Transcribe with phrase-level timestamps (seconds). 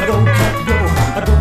[0.00, 0.76] I go cat go,
[1.12, 1.34] I go,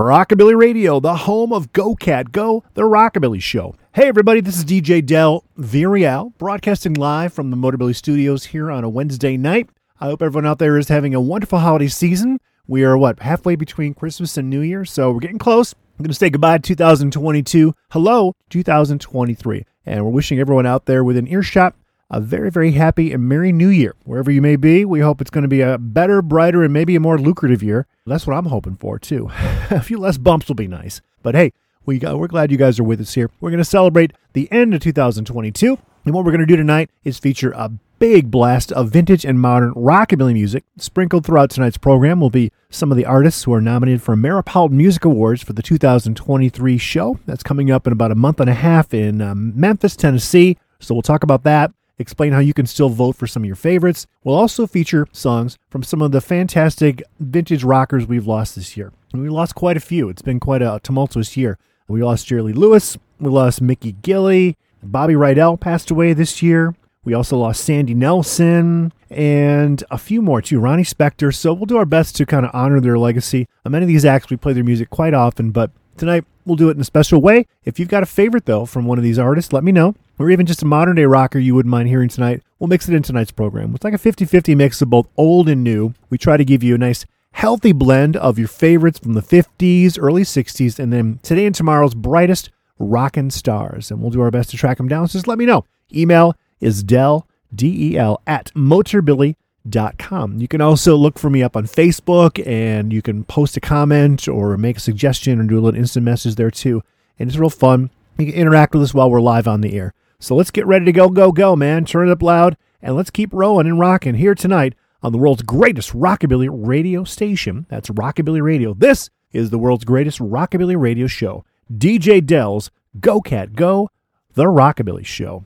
[0.06, 3.74] Rockabilly Radio, the home of Go Cat Go, the Rockabilly Show.
[3.92, 8.84] Hey, everybody, this is DJ Del Villarreal, broadcasting live from the Motorbilly Studios here on
[8.84, 9.69] a Wednesday night.
[10.01, 12.38] I hope everyone out there is having a wonderful holiday season.
[12.69, 15.74] We are, what, halfway between Christmas and New Year, so we're getting close.
[15.98, 17.74] I'm going to say goodbye to 2022.
[17.91, 19.65] Hello, 2023.
[19.87, 21.74] And we're wishing everyone out there within earshot
[22.10, 23.95] a very, very happy and merry new year.
[24.05, 26.95] Wherever you may be, we hope it's going to be a better, brighter, and maybe
[26.95, 27.87] a more lucrative year.
[28.07, 29.30] That's what I'm hoping for, too.
[29.71, 31.01] a few less bumps will be nice.
[31.23, 31.52] But hey,
[31.85, 33.30] we got, we're glad you guys are with us here.
[33.40, 35.79] We're going to celebrate the end of 2022.
[36.04, 39.41] And what we're going to do tonight is feature a big blast of vintage and
[39.41, 40.65] modern rockabilly music.
[40.76, 44.73] Sprinkled throughout tonight's program will be some of the artists who are nominated for Ameripolitan
[44.73, 47.18] Music Awards for the 2023 show.
[47.26, 50.59] That's coming up in about a month and a half in um, Memphis, Tennessee.
[50.79, 53.56] So we'll talk about that explain how you can still vote for some of your
[53.56, 54.06] favorites.
[54.24, 58.92] We'll also feature songs from some of the fantastic vintage rockers we've lost this year.
[59.12, 60.08] And we lost quite a few.
[60.08, 61.58] It's been quite a tumultuous year.
[61.88, 66.74] We lost Jerry Lewis, we lost Mickey Gilley, Bobby Rydell passed away this year.
[67.06, 71.32] We also lost Sandy Nelson and a few more too, Ronnie Spector.
[71.32, 73.47] So we'll do our best to kind of honor their legacy.
[73.65, 76.69] Uh, Many of these acts, we play their music quite often, but tonight we'll do
[76.69, 77.47] it in a special way.
[77.65, 79.94] If you've got a favorite, though, from one of these artists, let me know.
[80.19, 82.94] Or even just a modern day rocker you wouldn't mind hearing tonight, we'll mix it
[82.94, 83.72] in tonight's program.
[83.76, 85.94] It's like a 50 50 mix of both old and new.
[86.10, 89.97] We try to give you a nice, healthy blend of your favorites from the 50s,
[90.00, 93.92] early 60s, and then today and tomorrow's brightest rockin' stars.
[93.92, 95.06] And we'll do our best to track them down.
[95.06, 95.64] So just let me know.
[95.94, 100.38] Email is del, D-E-L, at motorbilly.com.
[100.40, 104.28] You can also look for me up on Facebook and you can post a comment
[104.28, 106.82] or make a suggestion or do a little instant message there too.
[107.18, 107.90] And it's real fun.
[108.18, 109.92] You can interact with us while we're live on the air.
[110.18, 111.84] So let's get ready to go, go, go, man.
[111.84, 115.42] Turn it up loud and let's keep rolling and rocking here tonight on the world's
[115.42, 117.66] greatest rockabilly radio station.
[117.68, 118.74] That's Rockabilly Radio.
[118.74, 121.44] This is the world's greatest rockabilly radio show.
[121.72, 123.90] DJ Dell's Go Cat Go,
[124.34, 125.44] the Rockabilly Show.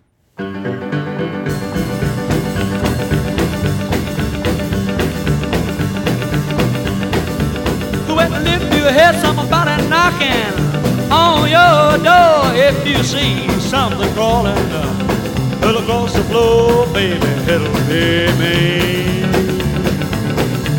[8.91, 16.15] If you hear somebody knocking on your door, if you see something crawling uh, across
[16.15, 19.23] the floor, baby, it'll be me.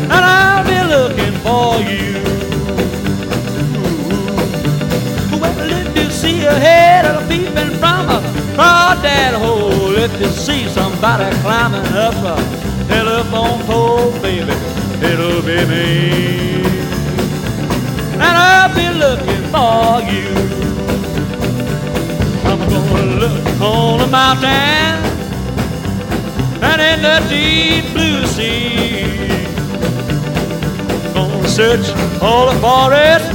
[0.04, 2.12] And I'll be looking for you.
[5.40, 10.68] Well, if you see a head of peeping from across that hole, if you see
[10.68, 14.52] somebody climbing up a telephone pole, baby,
[15.02, 16.51] it'll be me
[18.14, 20.28] and I'll be looking for you.
[22.48, 24.94] I'm gonna look on the mountain
[26.62, 29.06] and in the deep blue sea.
[31.14, 31.86] Gonna search
[32.20, 33.26] all the forest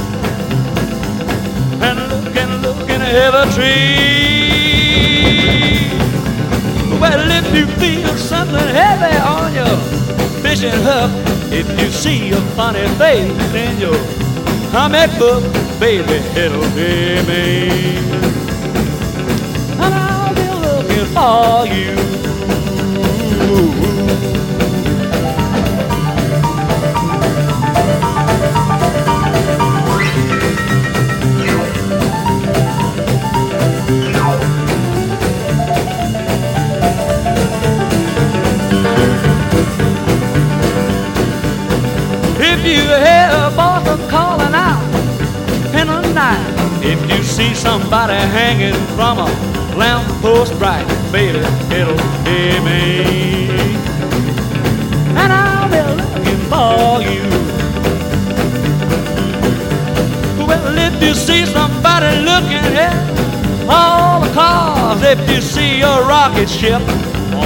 [1.82, 4.08] and look and look in every tree.
[7.00, 9.76] Well, if you feel something heavy on your
[10.42, 11.10] fishing hook,
[11.52, 14.27] if you see a funny face in your
[14.70, 15.42] comic book,
[15.80, 17.68] baby, it'll be me.
[19.80, 21.96] And I'll be looking for you.
[42.40, 43.50] If you hear
[47.38, 49.26] see somebody hanging from a
[49.76, 51.38] lamppost bright, baby,
[51.78, 51.94] it'll
[52.26, 53.48] be me.
[55.20, 57.22] And I'll be looking for you.
[60.48, 62.98] Well, if you see somebody looking at
[63.68, 66.82] all the cars, if you see a rocket ship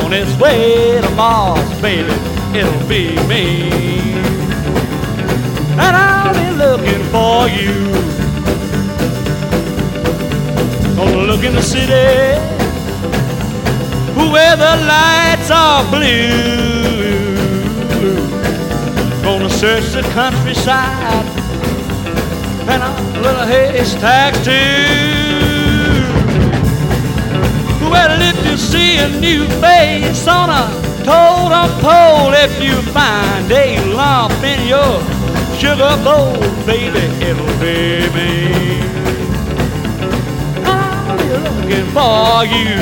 [0.00, 2.15] on its way to Mars, baby,
[2.59, 4.12] it'll be me
[5.79, 8.01] and I'll be looking for you.
[11.02, 12.38] Gonna look in the city
[14.31, 17.34] where the lights are blue.
[19.25, 21.26] Gonna search the countryside
[22.70, 24.52] and a little haystacks too.
[27.90, 30.62] Well, if you see a new face on a
[31.02, 35.02] totem pole, if you find a lump in your
[35.58, 39.01] sugar bowl, baby, it'll be me.
[41.72, 42.80] I'll be looking for you.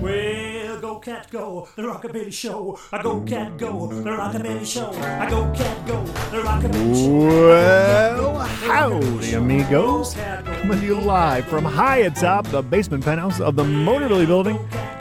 [0.00, 2.78] Well, go cat go, the rockabilly show.
[2.92, 4.90] I go cat go, the rockabilly show.
[4.92, 7.10] I go cat go, the rockabilly show.
[7.48, 10.14] Well, howdy, amigos.
[10.14, 14.58] Coming to you live from high atop the basement penthouse of the Motorbilly Building,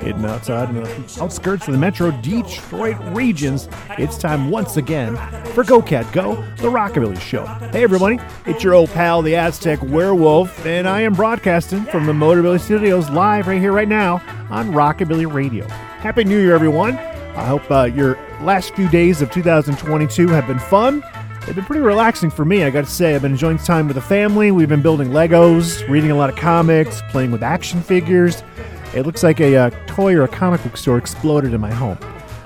[0.07, 3.67] hidden outside in the outskirts of the Metro Detroit regions.
[3.97, 5.17] It's time once again
[5.47, 7.45] for Go Cat Go, the Rockabilly Show.
[7.45, 12.13] Hey, everybody, it's your old pal, the Aztec Werewolf, and I am broadcasting from the
[12.13, 15.67] Motorbilly Studios live right here, right now on Rockabilly Radio.
[15.67, 16.97] Happy New Year, everyone.
[16.97, 21.03] I hope uh, your last few days of 2022 have been fun.
[21.45, 23.13] They've been pretty relaxing for me, I gotta say.
[23.13, 24.51] I've been enjoying time with the family.
[24.51, 28.41] We've been building Legos, reading a lot of comics, playing with action figures.
[28.93, 31.97] It looks like a uh, toy or a comic book store exploded in my home.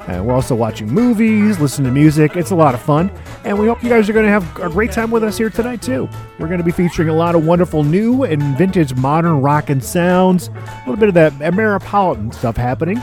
[0.08, 2.36] And we're also watching movies, listening to music.
[2.36, 3.12] It's a lot of fun.
[3.46, 5.50] And we hope you guys are going to have a great time with us here
[5.50, 6.10] tonight, too.
[6.40, 9.84] We're going to be featuring a lot of wonderful new and vintage modern rock and
[9.84, 13.00] sounds, a little bit of that Ameripolitan stuff happening.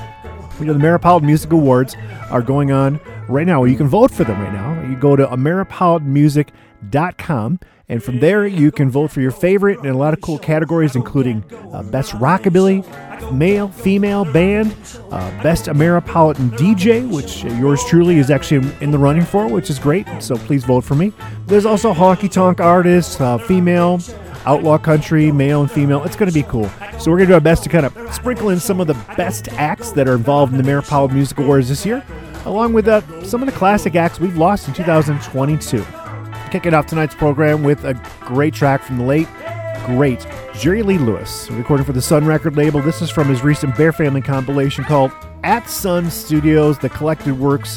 [0.58, 1.96] You know, the Ameripolitan Music Awards
[2.30, 2.98] are going on
[3.28, 3.62] right now.
[3.62, 4.82] You can vote for them right now.
[4.82, 9.96] You go to AmeripolitanMusic.com, and from there you can vote for your favorite in a
[9.96, 11.42] lot of cool categories, including
[11.72, 12.84] uh, Best Rockabilly,
[13.32, 14.76] Male, Female Band,
[15.10, 19.78] uh, Best Ameripolitan DJ, which yours truly is actually in the running for, which is
[19.78, 20.06] great.
[20.20, 21.12] So please vote for me.
[21.46, 24.00] There's also Honky Tonk Artists, uh, Female,
[24.44, 26.04] outlaw country, male and female.
[26.04, 26.68] It's going to be cool.
[26.98, 28.94] So we're going to do our best to kind of sprinkle in some of the
[29.16, 32.04] best acts that are involved in the Ameripolitan Music Awards this year,
[32.44, 35.84] along with uh, some of the classic acts we've lost in 2022.
[36.50, 39.28] Kicking off tonight's program with a great track from the late,
[39.84, 42.80] great Jerry Lee Lewis, recording for the Sun record label.
[42.80, 45.12] This is from his recent Bear Family compilation called
[45.44, 47.76] At Sun Studios, The Collected Works.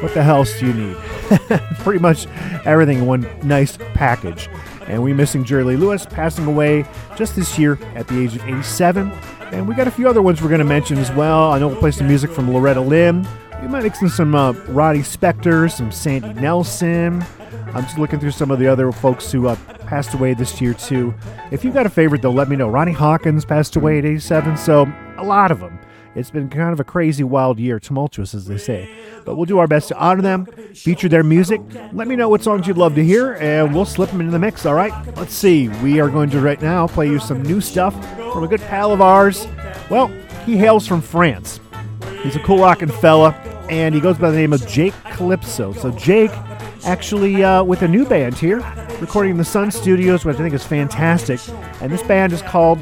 [0.00, 0.96] What the hell do you need?
[1.80, 2.28] Pretty much
[2.64, 4.48] everything in one nice package.
[4.86, 6.84] And we missing Jerry Lee Lewis, passing away
[7.16, 9.10] just this year at the age of 87.
[9.50, 11.50] And we got a few other ones we're going to mention as well.
[11.50, 13.26] I know we'll play some music from Loretta Lynn.
[13.60, 17.24] We might mix in some uh, Roddy Spector, some Sandy Nelson.
[17.74, 20.74] I'm just looking through some of the other folks who uh, passed away this year,
[20.74, 21.14] too.
[21.50, 22.68] If you've got a favorite, though, let me know.
[22.68, 25.78] Ronnie Hawkins passed away at 87, so a lot of them.
[26.14, 28.94] It's been kind of a crazy, wild year, tumultuous, as they say.
[29.24, 31.62] But we'll do our best to honor them, feature their music.
[31.92, 34.38] Let me know what songs you'd love to hear, and we'll slip them into the
[34.38, 34.92] mix, all right?
[35.16, 35.68] Let's see.
[35.68, 37.94] We are going to right now play you some new stuff
[38.32, 39.48] from a good pal of ours.
[39.88, 40.08] Well,
[40.44, 41.60] he hails from France.
[42.22, 43.30] He's a cool rockin' fella,
[43.70, 45.72] and he goes by the name of Jake Calypso.
[45.72, 46.30] So, Jake,
[46.84, 48.58] actually, uh, with a new band here,
[49.00, 51.40] recording in the Sun Studios, which I think is fantastic.
[51.80, 52.78] And this band is called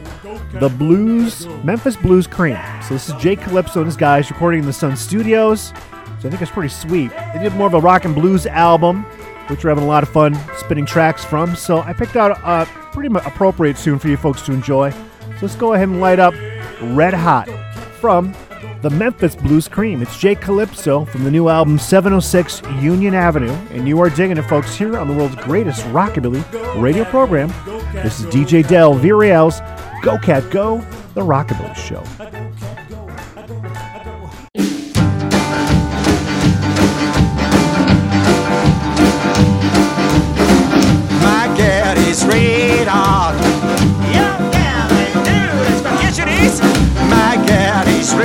[0.53, 2.59] the Blues, Memphis Blues Cream.
[2.87, 5.73] So, this is Jake Calypso and his guys recording in the Sun Studios.
[6.21, 7.11] So, I think it's pretty sweet.
[7.35, 9.05] They did more of a rock and blues album,
[9.49, 11.55] which we're having a lot of fun spinning tracks from.
[11.57, 14.91] So, I picked out a pretty appropriate tune for you folks to enjoy.
[14.91, 16.35] So, let's go ahead and light up
[16.83, 17.49] Red Hot
[18.01, 18.35] from
[18.83, 20.01] the Memphis Blues Cream.
[20.01, 24.43] It's Jake Calypso from the new album 706 Union Avenue, and you are digging it,
[24.43, 26.43] folks, here on the world's greatest rockabilly
[26.81, 27.49] radio program.
[27.93, 29.61] This is DJ Del Villarreal's
[30.03, 30.79] Go Cat Go,
[31.15, 32.03] the Rockabilly Show.
[41.21, 43.35] My gal is red hot.
[44.15, 46.63] Young gal and dude is vacationist.
[47.11, 47.70] My gal is red hot.
[48.01, 48.17] Gal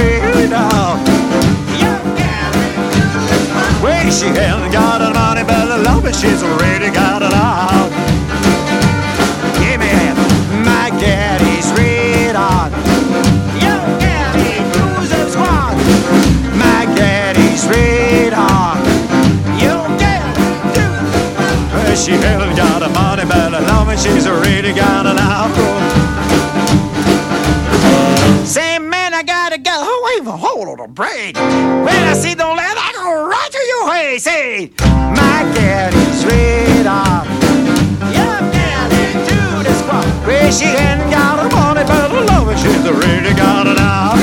[2.55, 7.33] and dude Well, she hasn't got the money, but love it, she's already got it
[7.33, 7.89] all.
[9.59, 9.91] Give me.
[10.63, 10.87] My
[11.59, 12.35] is red.
[13.59, 15.75] Young gal and blues and squad.
[16.55, 16.87] My
[17.35, 18.79] is red and
[20.73, 21.03] dude
[21.73, 26.34] well, she hasn't got the money, but the love it, she's already got it out.
[29.57, 29.71] Go.
[29.73, 31.35] Oh, wait, hold on a break.
[31.37, 34.17] When I see the land, I go right to your way.
[34.17, 37.25] Say, my gal is red hot.
[38.11, 40.05] Yeah, gal into the squad.
[40.27, 44.17] Well, she hasn't got the money, but the love it, she's already got it out.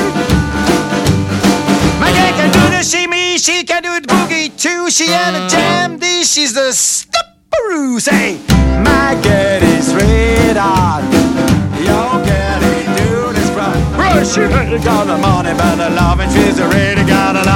[2.00, 4.90] My gal can do the shimmy, she can do the boogie too.
[4.90, 8.00] She had a jam, this she's the stepperoo.
[8.00, 8.38] Say,
[8.82, 11.02] my gal is red hot.
[11.78, 12.51] Your gal
[14.24, 17.46] she ain't got the money, but the love and she's already got it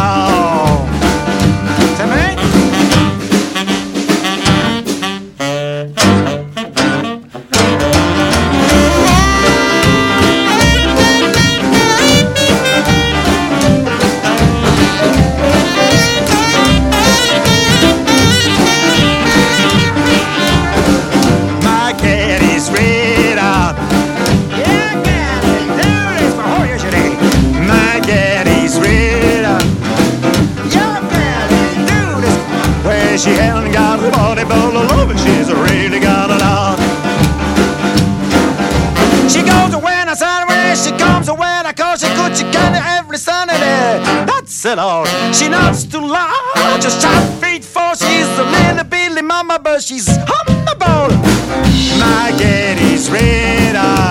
[33.19, 36.79] She hasn't got a body full of love, but she's really got a lot.
[39.31, 42.75] She goes away on a she comes away on a cause she could, she can
[42.75, 43.57] every Sunday.
[44.27, 45.07] That's it all.
[45.33, 50.07] She knows to lie, just sharp feet for she's a little billy mama, but she's
[50.07, 51.17] humble.
[51.99, 54.06] My daddy's red eye.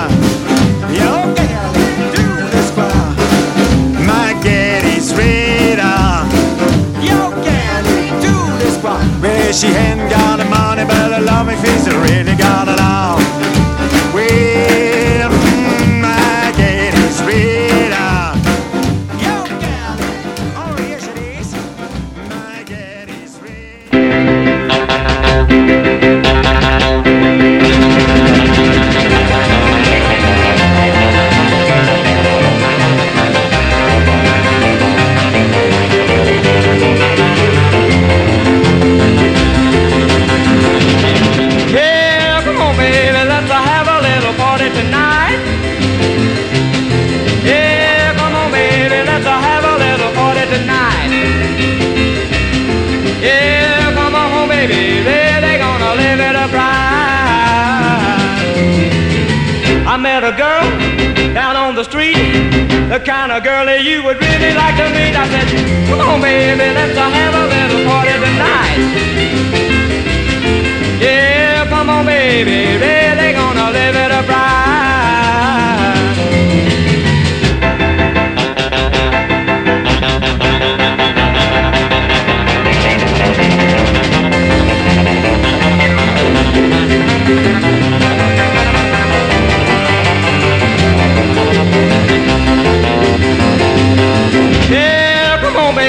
[9.56, 11.88] She ain't got the money, but the loving face
[61.86, 62.18] street,
[62.90, 65.14] the kind of girl that you would really like to meet.
[65.14, 65.48] I said,
[65.88, 68.78] come on, baby, let's have a little party tonight.
[71.00, 74.55] Yeah, come on, baby, really gonna live it up right.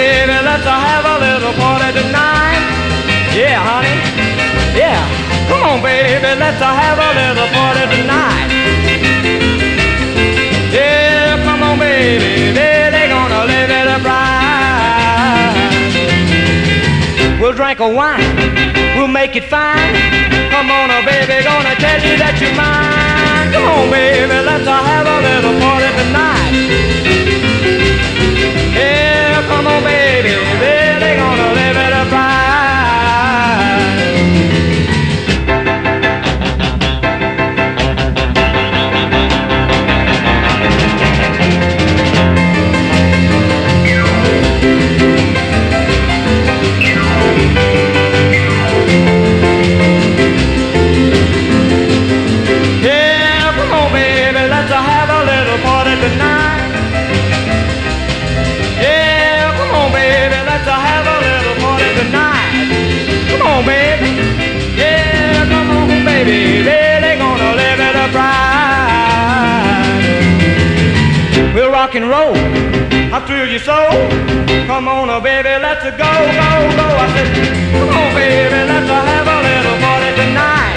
[0.07, 2.63] Baby, let's have a little party tonight.
[3.35, 3.97] Yeah, honey.
[4.81, 5.03] Yeah,
[5.49, 8.51] come on, baby, let's have a little party tonight.
[10.77, 15.55] Yeah, come on, baby, they're gonna live it up right.
[17.41, 18.31] We'll drink a wine,
[18.97, 19.95] we'll make it fine.
[20.53, 23.49] Come on, oh, baby, gonna tell you that you're mine.
[23.55, 27.26] Come on, baby, let's have a little party tonight.
[29.77, 30.86] Yeah, come on, baby,
[71.97, 72.37] and roll.
[73.15, 73.89] I thrill you so.
[74.67, 76.87] Come on, oh, baby, let's go, go, go.
[77.05, 77.29] I said,
[77.73, 80.77] come on, baby, let's have a little party tonight.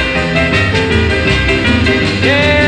[2.24, 2.59] Yeah,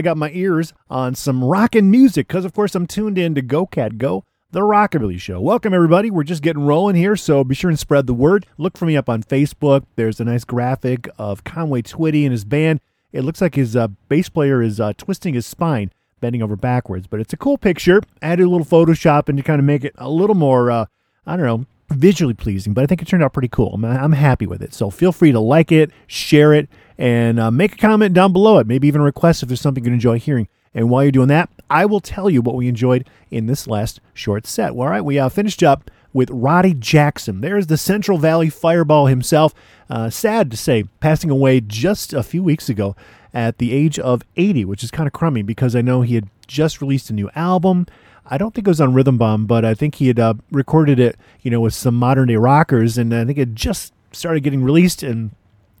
[0.00, 3.42] I got my ears on some rockin' music because, of course, I'm tuned in to
[3.42, 5.42] Go Cat Go, the Rockabilly Show.
[5.42, 6.10] Welcome, everybody.
[6.10, 8.46] We're just getting rolling here, so be sure and spread the word.
[8.56, 9.84] Look for me up on Facebook.
[9.96, 12.80] There's a nice graphic of Conway Twitty and his band.
[13.12, 17.06] It looks like his uh, bass player is uh, twisting his spine, bending over backwards,
[17.06, 18.00] but it's a cool picture.
[18.22, 20.86] I added a little Photoshop and to kind of make it a little more, uh,
[21.26, 23.74] I don't know, visually pleasing, but I think it turned out pretty cool.
[23.74, 24.72] I'm, I'm happy with it.
[24.72, 28.58] So feel free to like it, share it, and uh, make a comment down below
[28.58, 28.66] it.
[28.66, 30.48] Maybe even request if there's something you enjoy hearing.
[30.74, 34.00] And while you're doing that, I will tell you what we enjoyed in this last
[34.12, 34.74] short set.
[34.74, 37.40] Well, all right, we uh, finished up with Roddy Jackson.
[37.40, 39.54] There's the Central Valley Fireball himself.
[39.88, 42.94] Uh, sad to say, passing away just a few weeks ago
[43.32, 46.28] at the age of 80, which is kind of crummy because I know he had
[46.46, 47.86] just released a new album.
[48.26, 51.00] I don't think it was on Rhythm Bomb, but I think he had uh, recorded
[51.00, 54.62] it, you know, with some modern day rockers, and I think it just started getting
[54.62, 55.30] released, and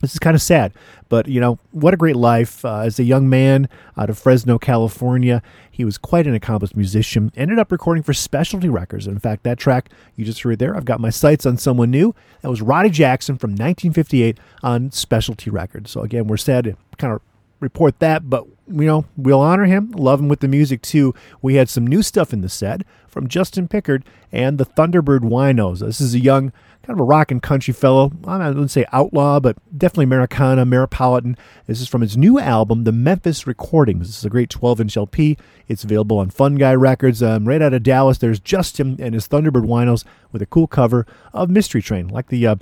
[0.00, 0.72] this is kind of sad.
[1.08, 4.58] But you know, what a great life uh, as a young man out of Fresno,
[4.58, 5.42] California.
[5.70, 7.32] He was quite an accomplished musician.
[7.36, 9.06] Ended up recording for Specialty Records.
[9.06, 12.14] In fact, that track you just heard there, I've got my sights on someone new.
[12.42, 15.90] That was Roddy Jackson from 1958 on Specialty Records.
[15.90, 17.22] So again, we're sad to kind of
[17.60, 21.14] report that, but you know, we'll honor him, love him with the music too.
[21.42, 25.80] We had some new stuff in the set from Justin Pickard and the Thunderbird Winos.
[25.80, 28.12] This is a young, kind of a rock and country fellow.
[28.26, 31.36] I wouldn't say outlaw, but definitely Americana, Ameripolitan.
[31.66, 34.08] This is from his new album, The Memphis Recordings.
[34.08, 35.36] This is a great 12 inch LP.
[35.68, 37.22] It's available on Fun Guy Records.
[37.22, 41.06] Um, right out of Dallas, there's Justin and his Thunderbird Winos with a cool cover
[41.32, 42.56] of Mystery Train, like the uh,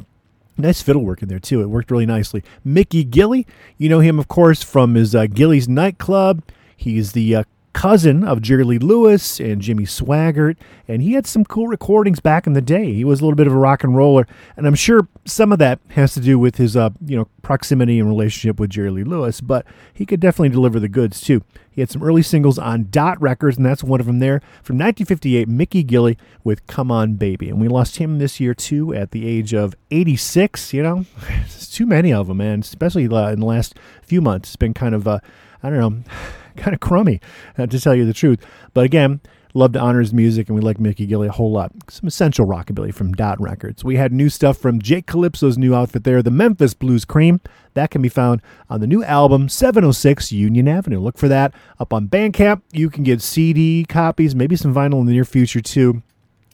[0.61, 1.63] Nice fiddle work in there too.
[1.63, 2.43] It worked really nicely.
[2.65, 6.43] Mickey Gilley, you know him of course from his uh, Gilley's nightclub.
[6.77, 11.45] He's the uh, cousin of Jerry Lee Lewis and Jimmy Swaggart, and he had some
[11.45, 12.93] cool recordings back in the day.
[12.93, 14.27] He was a little bit of a rock and roller,
[14.57, 17.99] and I'm sure some of that has to do with his uh, you know proximity
[17.99, 21.43] and relationship with Jerry Lee Lewis, but he could definitely deliver the goods too.
[21.71, 24.77] He had some early singles on Dot Records, and that's one of them there from
[24.77, 25.49] 1958.
[25.49, 29.27] Mickey Gilley with "Come On Baby," and we lost him this year too at the
[29.27, 30.73] age of 86.
[30.73, 31.05] You know,
[31.45, 32.61] it's too many of them, man.
[32.61, 35.21] Especially uh, in the last few months, it's been kind of uh,
[35.63, 36.03] I don't know
[36.59, 37.21] kind of crummy,
[37.57, 38.45] uh, to tell you the truth.
[38.75, 39.21] But again,
[39.55, 41.73] love to honor his music, and we like Mickey Gilley a whole lot.
[41.89, 43.85] Some essential rockabilly from Dot Records.
[43.85, 47.41] We had new stuff from Jake Calypso's new outfit there, the Memphis Blues Cream.
[47.75, 51.01] That can be found on the new album 706 Union Avenue.
[51.01, 52.63] Look for that up on Bandcamp.
[52.73, 56.03] You can get CD copies, maybe some vinyl in the near future too.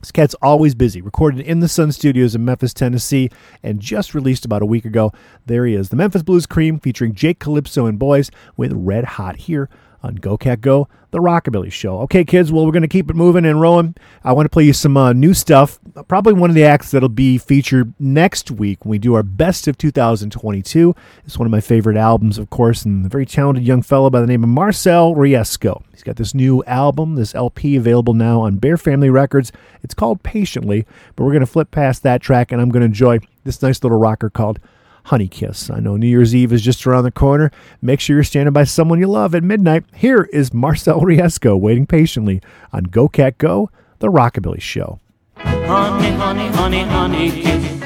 [0.00, 1.00] This cat's always busy.
[1.00, 3.30] Recorded in the Sun Studios in Memphis, Tennessee,
[3.62, 5.12] and just released about a week ago.
[5.46, 9.36] There he is, the Memphis Blues Cream featuring Jake Calypso and Boys with Red Hot
[9.36, 9.70] here
[10.04, 12.00] on Go Cat Go, the Rockabilly Show.
[12.00, 13.94] Okay, kids, well, we're going to keep it moving and rolling.
[14.22, 15.78] I want to play you some uh, new stuff.
[16.06, 19.66] Probably one of the acts that'll be featured next week when we do our best
[19.66, 20.94] of 2022.
[21.24, 24.20] It's one of my favorite albums, of course, and a very talented young fellow by
[24.20, 25.82] the name of Marcel Riesco.
[25.92, 29.52] He's got this new album, this LP available now on Bear Family Records.
[29.82, 30.86] It's called Patiently,
[31.16, 33.82] but we're going to flip past that track and I'm going to enjoy this nice
[33.82, 34.58] little rocker called
[35.04, 35.68] Honey Kiss.
[35.68, 37.50] I know New Year's Eve is just around the corner.
[37.82, 39.84] Make sure you're standing by someone you love at midnight.
[39.94, 42.40] Here is Marcel Riesco waiting patiently
[42.72, 45.00] on Go Cat Go, the Rockabilly Show.
[45.36, 47.82] Honey, honey, honey, honey kiss.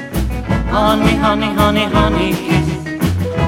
[0.69, 2.83] Honey, honey, honey, honey kiss.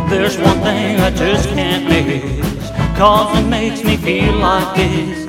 [0.09, 2.69] There's one thing I just can't miss.
[2.97, 5.27] Cause it makes me feel like this.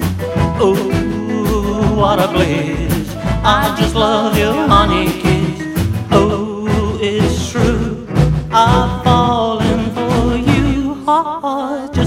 [0.60, 3.14] Ooh, what a bliss.
[3.44, 5.31] I just love you, honey kiss.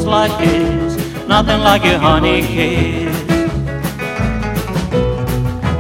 [0.06, 0.96] Like this.
[1.28, 3.16] Nothing like your honey kiss.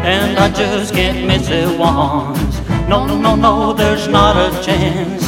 [0.03, 2.59] And I just can't miss it once.
[2.87, 5.23] No, no, no, no, there's not a chance.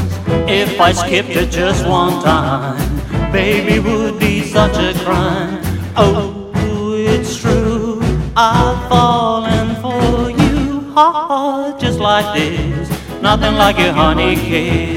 [0.49, 5.59] If I skipped it just one time, baby, would be such a crime.
[5.95, 6.51] Oh,
[6.93, 7.99] it's true.
[8.35, 12.89] I've fallen for you hard just like this.
[13.21, 14.96] Nothing like your honey kiss.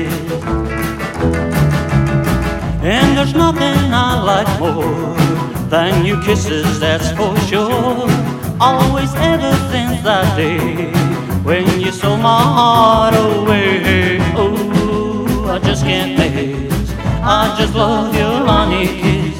[2.83, 5.15] And there's nothing I like more
[5.69, 8.09] than your kisses, that's for sure.
[8.59, 10.91] Always ever since that day
[11.43, 14.19] when you stole my heart away.
[14.35, 16.91] Oh, I just can't miss.
[17.23, 19.39] I just love your honey kiss.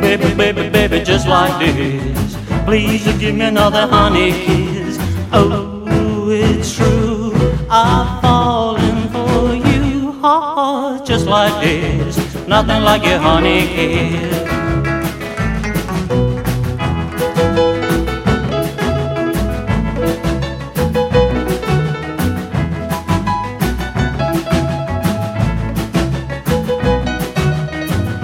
[0.00, 2.36] Baby, baby, baby, just like this.
[2.64, 4.98] Please give me another honey kiss.
[5.32, 7.32] Oh, it's true.
[7.70, 12.27] I've fallen for you hard just like this.
[12.48, 14.48] Nothing like your honey kiss.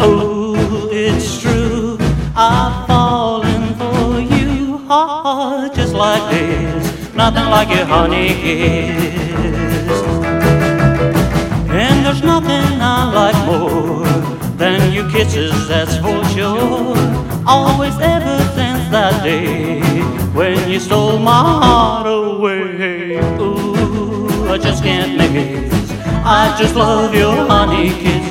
[0.00, 1.98] Oh, it's true.
[2.34, 7.14] I've fallen for you hard just like this.
[7.14, 10.02] Nothing like your honey kiss.
[11.68, 14.03] And there's nothing I like more
[15.04, 16.96] your kisses, that's for sure.
[17.46, 19.80] Always ever since that day
[20.32, 23.16] when you stole my heart away.
[23.40, 25.90] Ooh, I just can't miss.
[26.24, 28.30] I just love your honey kiss.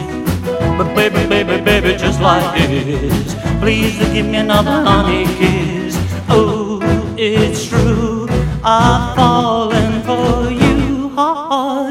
[0.77, 3.35] But baby, baby, baby, just like this.
[3.59, 5.95] Please give me another honey kiss.
[6.29, 6.79] Oh,
[7.17, 8.27] it's true.
[8.63, 11.13] I've fallen for you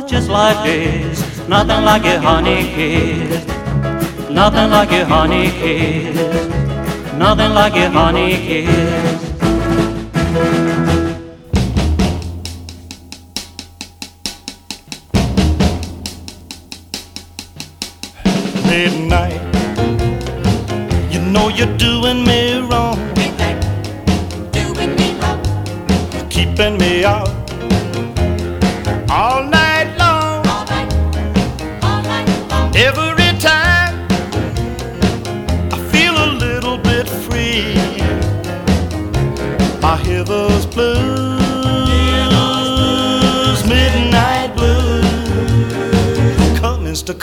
[0.07, 1.49] just like this.
[1.49, 3.52] Nothing like a honey kiss.
[4.33, 6.17] Nothing like your honey kiss.
[7.19, 9.33] Nothing like your honey kiss.
[18.73, 19.41] midnight.
[21.13, 22.99] You know you're doing me wrong.
[26.31, 27.32] Keeping me out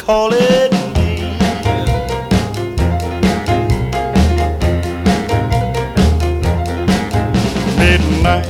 [0.10, 1.12] call it me.
[7.78, 8.48] midnight.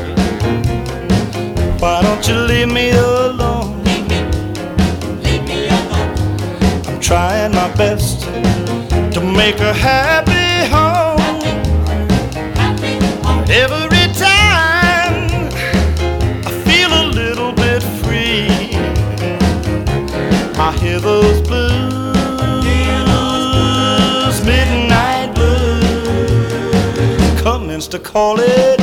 [1.82, 3.82] Why don't you leave me alone?
[6.88, 8.22] I'm trying my best
[9.16, 10.19] to make her happy
[28.12, 28.79] call it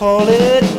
[0.00, 0.69] call it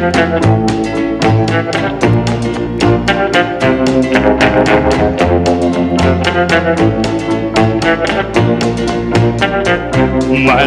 [0.00, 0.06] My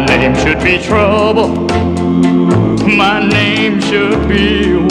[0.06, 1.48] name should be trouble.
[2.86, 4.81] My name should be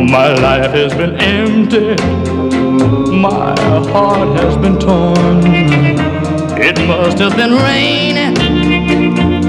[0.00, 1.94] My life has been empty,
[3.14, 3.54] my
[3.90, 5.44] heart has been torn.
[6.58, 8.34] It must have been raining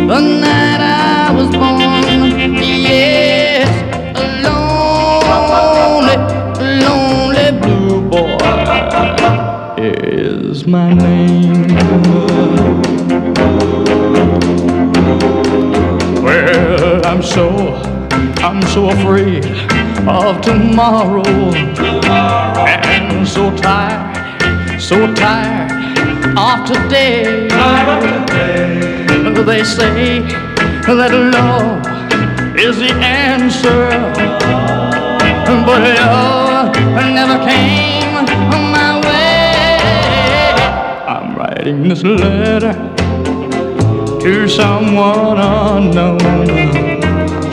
[0.08, 2.60] the night I was born.
[2.62, 3.70] Yes,
[4.18, 6.18] a lonely,
[6.84, 8.38] lonely blue boy
[9.82, 11.68] is my name.
[16.22, 17.50] Well, I'm so,
[18.44, 19.61] I'm so afraid
[20.08, 21.24] of tomorrow.
[21.74, 22.66] tomorrow.
[22.66, 25.72] And so tired, so tired
[26.38, 27.48] of today.
[27.48, 29.44] today.
[29.44, 31.86] They say that love
[32.58, 33.90] is the answer,
[35.66, 36.76] but love
[37.14, 38.14] never came
[38.72, 40.54] my way.
[41.08, 42.74] I'm writing this letter
[44.22, 46.20] to someone unknown.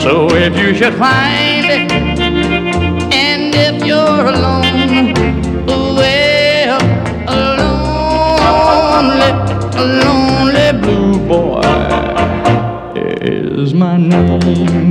[0.00, 2.07] So if you should find it,
[3.66, 5.14] if you're alone,
[5.66, 6.80] well,
[7.26, 9.32] a lonely,
[9.76, 11.60] a lonely blue boy
[12.94, 14.88] is my name.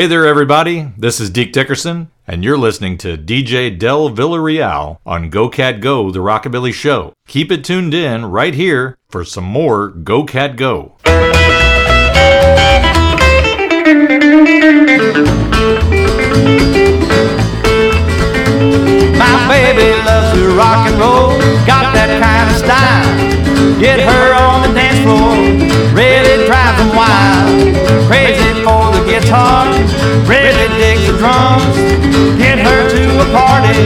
[0.00, 0.94] Hey there, everybody.
[0.96, 6.10] This is Deke Dickerson, and you're listening to DJ Del Villarreal on Go Cat Go,
[6.10, 7.12] the Rockabilly Show.
[7.28, 10.96] Keep it tuned in right here for some more Go Cat Go.
[11.04, 11.20] My
[19.50, 23.49] baby loves to rock and roll, got that kind of style.
[23.78, 25.36] Get her on the dance floor,
[25.94, 27.76] really drives them wild.
[28.08, 29.66] Crazy for the guitar,
[30.26, 31.64] really digs the drums.
[32.36, 33.78] Get her to a party,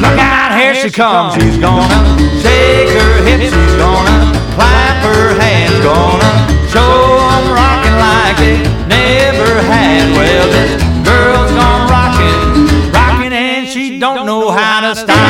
[0.00, 1.34] look out, here she comes.
[1.34, 2.00] She's gonna
[2.42, 6.32] shake her hips, she's gonna clap her hands, gonna
[6.72, 10.10] show 'em rockin' like they never had.
[10.16, 10.72] Well, this
[11.06, 15.29] girl's gone rockin', rockin' and she don't know how to stop.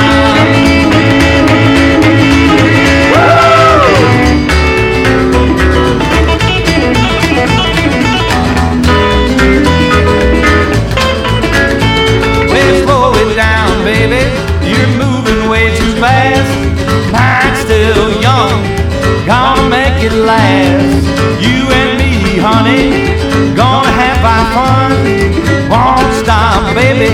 [14.08, 14.24] Baby.
[14.64, 16.48] You're moving way too fast.
[17.12, 18.56] Mine's still young,
[19.26, 21.04] gonna make it last.
[21.44, 23.12] You and me, honey,
[23.54, 24.90] gonna have our fun.
[25.68, 27.12] Won't stop, baby,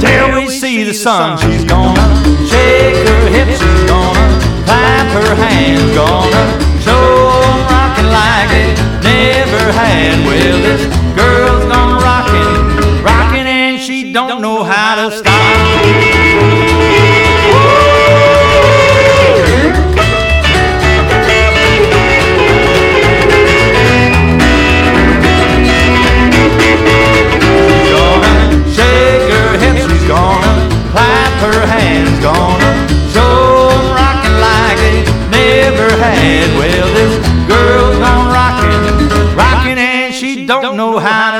[0.00, 1.38] till we see the sun.
[1.38, 2.06] She's gonna
[2.46, 4.26] shake her hips, she's gonna
[4.66, 6.44] clap her hands, gonna
[6.84, 7.40] show
[7.72, 8.68] rockin' like they
[9.08, 10.16] never had.
[10.26, 10.82] Well, this
[11.16, 15.29] girl's gonna rockin', rockin' and she don't know how to stop.
[31.40, 32.72] Her hands, gonna
[33.12, 34.96] show rockin' like they
[35.32, 36.48] never had.
[36.58, 37.14] Well, this
[37.48, 41.39] girl's gone rockin', rockin' and she don't know how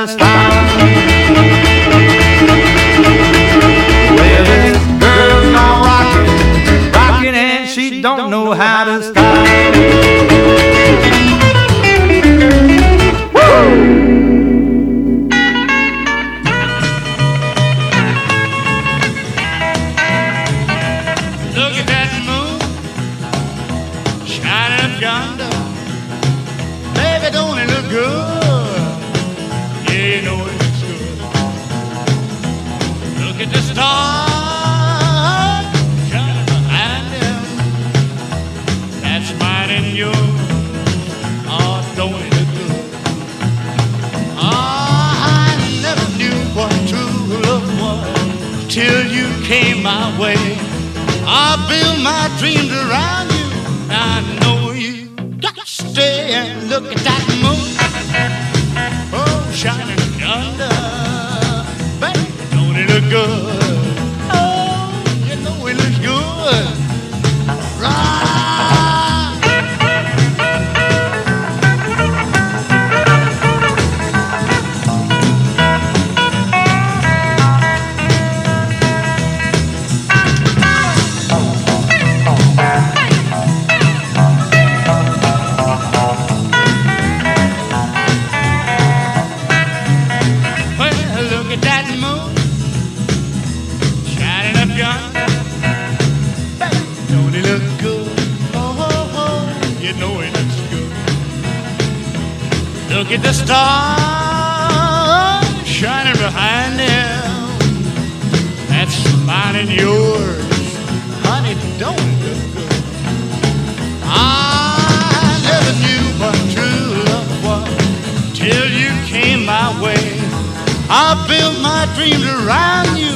[121.73, 123.13] my dreams around you.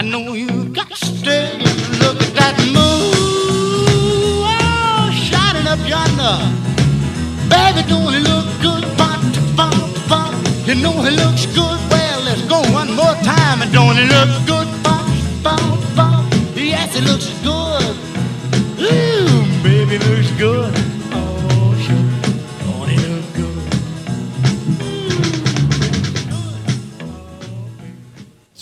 [0.00, 1.46] I know you got to stay
[2.02, 3.12] look at that moon
[4.54, 6.36] oh, shining up yonder.
[7.52, 8.84] Baby, don't it look good?
[9.00, 9.20] But
[10.68, 11.89] You know he looks good.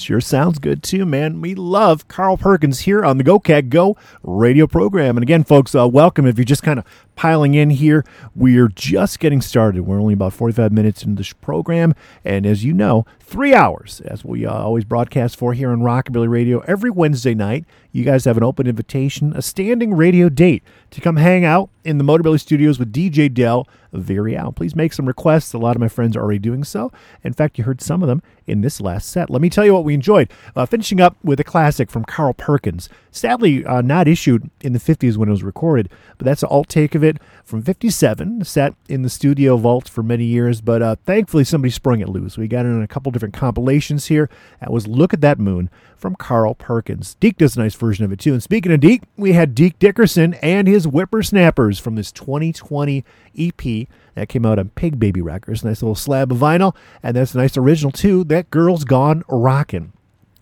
[0.08, 1.42] Sure sounds good too, man.
[1.42, 5.18] We love Carl Perkins here on the Go Cat Go radio program.
[5.18, 6.26] And again, folks, uh, welcome.
[6.26, 9.82] If you're just kind of piling in here, we're just getting started.
[9.82, 11.94] We're only about 45 minutes into this program.
[12.24, 16.30] And as you know, three hours, as we uh, always broadcast for here on Rockabilly
[16.30, 17.66] Radio every Wednesday night.
[17.92, 20.62] You guys have an open invitation, a standing radio date
[20.92, 24.56] to come hang out in the Motorbilly Studios with DJ Del Villarreal.
[24.56, 25.52] Please make some requests.
[25.52, 26.90] A lot of my friends are already doing so.
[27.22, 29.28] In fact, you heard some of them in this last set.
[29.28, 30.30] Let me tell you what we enjoyed.
[30.56, 32.88] Uh, finishing up with a classic from Carl Perkins.
[33.10, 35.88] Sadly, uh, not issued in the 50s when it was recorded,
[36.18, 40.02] but that's an alt take of it from 57, set in the studio vault for
[40.02, 40.60] many years.
[40.60, 42.36] But uh, thankfully, somebody sprung it loose.
[42.36, 44.28] We got it in a couple different compilations here.
[44.60, 47.14] That was Look at That Moon from Carl Perkins.
[47.14, 48.32] Deke does a nice version of it too.
[48.32, 53.04] And speaking of Deke, we had Deke Dickerson and his Whippersnappers from this 2020
[53.36, 55.64] EP that came out on Pig Baby Records.
[55.64, 58.24] Nice little slab of vinyl, and that's a nice original too.
[58.24, 59.92] That Girl's Gone Rockin'.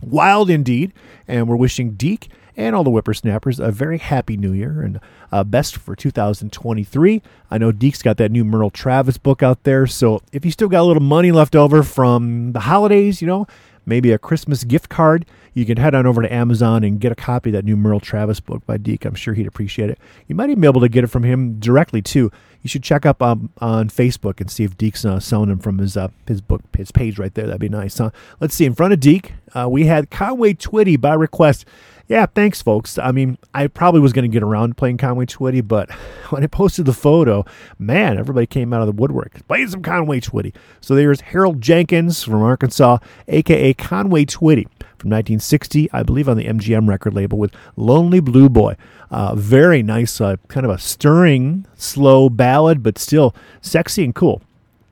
[0.03, 0.93] Wild indeed,
[1.27, 5.01] and we're wishing Deke and all the whippersnappers a very happy new year and
[5.31, 7.23] uh, best for 2023.
[7.51, 10.69] I know Deke's got that new Merle Travis book out there, so if you still
[10.69, 13.47] got a little money left over from the holidays, you know,
[13.87, 17.15] maybe a Christmas gift card, you can head on over to Amazon and get a
[17.15, 19.05] copy of that new Merle Travis book by Deke.
[19.07, 19.99] I'm sure he'd appreciate it.
[20.27, 22.31] You might even be able to get it from him directly too.
[22.63, 25.79] You should check up um, on Facebook and see if Deke's uh, selling them from
[25.79, 27.47] his uh, his book his page right there.
[27.47, 28.11] That'd be nice, huh?
[28.41, 28.65] Let's see.
[28.65, 31.65] In front of Deke, uh, we had Conway Twitty by request.
[32.09, 32.99] Yeah, thanks, folks.
[32.99, 35.91] I mean, I probably was going to get around playing Conway Twitty, but
[36.31, 37.45] when I posted the photo,
[37.79, 39.47] man, everybody came out of the woodwork.
[39.49, 40.55] Playing some Conway Twitty.
[40.81, 44.67] So there's Harold Jenkins from Arkansas, aka Conway Twitty
[44.99, 48.77] from 1960, I believe on the MGM record label with Lonely Blue Boy.
[49.11, 54.43] Uh, very nice, uh, kind of a stirring, slow ballad, but still sexy and cool.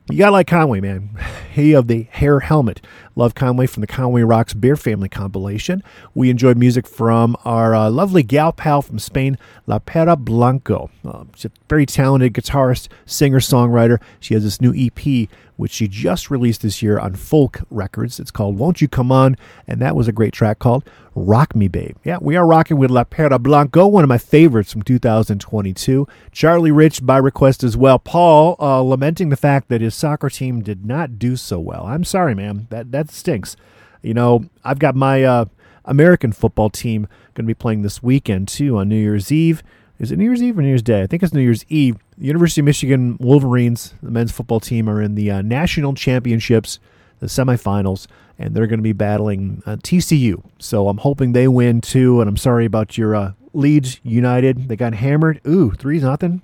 [0.07, 1.09] You gotta like Conway, man.
[1.55, 2.81] He of the hair helmet.
[3.15, 5.81] Love Conway from the Conway Rocks Bear Family compilation.
[6.13, 10.89] We enjoyed music from our uh, lovely gal pal from Spain, La Perra Blanca.
[11.05, 14.01] Uh, she's a very talented guitarist, singer, songwriter.
[14.19, 18.19] She has this new EP, which she just released this year on Folc Records.
[18.19, 19.37] It's called Won't You Come On?
[19.67, 20.83] And that was a great track called
[21.13, 21.95] Rock Me Babe.
[22.03, 26.07] Yeah, we are rocking with La Perra Blanca, one of my favorites from 2022.
[26.31, 27.99] Charlie Rich by request as well.
[27.99, 31.85] Paul uh, lamenting the fact that his soccer team did not do so well.
[31.85, 32.67] I'm sorry, man.
[32.69, 33.55] That that stinks.
[34.01, 35.45] You know, I've got my uh,
[35.85, 39.63] American football team going to be playing this weekend too on New Year's Eve.
[39.99, 41.01] Is it New Year's Eve or New Year's Day?
[41.01, 41.97] I think it's New Year's Eve.
[42.17, 46.79] The University of Michigan Wolverines, the men's football team, are in the uh, national championships,
[47.19, 48.07] the semifinals,
[48.39, 50.41] and they're going to be battling uh, TCU.
[50.57, 52.21] So I'm hoping they win too.
[52.21, 54.69] And I'm sorry about your uh, Leeds United.
[54.69, 55.41] They got hammered.
[55.45, 56.41] Ooh, three nothing.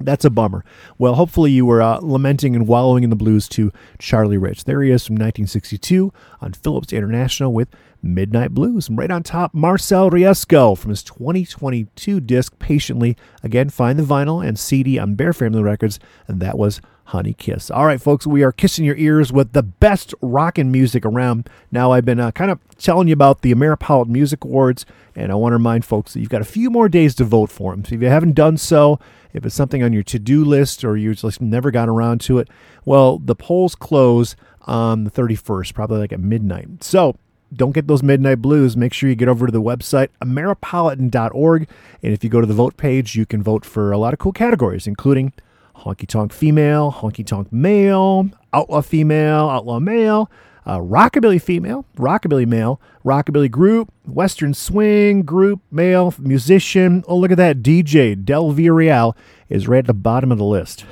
[0.00, 0.64] That's a bummer.
[0.98, 4.64] Well, hopefully you were uh, lamenting and wallowing in the blues to Charlie Rich.
[4.64, 7.68] There he is from 1962 on Phillips International with
[8.02, 8.90] Midnight Blues.
[8.90, 13.16] Right on top, Marcel Riesco from his 2022 disc, Patiently.
[13.42, 17.70] Again, find the vinyl and CD on Bear Family Records, and that was Honey Kiss.
[17.70, 21.48] All right, folks, we are kissing your ears with the best rockin' music around.
[21.70, 25.34] Now, I've been uh, kind of telling you about the Ameripolitan Music Awards, and I
[25.34, 27.84] want to remind folks that you've got a few more days to vote for them.
[27.84, 28.98] So if you haven't done so,
[29.32, 32.38] if it's something on your to do list or you just never got around to
[32.38, 32.48] it,
[32.84, 36.82] well, the polls close on the 31st, probably like at midnight.
[36.84, 37.16] So
[37.54, 38.76] don't get those midnight blues.
[38.76, 41.68] Make sure you get over to the website, ameripolitan.org.
[42.02, 44.18] And if you go to the vote page, you can vote for a lot of
[44.18, 45.32] cool categories, including
[45.76, 50.30] honky tonk female, honky tonk male, outlaw female, outlaw male,
[50.64, 57.04] uh, rockabilly female, rockabilly male, rockabilly group, western swing group, male, musician.
[57.08, 57.62] Oh, look at that.
[57.62, 59.16] DJ Del Villarreal
[59.48, 60.84] is right at the bottom of the list.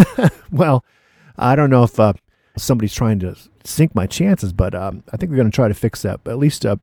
[0.50, 0.84] well,
[1.36, 2.14] I don't know if uh,
[2.56, 5.74] somebody's trying to sink my chances, but um, I think we're going to try to
[5.74, 6.20] fix that.
[6.24, 6.76] But at least uh,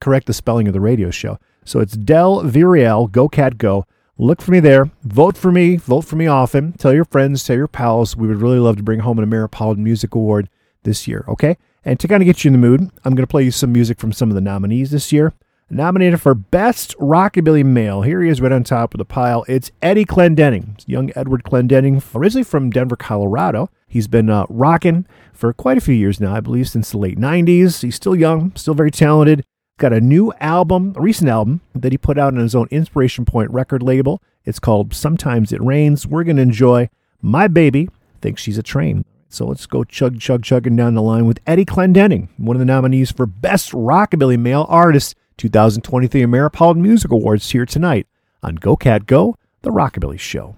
[0.00, 1.38] correct the spelling of the radio show.
[1.64, 3.86] So it's Del Villarreal, Go Cat Go.
[4.16, 4.90] Look for me there.
[5.02, 5.76] Vote for me.
[5.76, 6.72] Vote for me often.
[6.74, 8.16] Tell your friends, tell your pals.
[8.16, 10.48] We would really love to bring home an Ameripolitan Music Award
[10.84, 11.56] this year, okay?
[11.84, 13.72] And to kind of get you in the mood, I'm going to play you some
[13.72, 15.32] music from some of the nominees this year.
[15.70, 18.02] Nominated for Best Rockabilly Male.
[18.02, 19.44] Here he is right on top of the pile.
[19.48, 20.82] It's Eddie Clendenning.
[20.86, 23.70] Young Edward Clendenning, originally from Denver, Colorado.
[23.86, 27.18] He's been uh, rocking for quite a few years now, I believe, since the late
[27.18, 27.82] 90s.
[27.82, 29.44] He's still young, still very talented.
[29.78, 33.24] Got a new album, a recent album that he put out on his own Inspiration
[33.24, 34.22] Point record label.
[34.44, 36.06] It's called Sometimes It Rains.
[36.06, 37.88] We're going to enjoy My Baby
[38.20, 39.04] Thinks She's a Train.
[39.28, 42.64] So let's go chug, chug, chugging down the line with Eddie Clendenning, one of the
[42.64, 48.06] nominees for Best Rockabilly Male Artist 2023 Ameripol Music Awards here tonight
[48.44, 50.54] on Go Cat Go, The Rockabilly Show.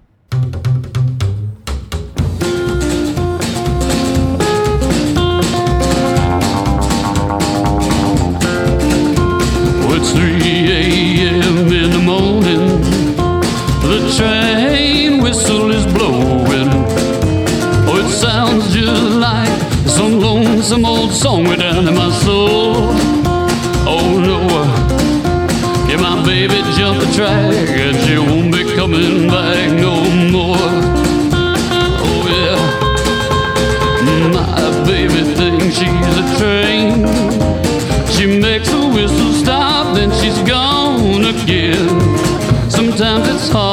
[10.13, 11.67] 3 a.m.
[11.73, 12.81] in the morning.
[13.83, 16.71] The train whistle is blowing.
[17.89, 22.75] Oh, it sounds just like some lonesome old song way down in my soul.
[23.89, 29.71] Oh no, uh, yeah, my baby jumped the track and she won't be coming back
[29.73, 29.95] no
[30.31, 30.71] more.
[32.05, 32.59] Oh yeah,
[34.37, 37.07] my baby thinks she's a train.
[38.15, 38.76] She makes
[42.97, 43.66] sometimes it's hard.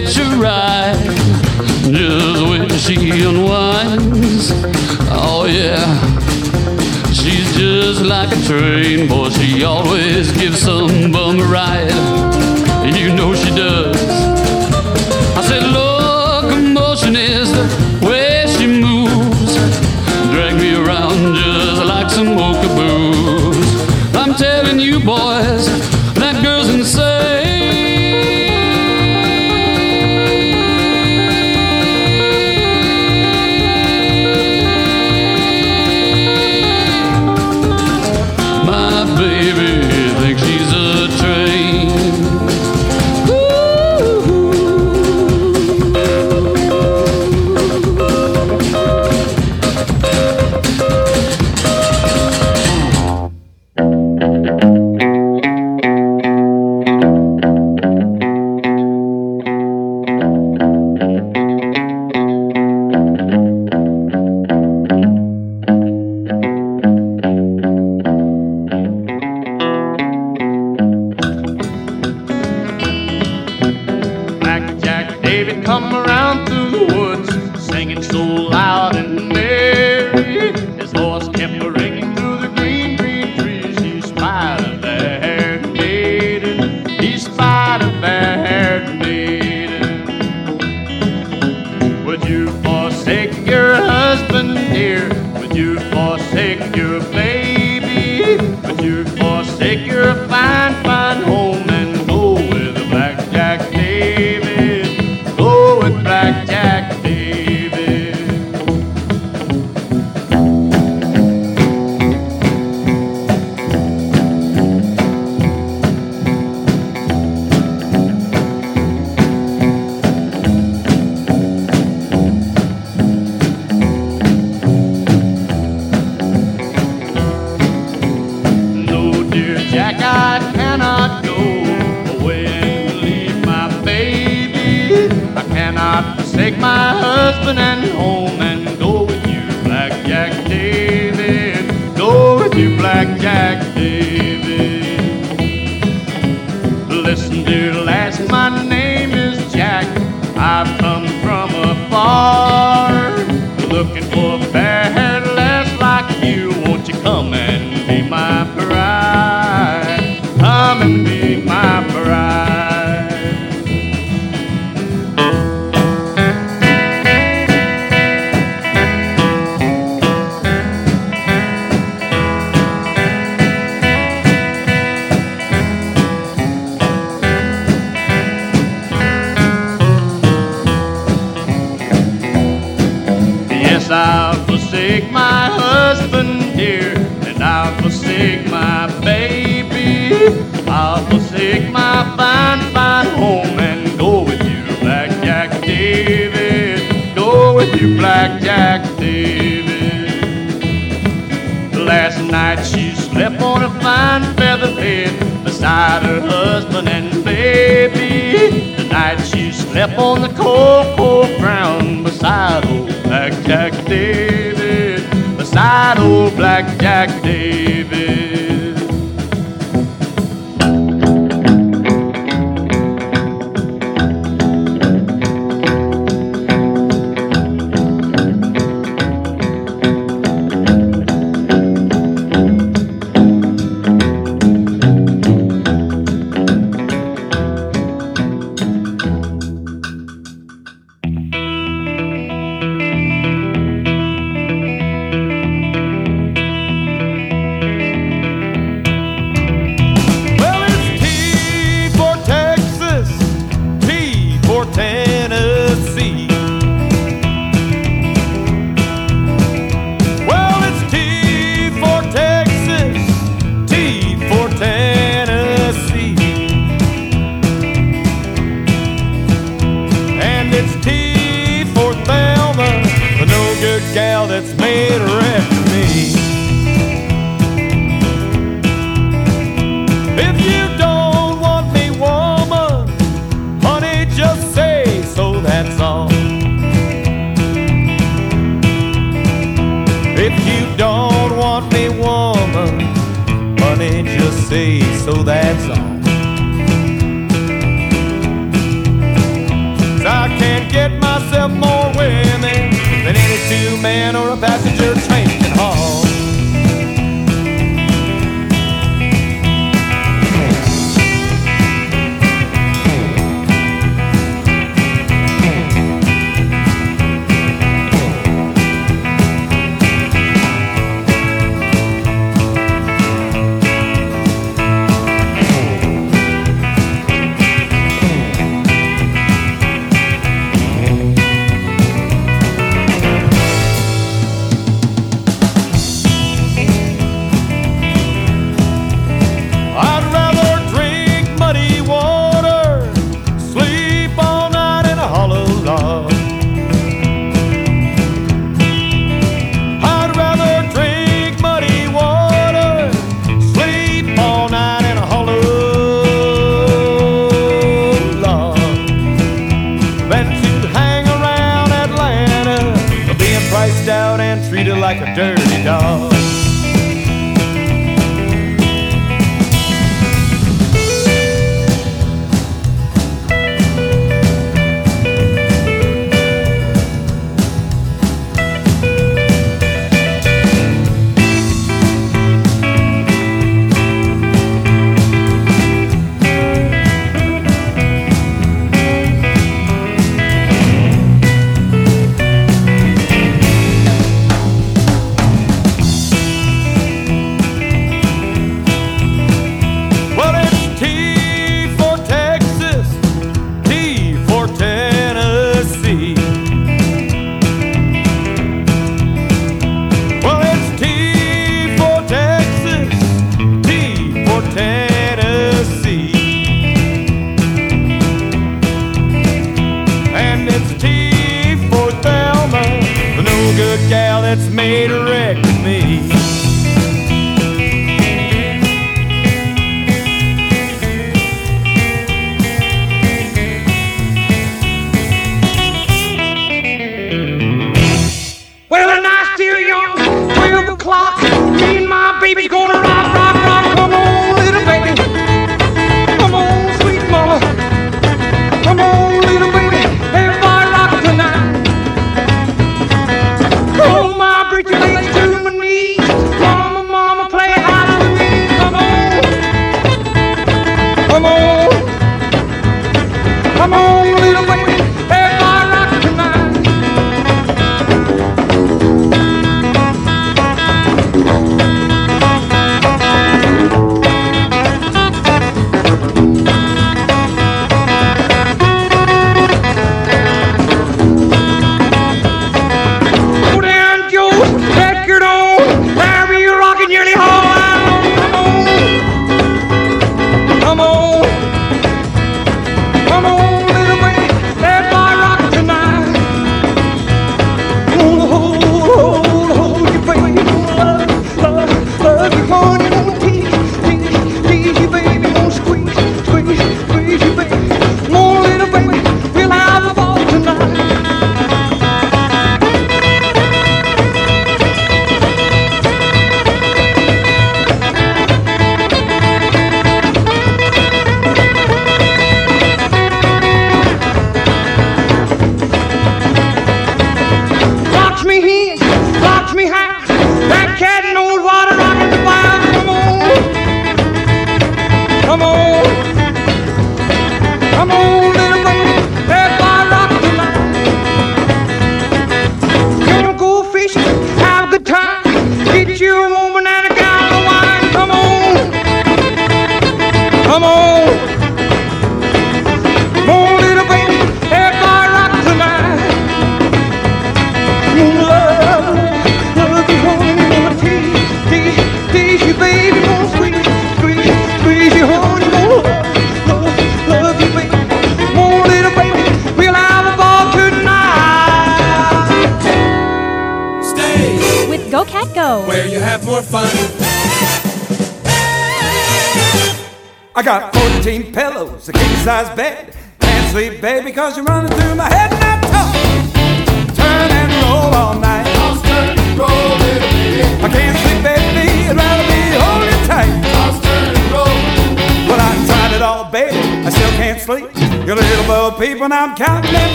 [0.00, 0.94] let you ride
[1.90, 4.50] just when she unwinds.
[5.10, 5.86] Oh, yeah.
[7.12, 9.30] She's just like a train, boy.
[9.30, 12.15] She always gives some bum a ride.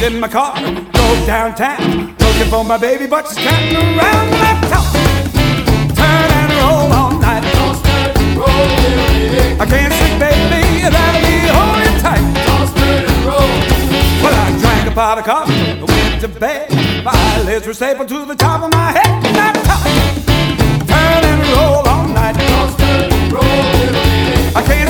[0.00, 4.52] loaded in my car, drove downtown, looking for my baby, but she's counting around my
[4.68, 4.92] top.
[5.94, 7.44] Turn and roll all night.
[7.52, 12.24] Toss, turn, roll, I can't sleep, baby, and that'll be holding tight.
[12.46, 13.50] Toss, and roll.
[14.22, 16.70] Well, I drank a pot of coffee, went to bed.
[17.04, 19.22] My eyelids were stapled to the top of my head.
[19.34, 19.82] My top.
[20.88, 22.36] Turn and roll all night.
[22.36, 24.89] Toss, turn, roll, I can't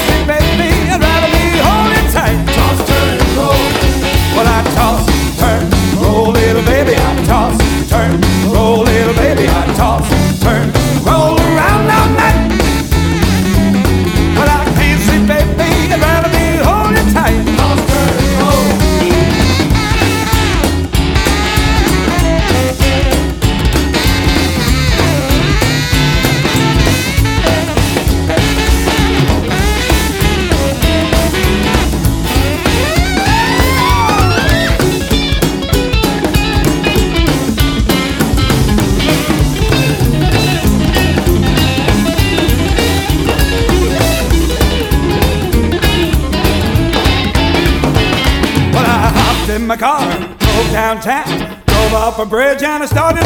[52.91, 53.20] start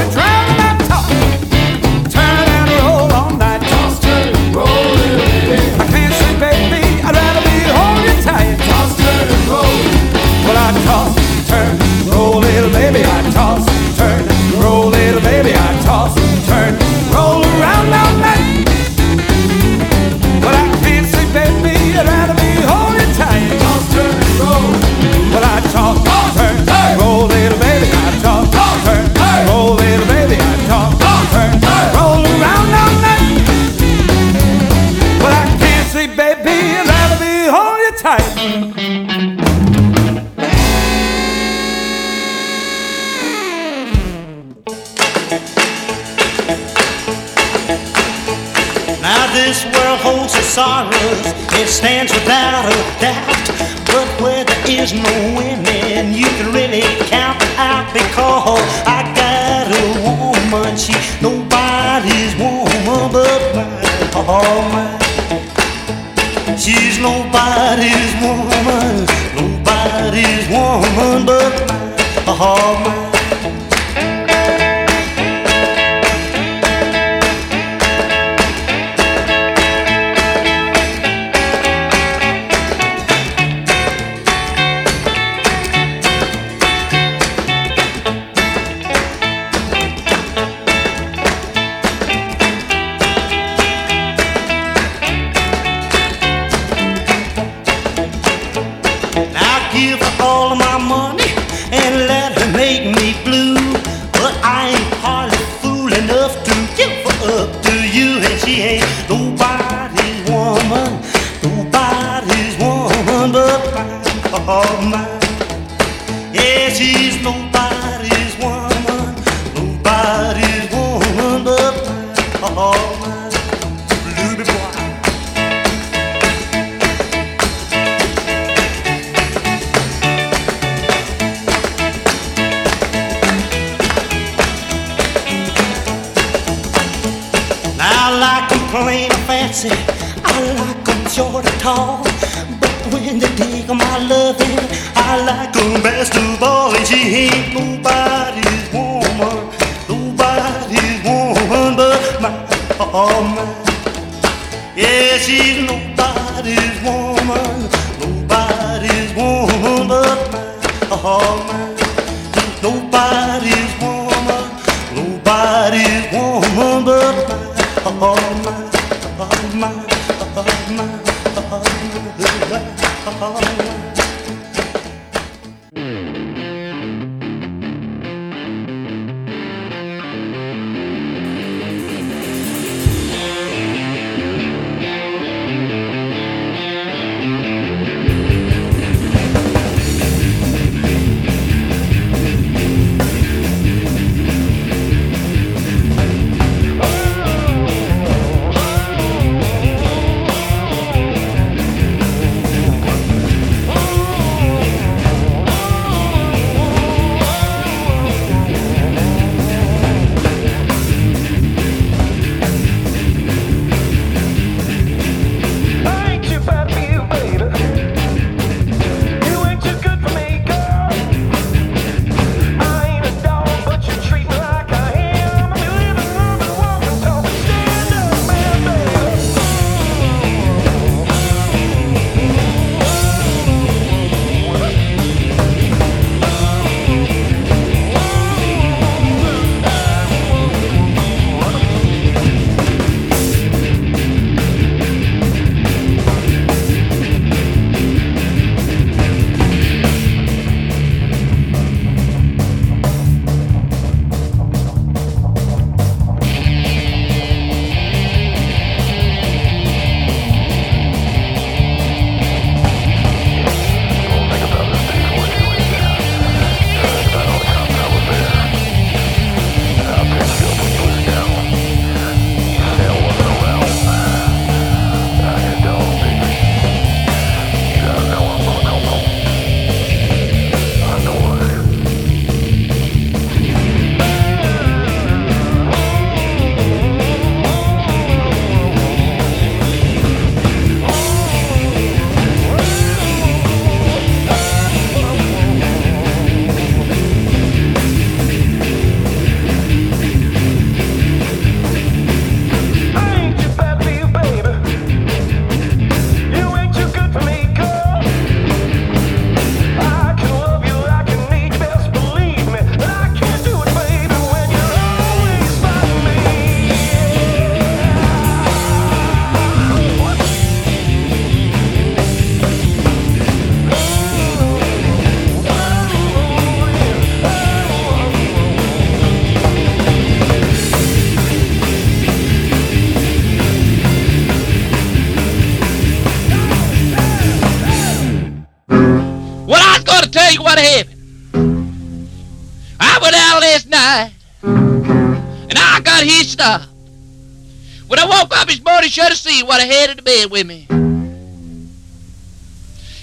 [349.43, 350.67] what I had in the bed with me.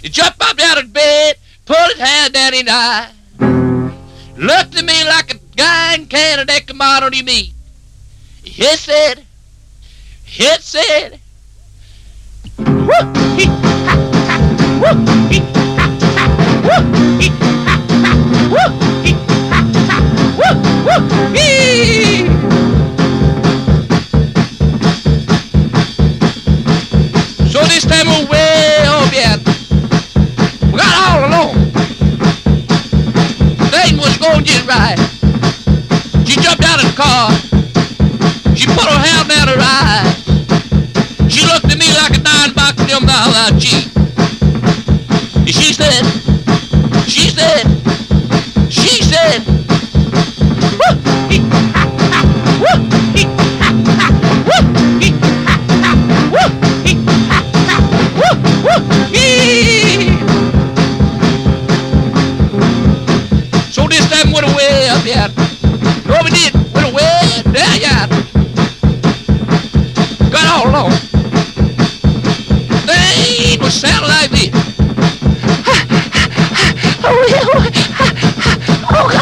[0.01, 3.11] He jumped up out of bed, pulled his hand down the eye,
[4.37, 6.67] looked at me like a guy in Canada that
[7.03, 7.53] on meat.
[8.43, 9.25] He said,
[10.23, 11.19] he said,
[12.57, 13.21] "Whoop,
[27.71, 29.39] this time we're way oh, off yet.
[30.71, 31.55] We got all alone.
[33.71, 34.99] Thing was going just right.
[36.27, 37.31] She jumped out of the car.
[38.55, 40.03] She put her hand down her eye.
[41.29, 43.87] She looked at me like a nine box them down out cheek.
[45.47, 46.03] She said,
[47.07, 47.63] she said,
[48.69, 49.50] she said,
[78.93, 79.20] Oh, God.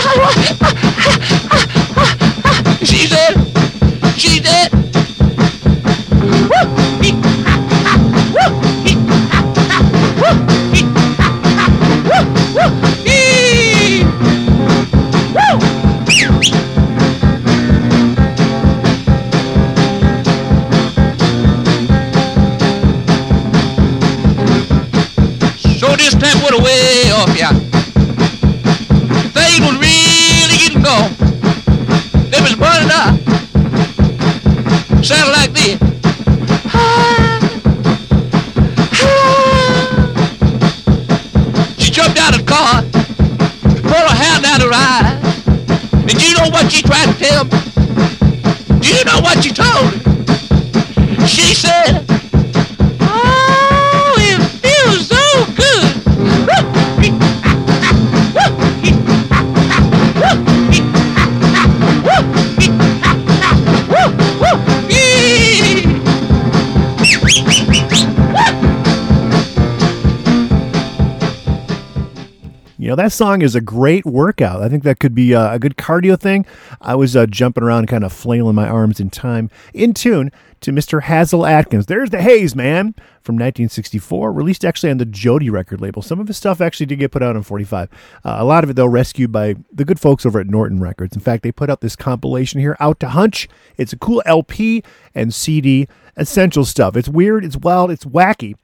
[72.99, 74.61] That song is a great workout.
[74.61, 76.45] I think that could be uh, a good cardio thing.
[76.81, 80.73] I was uh, jumping around, kind of flailing my arms in time, in tune to
[80.73, 81.03] Mr.
[81.03, 81.85] Hasil Adkins.
[81.85, 86.01] There's the Haze Man from 1964, released actually on the Jody record label.
[86.01, 87.87] Some of his stuff actually did get put out on 45.
[88.25, 91.15] Uh, a lot of it, though, rescued by the good folks over at Norton Records.
[91.15, 93.47] In fact, they put out this compilation here, Out to Hunch.
[93.77, 94.83] It's a cool LP
[95.15, 95.87] and CD,
[96.17, 96.97] essential stuff.
[96.97, 98.55] It's weird, it's wild, it's wacky.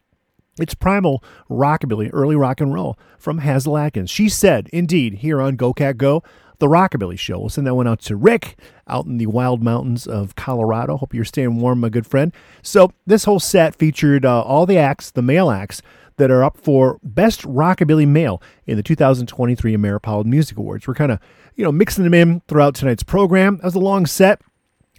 [0.60, 4.10] It's primal rockabilly, early rock and roll from Hasil Adkins.
[4.10, 6.24] She said, indeed, here on Go Cat Go,
[6.60, 7.40] the Rockabilly Show.
[7.40, 10.96] We'll send that one out to Rick out in the wild mountains of Colorado.
[10.96, 12.32] Hope you're staying warm, my good friend.
[12.62, 15.82] So, this whole set featured uh, all the acts, the male acts,
[16.16, 20.88] that are up for Best Rockabilly Male in the 2023 Ameripolitan Music Awards.
[20.88, 21.20] We're kind of,
[21.56, 23.58] you know, mixing them in throughout tonight's program.
[23.58, 24.40] That was a long set.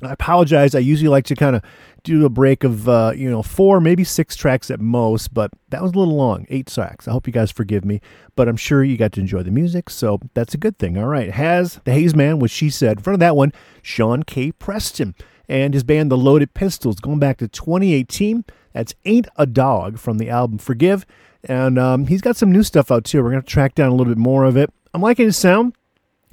[0.03, 0.75] I apologize.
[0.75, 1.63] I usually like to kind of
[2.07, 5.83] do a break of, uh, you know, four, maybe six tracks at most, but that
[5.83, 7.09] was a little long, eight tracks.
[7.09, 8.01] I hope you guys forgive me,
[8.37, 10.97] but I'm sure you got to enjoy the music, so that's a good thing.
[10.97, 11.31] All right.
[11.31, 12.99] Has the Haze Man, which she said.
[12.99, 13.53] In front of that one,
[13.83, 14.53] Sean K.
[14.53, 15.17] Preston
[15.49, 18.45] and his band, The Loaded Pistols, going back to 2018.
[18.73, 21.07] That's Ain't a Dog from the album Forgive.
[21.43, 23.23] And um, he's got some new stuff out too.
[23.23, 24.73] We're to track down a little bit more of it.
[24.95, 25.75] I'm liking his sound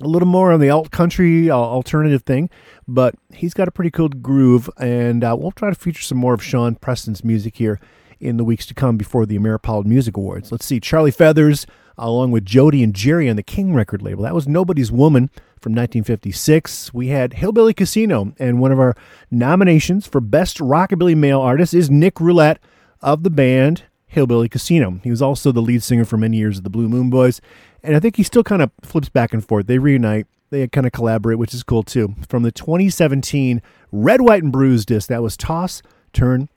[0.05, 2.49] a little more on the alt country uh, alternative thing,
[2.87, 6.33] but he's got a pretty cool groove, and uh, we'll try to feature some more
[6.33, 7.79] of Sean Preston's music here
[8.19, 10.51] in the weeks to come before the Ameripolitan Music Awards.
[10.51, 11.65] Let's see, Charlie Feathers,
[11.97, 14.23] along with Jody and Jerry on the King record label.
[14.23, 15.29] That was Nobody's Woman
[15.59, 16.93] from 1956.
[16.93, 18.95] We had Hillbilly Casino, and one of our
[19.29, 22.59] nominations for Best Rockabilly Male Artist is Nick Roulette
[23.01, 24.99] of the band Hillbilly Casino.
[25.03, 27.41] He was also the lead singer for many years of the Blue Moon Boys,
[27.83, 29.67] and I think he still kind of flips back and forth.
[29.67, 32.15] They reunite, they kind of collaborate, which is cool too.
[32.27, 33.61] From the 2017
[33.91, 35.81] Red, White, and Bruised disc, that was Toss,
[36.13, 36.49] Turn,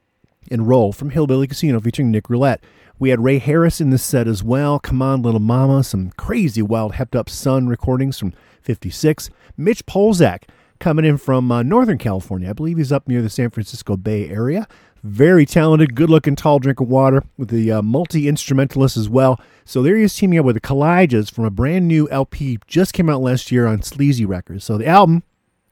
[0.51, 2.62] and Roll from Hillbilly Casino featuring Nick Roulette.
[2.99, 4.79] We had Ray Harris in this set as well.
[4.79, 9.28] Come on, Little Mama, some crazy wild Hepped Up Sun recordings from 56.
[9.57, 10.44] Mitch Polzak
[10.78, 12.51] coming in from uh, Northern California.
[12.51, 14.66] I believe he's up near the San Francisco Bay Area.
[15.07, 19.41] Very talented, good looking, tall drink of water with the uh, multi instrumentalist as well.
[19.65, 22.93] So there he is teaming up with the Kalijahs from a brand new LP just
[22.93, 24.65] came out last year on Sleazy Records.
[24.65, 25.23] So the album,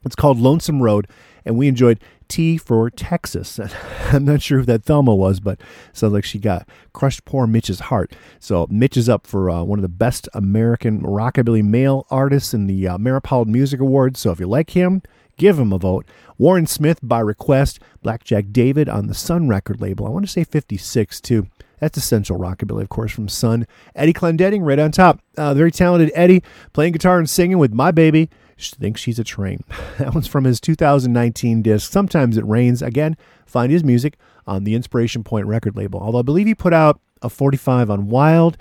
[0.04, 1.08] it's called Lonesome Road,
[1.44, 1.98] and we enjoyed
[2.28, 3.58] T for Texas.
[4.12, 5.60] I'm not sure who that Thelma was, but
[5.92, 8.14] sounds like she got crushed poor Mitch's heart.
[8.38, 12.68] So Mitch is up for uh, one of the best American rockabilly male artists in
[12.68, 14.20] the uh, Ameripolitan Music Awards.
[14.20, 15.02] So if you like him,
[15.36, 16.06] give him a vote.
[16.38, 20.06] Warren Smith by request, Blackjack David on the Sun record label.
[20.06, 21.46] I want to say 56 too.
[21.80, 23.66] That's essential rockabilly, of course, from Sun.
[23.94, 25.20] Eddie Clendening right on top.
[25.36, 26.42] Uh, very talented Eddie
[26.72, 28.30] playing guitar and singing with My Baby.
[28.56, 29.64] She thinks she's a train.
[29.98, 31.90] That one's from his 2019 disc.
[31.90, 32.82] Sometimes it rains.
[32.82, 33.16] Again,
[33.46, 34.16] find his music
[34.46, 36.00] on the Inspiration Point record label.
[36.00, 38.56] Although I believe he put out a 45 on Wild.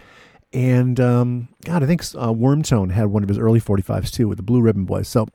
[0.52, 4.38] And um, God, I think uh, Wormtone had one of his early 45s too with
[4.38, 5.08] the Blue Ribbon Boys.
[5.08, 5.28] So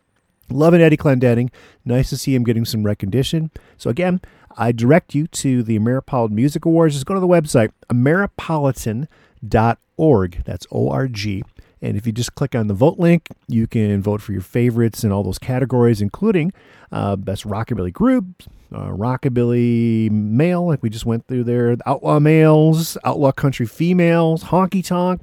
[0.51, 1.51] Loving Eddie Clendening.
[1.85, 3.51] Nice to see him getting some recognition.
[3.77, 4.21] So again,
[4.57, 6.95] I direct you to the Ameripolitan Music Awards.
[6.95, 10.43] Just go to the website, ameripolitan.org.
[10.45, 11.43] That's O-R-G.
[11.81, 15.05] And if you just click on the vote link, you can vote for your favorites
[15.05, 16.53] in all those categories, including
[16.91, 18.43] uh, Best Rockabilly Group,
[18.73, 24.85] uh, Rockabilly Male, like we just went through there, Outlaw Males, Outlaw Country Females, Honky
[24.85, 25.23] Tonk,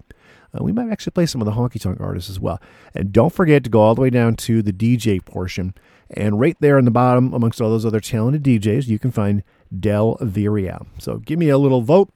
[0.56, 2.62] Uh, we might actually play some of the honky tonk artists as well.
[2.94, 5.74] And don't forget to go all the way down to the DJ portion.
[6.10, 9.44] And right there in the bottom, amongst all those other talented DJs, you can find
[9.78, 10.86] Del Villarreal.
[11.00, 12.12] So give me a little vote,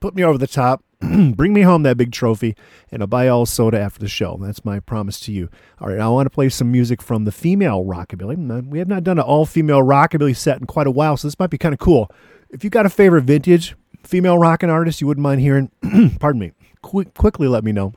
[0.00, 2.56] put me over the top, bring me home that big trophy,
[2.90, 4.38] and I'll buy all soda after the show.
[4.40, 5.48] That's my promise to you.
[5.80, 8.66] All right, I want to play some music from the female rockabilly.
[8.68, 11.38] We have not done an all female rockabilly set in quite a while, so this
[11.38, 12.10] might be kind of cool.
[12.50, 15.70] If you got a favorite vintage female rockin' artist you wouldn't mind hearing,
[16.18, 16.52] pardon me,
[16.82, 17.94] quick, quickly let me know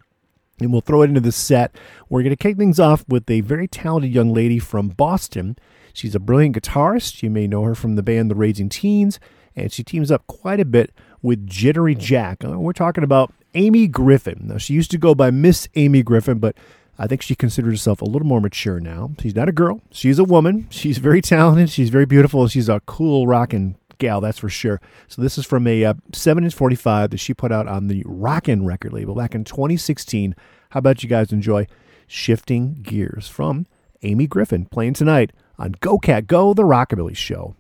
[0.62, 1.76] and we'll throw it into the set.
[2.10, 5.58] We're going to kick things off with a very talented young lady from Boston.
[5.94, 7.24] She's a brilliant guitarist.
[7.24, 9.20] You may know her from the band The Raging Teens,
[9.56, 10.92] and she teams up quite a bit
[11.22, 12.44] with Jittery Jack.
[12.46, 14.48] Uh, We're talking about Amy Griffin.
[14.48, 16.56] Now, she used to go by Miss Amy Griffin, but
[16.98, 19.12] I think she considers herself a little more mature now.
[19.20, 20.68] She's not a girl, she's a woman.
[20.70, 24.82] She's very talented, she's very beautiful, she's a cool rockin' gal, that's for sure.
[25.08, 28.04] So this is from a uh, 7 inch 45 that she put out on the
[28.06, 30.36] Rockin' record label back in 2016.
[30.72, 31.68] How about you guys enjoy
[32.08, 33.68] Shifting Gears from
[34.04, 37.56] Amy Griffin playing tonight on Go Cat Go, the Rockabilly Show.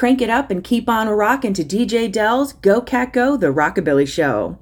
[0.00, 3.48] Crank it up and keep on rocking rockin' to DJ Del's Go Cat Go, The
[3.48, 4.58] Rockabilly Show.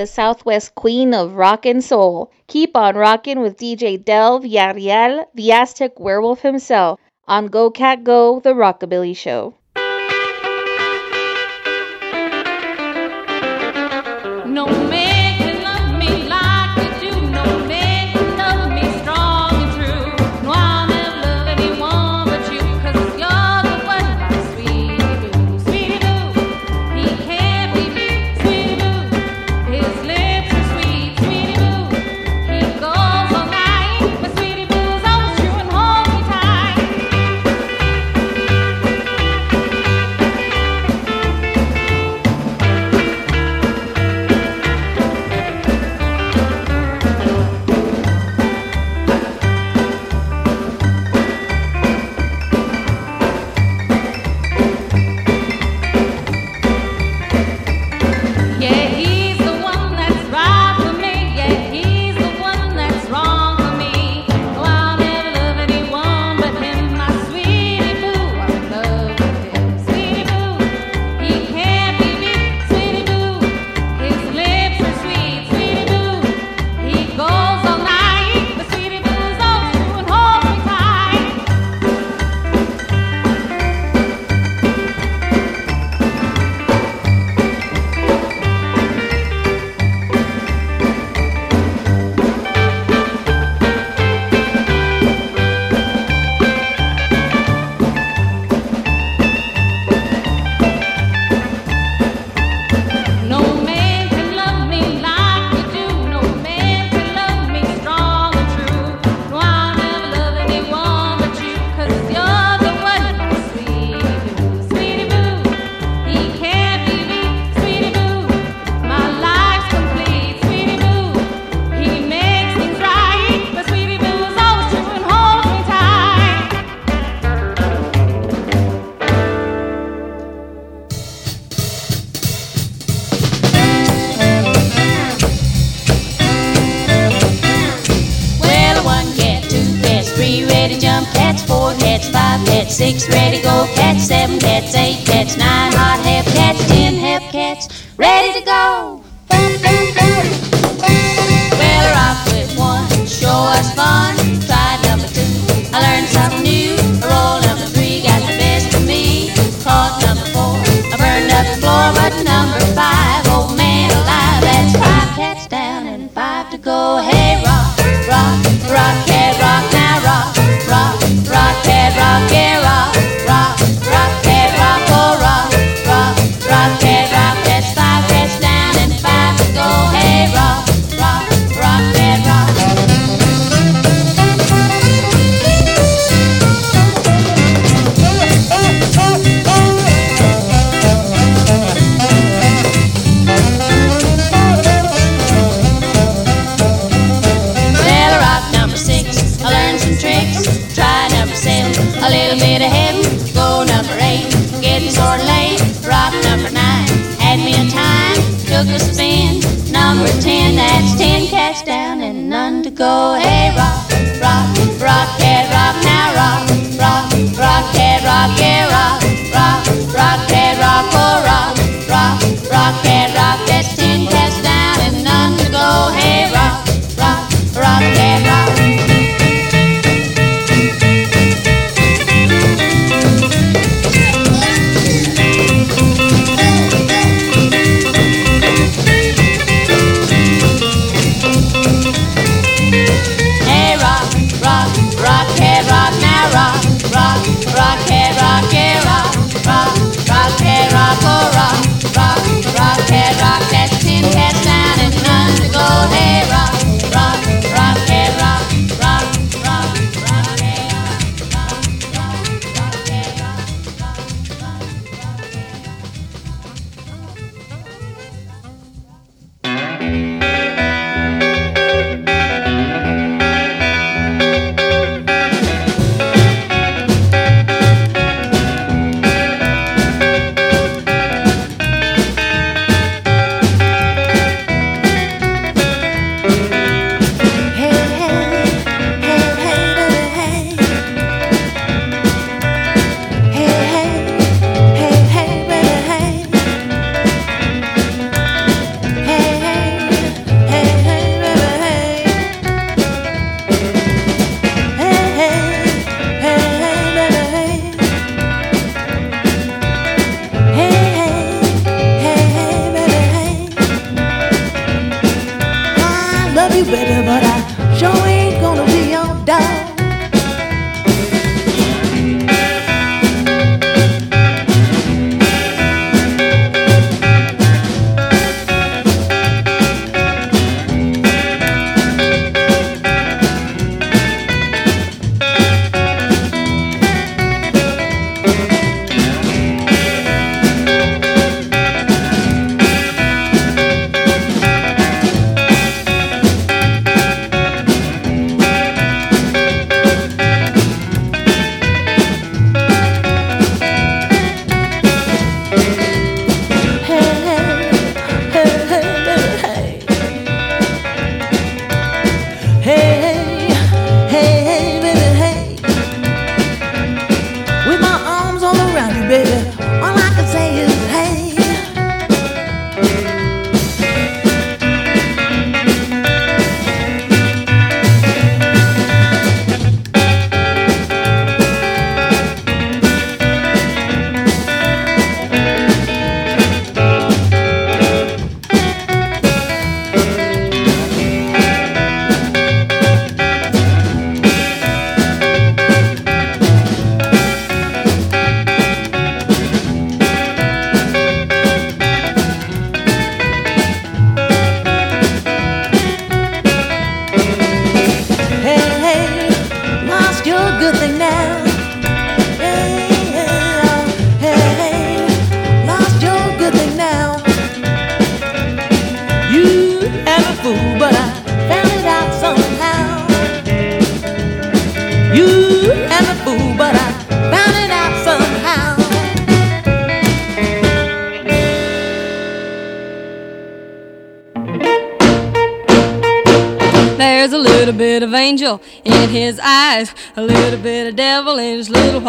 [0.00, 2.32] the Southwest queen of rock and soul.
[2.46, 6.98] Keep on rocking with DJ Del Villarreal, the Aztec werewolf himself,
[7.28, 9.52] on Go Cat Go, The Rockabilly Show.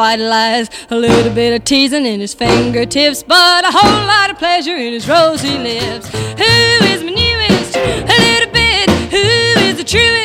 [0.01, 4.37] White lies, a little bit of teasing in his fingertips, but a whole lot of
[4.39, 6.07] pleasure in his rosy lips.
[6.41, 6.53] Who
[6.91, 7.75] is my newest?
[7.75, 8.89] A little bit.
[9.11, 10.20] Who is the truest?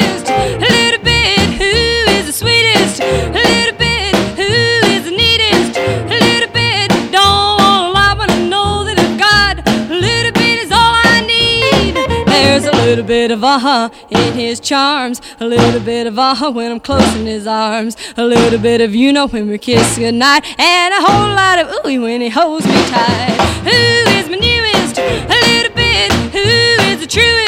[13.07, 17.24] Bit of uh-huh in his charms, a little bit of uh-huh when I'm close in
[17.24, 21.31] his arms, a little bit of you know when we kiss goodnight, and a whole
[21.35, 23.37] lot of ooey when he holds me tight.
[23.62, 24.99] Who is my newest?
[24.99, 26.12] A little bit.
[26.33, 26.39] Who
[26.91, 27.45] is the truest?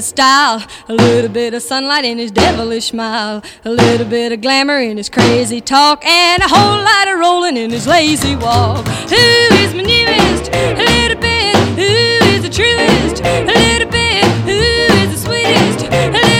[0.00, 4.40] His style, a little bit of sunlight in his devilish smile, a little bit of
[4.40, 8.86] glamour in his crazy talk, and a whole lot of rolling in his lazy walk.
[9.10, 9.26] Who
[9.62, 10.50] is my newest?
[10.54, 11.54] A little bit.
[11.76, 11.92] Who
[12.32, 13.22] is the truest?
[13.22, 14.24] A little bit.
[14.48, 14.58] Who
[15.02, 16.39] is the sweetest?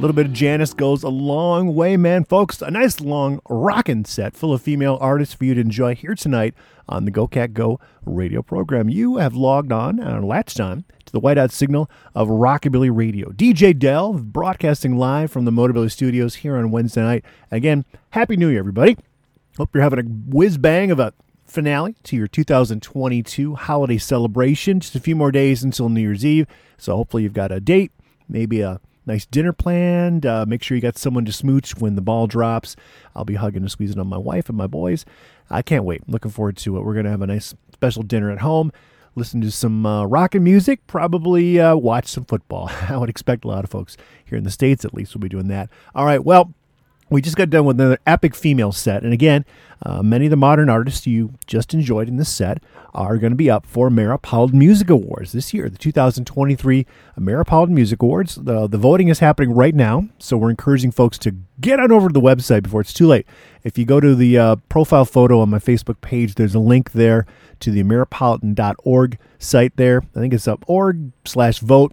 [0.00, 2.62] Little bit of Janice goes a long way, man, folks.
[2.62, 6.54] A nice long rockin' set full of female artists for you to enjoy here tonight
[6.88, 8.88] on the Go Cat Go radio program.
[8.88, 13.28] You have logged on and latched on to the whiteout signal of Rockabilly Radio.
[13.28, 17.24] DJ Del broadcasting live from the Motorbilly Studios here on Wednesday night.
[17.50, 18.96] Again, Happy New Year, everybody.
[19.58, 21.12] Hope you're having a whiz bang of a
[21.44, 24.80] finale to your 2022 holiday celebration.
[24.80, 26.46] Just a few more days until New Year's Eve.
[26.78, 27.92] So hopefully you've got a date,
[28.26, 28.80] maybe a
[29.10, 30.24] nice dinner planned.
[30.24, 32.76] Uh, make sure you got someone to smooch when the ball drops.
[33.14, 35.04] I'll be hugging and squeezing on my wife and my boys.
[35.50, 36.08] I can't wait.
[36.08, 36.84] Looking forward to it.
[36.84, 38.72] We're going to have a nice special dinner at home.
[39.16, 42.70] Listen to some uh, rockin' music, probably uh, watch some football.
[42.88, 45.28] I would expect a lot of folks here in the States, at least, will be
[45.28, 45.68] doing that.
[45.94, 46.54] All right, well,
[47.10, 49.02] we just got done with another epic female set.
[49.02, 49.44] And again,
[49.82, 52.62] uh, many of the modern artists you just enjoyed in this set
[52.94, 56.86] are going to be up for Ameripolitan Music Awards this year, the 2023
[57.18, 58.36] Ameripolitan Music Awards.
[58.36, 62.08] The, the voting is happening right now, so we're encouraging folks to get on over
[62.08, 63.26] to the website before it's too late.
[63.64, 66.92] If you go to the uh, profile photo on my Facebook page, there's a link
[66.92, 67.26] there
[67.60, 70.02] to the Ameripolitan.org site there.
[70.14, 71.92] I think it's up org slash vote.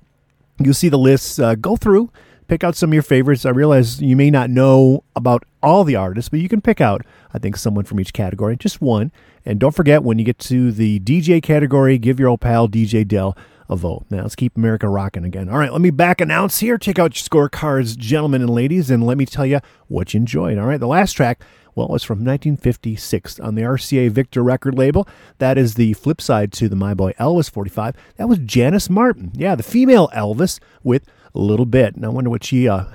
[0.60, 1.40] You'll see the lists.
[1.40, 2.12] Uh, go through,
[2.48, 3.46] pick out some of your favorites.
[3.46, 7.06] I realize you may not know about all the artists, but you can pick out,
[7.34, 9.12] I think, someone from each category, just one.
[9.46, 13.08] And don't forget, when you get to the DJ category, give your old pal DJ
[13.08, 13.38] Del
[13.70, 14.06] a vote.
[14.10, 15.50] Now let's keep America rocking again.
[15.50, 16.78] All right, let me back announce here.
[16.78, 20.58] Check out your scorecards, gentlemen and ladies, and let me tell you what you enjoyed.
[20.58, 21.42] All right, the last track,
[21.76, 25.08] well, it was from 1956 on the RCA Victor record label.
[25.38, 27.96] That is the flip side to the My Boy Elvis 45.
[28.16, 29.32] That was Janis Martin.
[29.36, 31.06] Yeah, the female Elvis with
[31.40, 31.96] little bit.
[31.96, 32.86] And I wonder what she uh,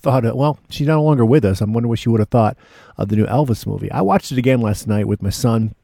[0.00, 0.24] thought.
[0.24, 1.60] Of, well, she's no longer with us.
[1.62, 2.56] I wonder what she would have thought
[2.96, 3.90] of the new Elvis movie.
[3.90, 5.74] I watched it again last night with my son.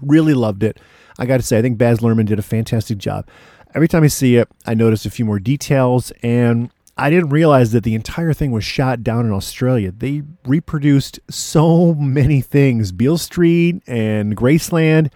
[0.00, 0.78] Really loved it.
[1.18, 3.26] I got to say, I think Baz Luhrmann did a fantastic job.
[3.74, 7.72] Every time I see it, I notice a few more details, and I didn't realize
[7.72, 9.92] that the entire thing was shot down in Australia.
[9.92, 15.10] They reproduced so many things Beale Street and Graceland.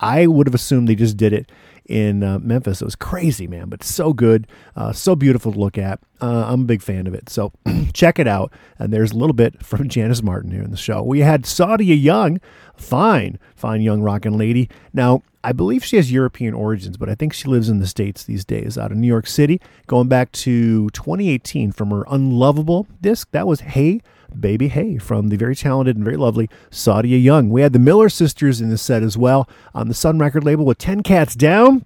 [0.00, 1.50] I would have assumed they just did it
[1.86, 2.80] in uh, Memphis.
[2.80, 4.46] It was crazy, man, but so good,
[4.76, 6.00] uh, so beautiful to look at.
[6.20, 7.28] Uh, I'm a big fan of it.
[7.28, 7.52] So
[7.92, 8.52] check it out.
[8.78, 11.02] And there's a little bit from Janis Martin here in the show.
[11.02, 12.40] We had Saudia Young,
[12.76, 14.68] fine, fine young rockin' lady.
[14.92, 18.24] Now, I believe she has European origins, but I think she lives in the States
[18.24, 23.28] these days, out of New York City, going back to 2018 from her Unlovable disc.
[23.32, 24.00] That was Hey
[24.40, 27.50] Baby Hey from the very talented and very lovely Saudia Young.
[27.50, 30.64] We had the Miller sisters in the set as well on the Sun record label
[30.64, 31.84] with 10 Cats Down.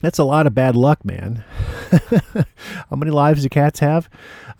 [0.00, 1.42] That's a lot of bad luck, man.
[2.90, 4.10] How many lives do cats have?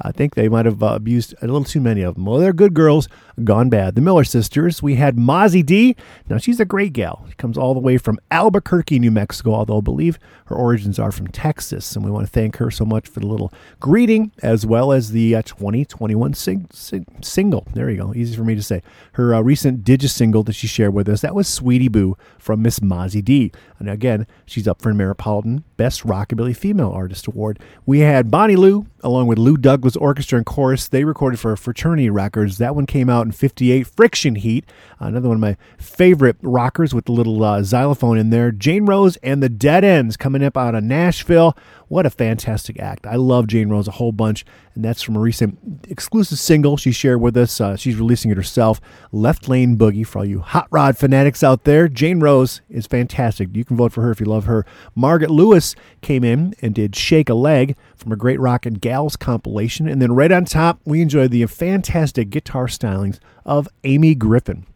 [0.01, 2.27] I think they might have uh, abused a little too many of them.
[2.27, 3.09] Well, they're good girls,
[3.44, 3.94] gone bad.
[3.94, 4.82] The Miller sisters.
[4.82, 5.97] We had Mozzie D.
[6.28, 7.24] Now she's a great gal.
[7.28, 11.12] She comes all the way from Albuquerque, New Mexico, although I believe her origins are
[11.12, 11.94] from Texas.
[11.97, 15.10] And we want to thank her so much for the little greeting as well as
[15.10, 17.66] the uh, 2021 sing- sing- single.
[17.74, 18.14] There you go.
[18.14, 18.82] Easy for me to say.
[19.12, 22.62] Her uh, recent Digi single that she shared with us that was Sweetie Boo from
[22.62, 23.52] Miss Mozzie D.
[23.78, 27.59] And again, she's up for an Ameripolitan Best Rockabilly Female Artist Award.
[27.85, 30.89] We had Bonnie Lou along with Lou Douglas Orchestra and Chorus.
[30.89, 32.57] They recorded for Fraternity Records.
[32.57, 33.87] That one came out in 58.
[33.87, 34.65] Friction Heat,
[34.99, 38.51] another one of my favorite rockers with the little uh, xylophone in there.
[38.51, 41.55] Jane Rose and the Dead Ends coming up out of Nashville.
[41.89, 43.07] What a fantastic act.
[43.07, 44.45] I love Jane Rose a whole bunch,
[44.75, 47.61] and that's from a recent exclusive single she shared with us.
[47.61, 48.81] Uh, she's releasing it herself,
[49.13, 51.87] Left Lane Boogie, for all you hot rod fanatics out there.
[51.87, 53.51] Jane Rose is fantastic.
[53.55, 54.67] You can vote for her if you love her.
[54.97, 59.15] Margaret Lewis came in and did Shake a Leg from a Great Rock and Gals
[59.15, 59.89] compilation.
[59.89, 64.67] And then right on top, we enjoyed the fantastic guitar stylings of Amy Griffin.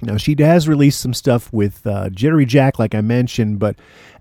[0.00, 3.74] Now, she has released some stuff with uh, Jittery Jack, like I mentioned, but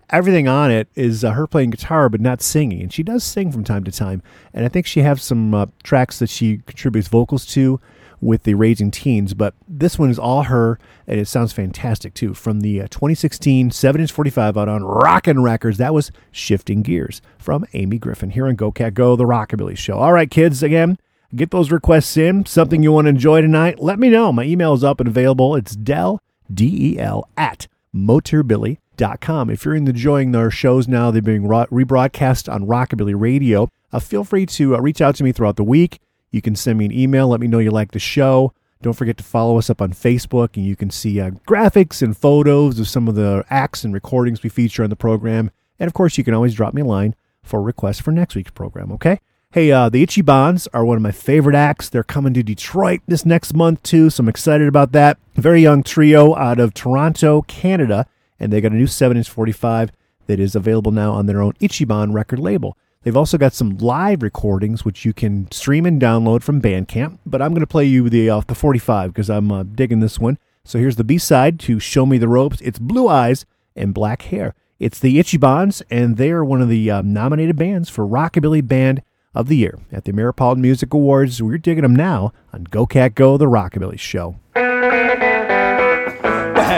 [0.09, 2.81] everything on it is uh, her playing guitar but not singing.
[2.81, 4.21] And she does sing from time to time.
[4.53, 7.79] And I think she has some uh, tracks that she contributes vocals to
[8.21, 9.33] with the Raging Teens.
[9.33, 12.33] But this one is all her, and it sounds fantastic too.
[12.33, 17.21] From the uh, 2016 7 inch 45 out on Rockin' Records, that was Shifting Gears
[17.37, 19.97] from Amy Griffin here on Go Cat Go, the Rockabilly Show.
[19.97, 20.97] All right, kids, again.
[21.35, 22.45] Get those requests in.
[22.45, 23.79] Something you want to enjoy tonight?
[23.79, 24.31] Let me know.
[24.31, 25.57] My email is up and available.
[25.57, 26.21] It's Del,
[26.51, 28.86] D E L, at motorbilly.com.
[29.01, 33.69] If you're enjoying our shows now, they're being ro- rebroadcast on Rockabilly Radio.
[33.91, 35.99] Uh, feel free to uh, reach out to me throughout the week.
[36.31, 37.29] You can send me an email.
[37.29, 38.53] Let me know you like the show.
[38.81, 42.15] Don't forget to follow us up on Facebook, and you can see uh, graphics and
[42.15, 45.51] photos of some of the acts and recordings we feature on the program.
[45.79, 48.51] And of course, you can always drop me a line for requests for next week's
[48.51, 49.19] program, okay?
[49.53, 51.89] Hey, uh, the Ichibans are one of my favorite acts.
[51.89, 55.17] They're coming to Detroit this next month, too, so I'm excited about that.
[55.35, 58.05] Very young trio out of Toronto, Canada,
[58.39, 59.91] and they got a new 7 inch 45
[60.27, 62.77] that is available now on their own Ichiban record label.
[63.03, 67.41] They've also got some live recordings which you can stream and download from Bandcamp, but
[67.41, 70.37] I'm going to play you the uh, the 45 because I'm uh, digging this one.
[70.65, 72.59] So here's the B-side to Show Me the Ropes.
[72.59, 73.45] It's Blue Eyes
[73.75, 74.53] and Black Hair.
[74.79, 79.01] It's the Ichibans, and they are one of the uh, nominated bands for Rockabilly Band
[79.33, 81.41] of the Year at the Ameripolitan Music Awards.
[81.41, 84.35] We're digging them now on Go Cat Go, the Rockabilly Show.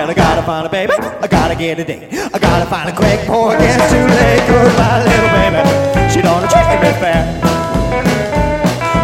[0.09, 2.09] I gotta find a baby, I gotta get a date.
[2.33, 4.41] I gotta find a quick before it gets too late.
[4.49, 5.61] Cause my little baby,
[6.09, 7.21] she don't treat me fair.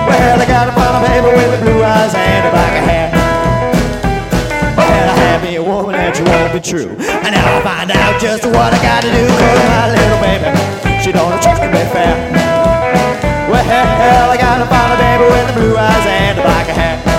[0.10, 3.14] Well, I gotta find a baby with the blue eyes and the black hair.
[4.74, 6.90] Well, I have me a woman that you won't be true.
[6.98, 9.30] And now I find out just what I gotta do.
[9.30, 10.50] My little baby,
[11.06, 12.18] she don't treat me fair.
[13.46, 17.15] Well, I gotta find a baby with the blue eyes and the black hair.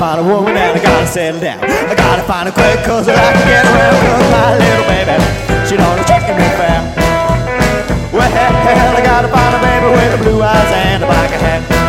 [0.00, 1.60] Find a woman and I gotta settle down.
[1.62, 5.16] I gotta find a quick cause I can get around cause my little baby,
[5.68, 6.80] she don't treat me fair.
[8.10, 11.79] Well, I gotta find a baby with blue eyes and a black hair.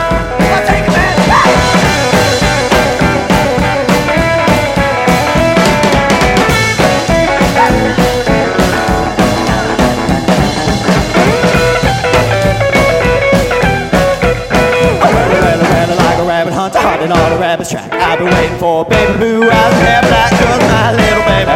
[17.02, 17.92] Rabbit hunter, hunting on a rabbit's track.
[17.94, 21.56] I've been waiting for a baby blue eyes and hair black, cause my little baby,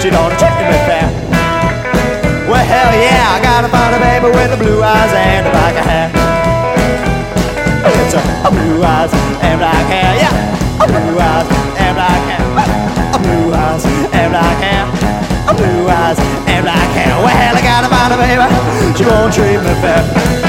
[0.00, 1.08] she don't treat me fair.
[2.48, 5.76] Well, hell yeah, I gotta find a baby with the blue eyes and the black
[5.80, 6.08] hair.
[8.04, 10.82] It's a, a blue eyes and black hair, yeah.
[10.82, 11.48] A blue eyes
[11.80, 12.42] and black hair.
[13.12, 14.84] A blue eyes and black hair.
[15.48, 17.16] A blue eyes and black hair.
[17.16, 18.44] Well, hell, I gotta find a baby,
[18.96, 20.41] she won't treat me fair.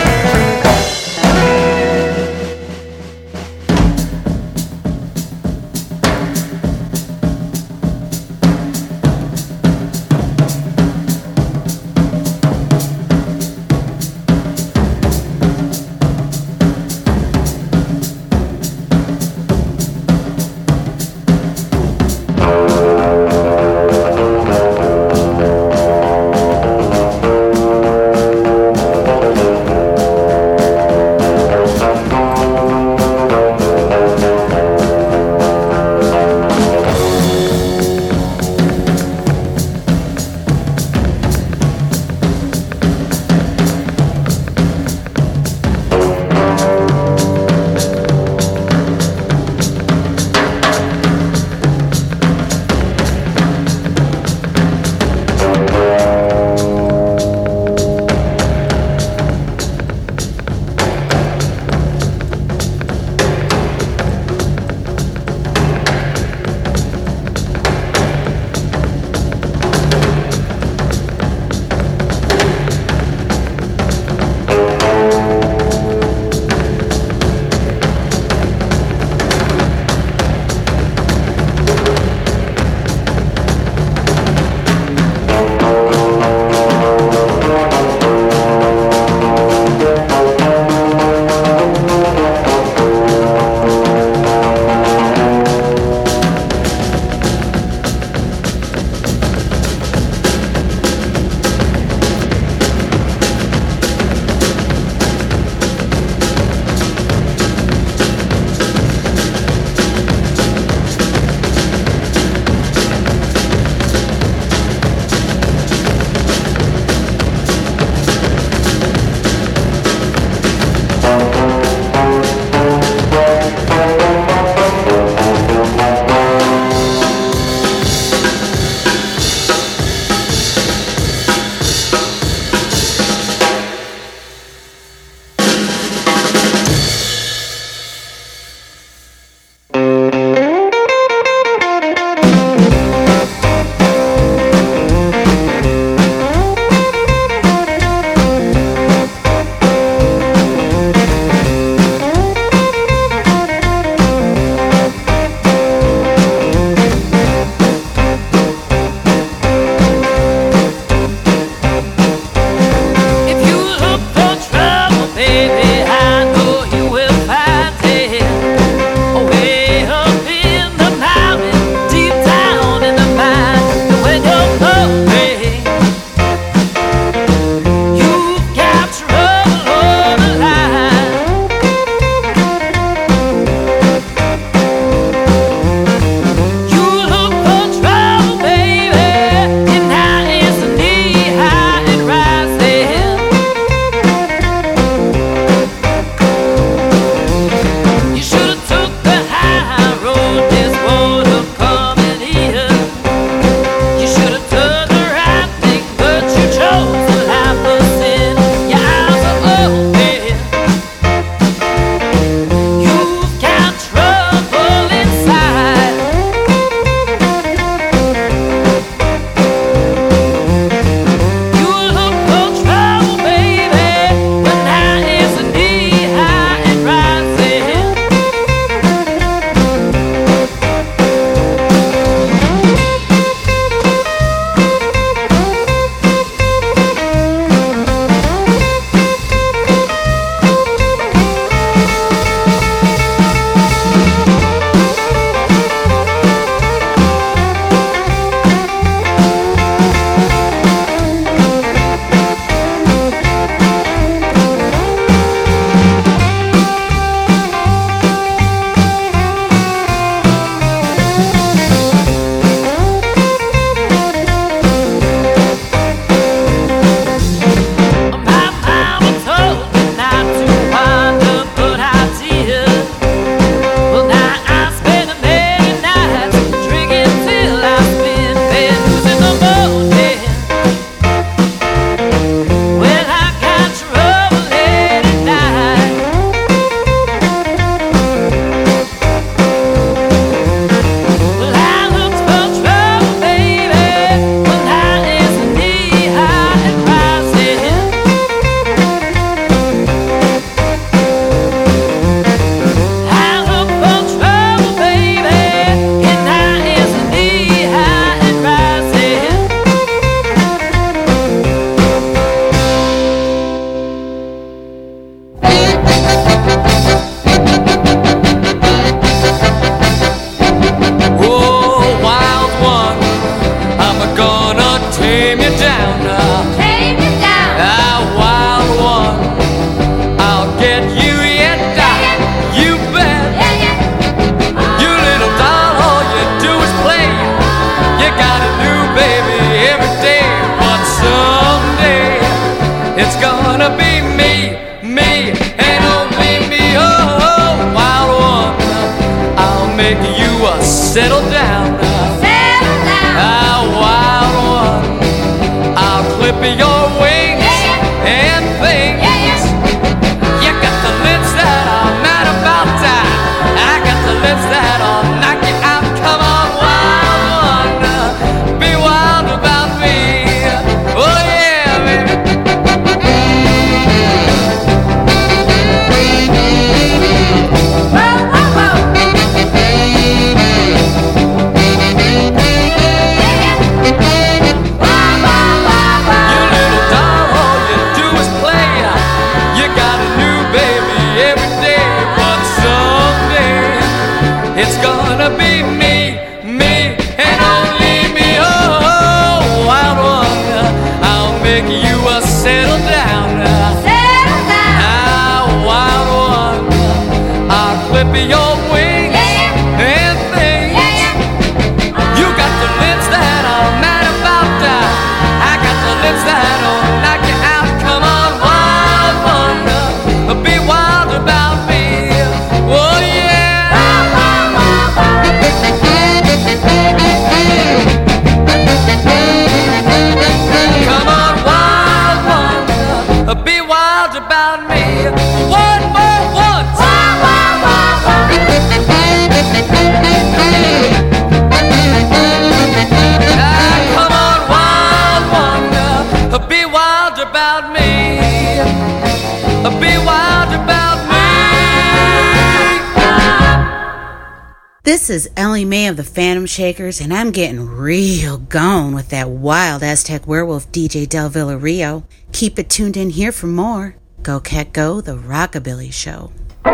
[456.80, 462.04] And I'm getting real gone with that wild Aztec werewolf DJ Del Villarreal.
[462.32, 463.96] Keep it tuned in here for more.
[464.24, 466.32] Go Cat Go, the Rockabilly Show.
[466.66, 466.74] I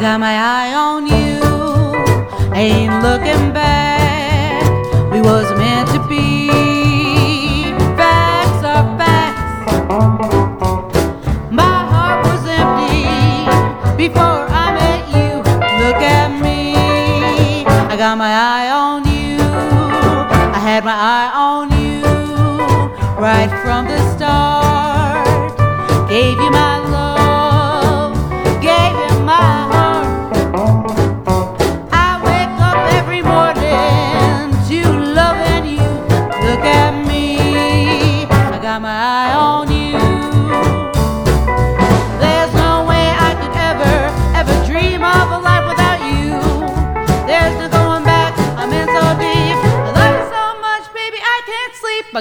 [0.00, 0.71] got my eye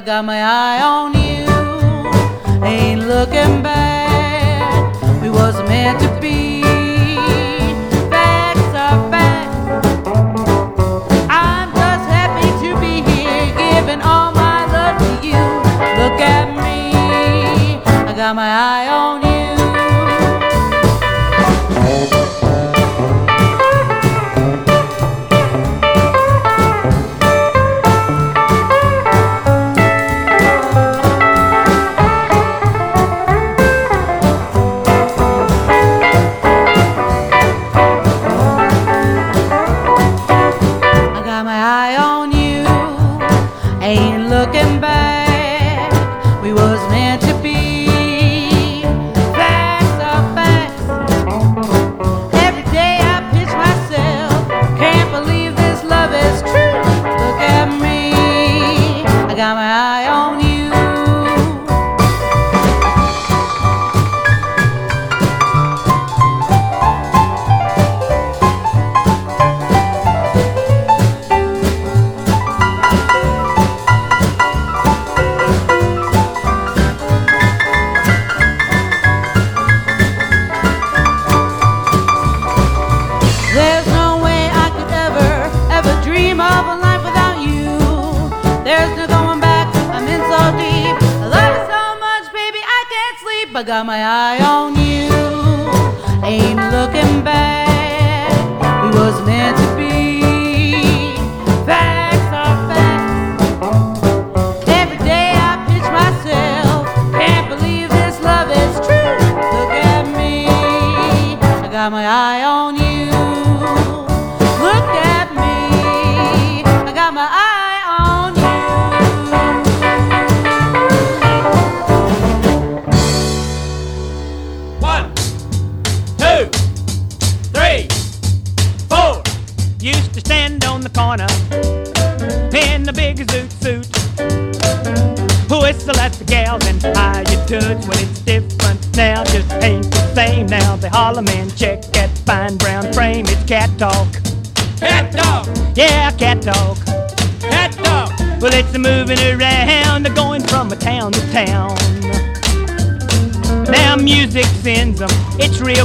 [0.01, 1.45] I got my eye on you.
[2.65, 5.21] Ain't looking back.
[5.21, 6.63] We wasn't meant to be.
[8.09, 9.87] Facts are facts.
[11.29, 15.43] I'm just happy to be here, giving all my love to you.
[16.01, 17.77] Look at me.
[17.85, 19.30] I got my eye on you.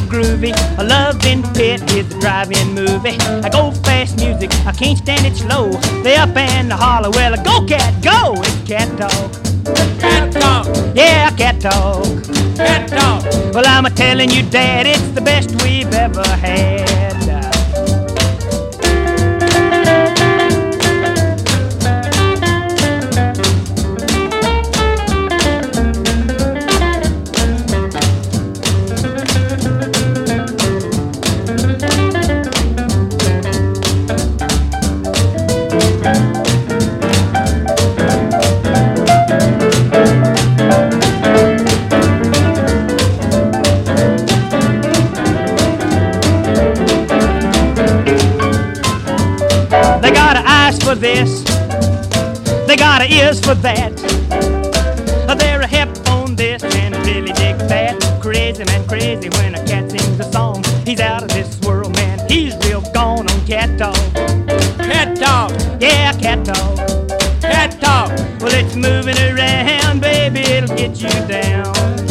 [0.00, 0.78] real groovy.
[0.78, 3.16] A loving pit is a driving movie.
[3.44, 5.70] I go fast music, I can't stand it slow.
[6.02, 8.34] They up and the holler, well, I go cat, go!
[8.40, 9.32] It's cat dog.
[10.00, 10.66] Cat dog.
[10.96, 12.24] Yeah, cat dog.
[12.56, 13.54] Cat dog.
[13.54, 16.95] Well, I'm a telling you, Dad, it's the best we've ever had.
[51.06, 51.44] this.
[52.66, 53.92] They got a ears for that.
[55.38, 57.94] They're a hip on this and a Billy Dick that.
[58.20, 60.64] Crazy man, crazy when a cat sings a song.
[60.84, 62.18] He's out of this world, man.
[62.28, 63.96] He's real gone on cat dog.
[64.78, 65.52] Cat dog.
[65.80, 66.76] Yeah, cat dog.
[67.40, 68.08] Cat dog.
[68.40, 70.40] Well, it's moving around, baby.
[70.40, 72.05] It'll get you down.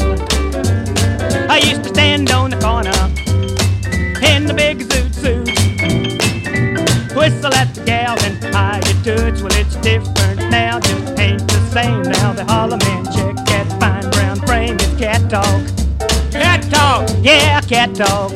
[17.68, 18.32] cat dog.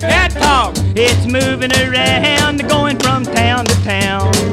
[0.00, 0.74] Cat dog.
[0.96, 4.51] It's moving around, going from town to town.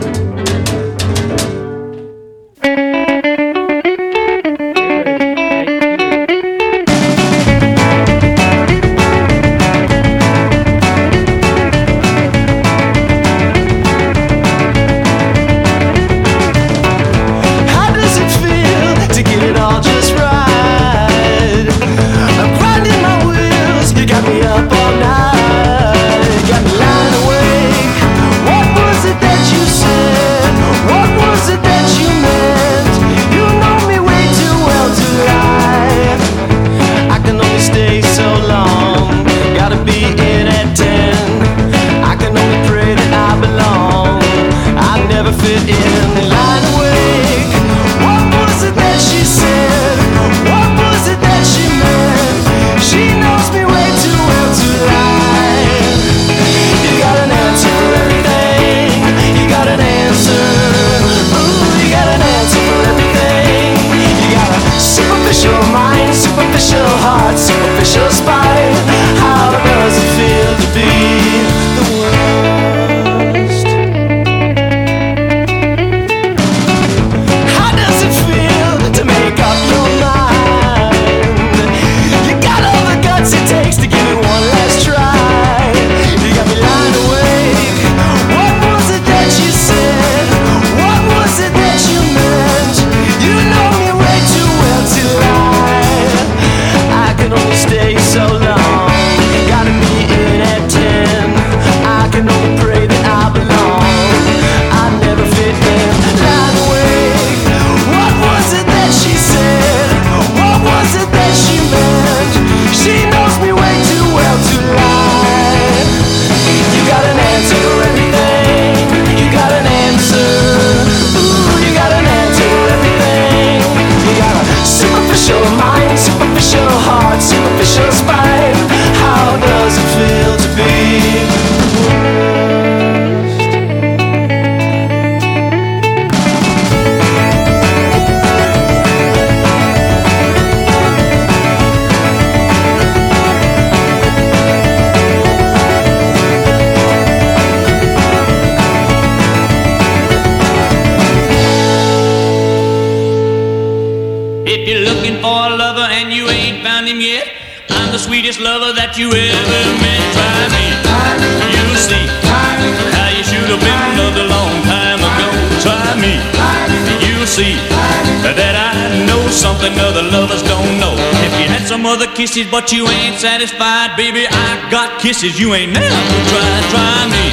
[172.19, 174.27] kisses, but you ain't satisfied, baby.
[174.27, 175.87] I got kisses you ain't never
[176.27, 176.63] tried.
[176.67, 177.25] Try me,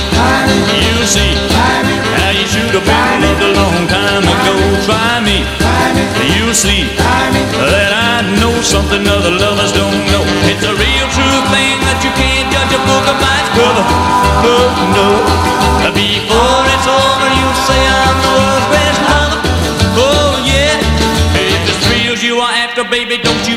[0.79, 1.35] you'll see
[2.23, 4.55] how you should have been loved a long time ago.
[4.87, 5.43] Try me,
[6.39, 10.23] you'll see that I know something other lovers don't know.
[10.47, 13.83] It's a real true thing that you can't judge a book by its cover.
[14.47, 16.16] Oh, no, be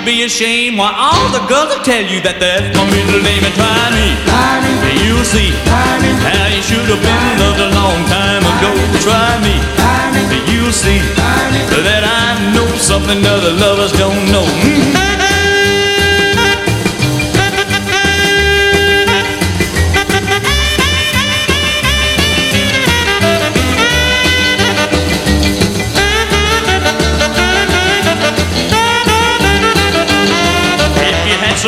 [0.10, 0.76] be ashamed.
[0.80, 4.18] Why all the girls will tell you that that's my middle name and try me.
[5.06, 8.74] You'll see how you should have been loved a long time ago.
[9.06, 9.54] Try me.
[10.50, 10.98] You'll see
[11.86, 14.50] that I know something other lovers don't know.
[14.66, 15.29] If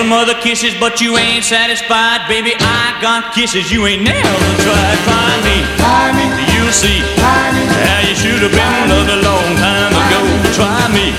[0.02, 3.70] some other kisses, but you ain't satisfied, baby, I got kisses.
[3.70, 4.34] You ain't never
[4.66, 4.98] tried.
[5.06, 6.26] Try me,
[6.58, 7.06] you'll see.
[7.22, 10.22] How you should have been loved a long time ago.
[10.58, 11.14] Try me,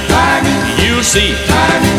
[0.82, 1.30] you'll see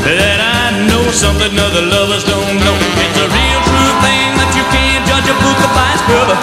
[0.04, 2.76] that I know something other lovers don't know.
[3.00, 6.36] It's a real true thing that you can't judge a book by its cover.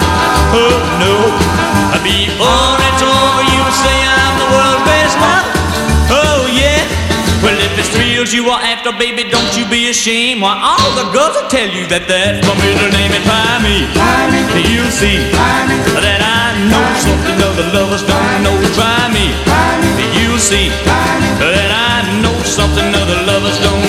[0.57, 1.37] Oh no,
[2.01, 2.60] before it's over,
[8.31, 10.41] it's you are after, baby, don't you be ashamed.
[10.41, 13.87] Why, all the girls will tell you that that's my middle name and try me.
[14.71, 18.55] You'll see that I know something other lovers don't know.
[18.71, 19.35] Try me.
[20.15, 23.80] You'll see that I know something other lovers don't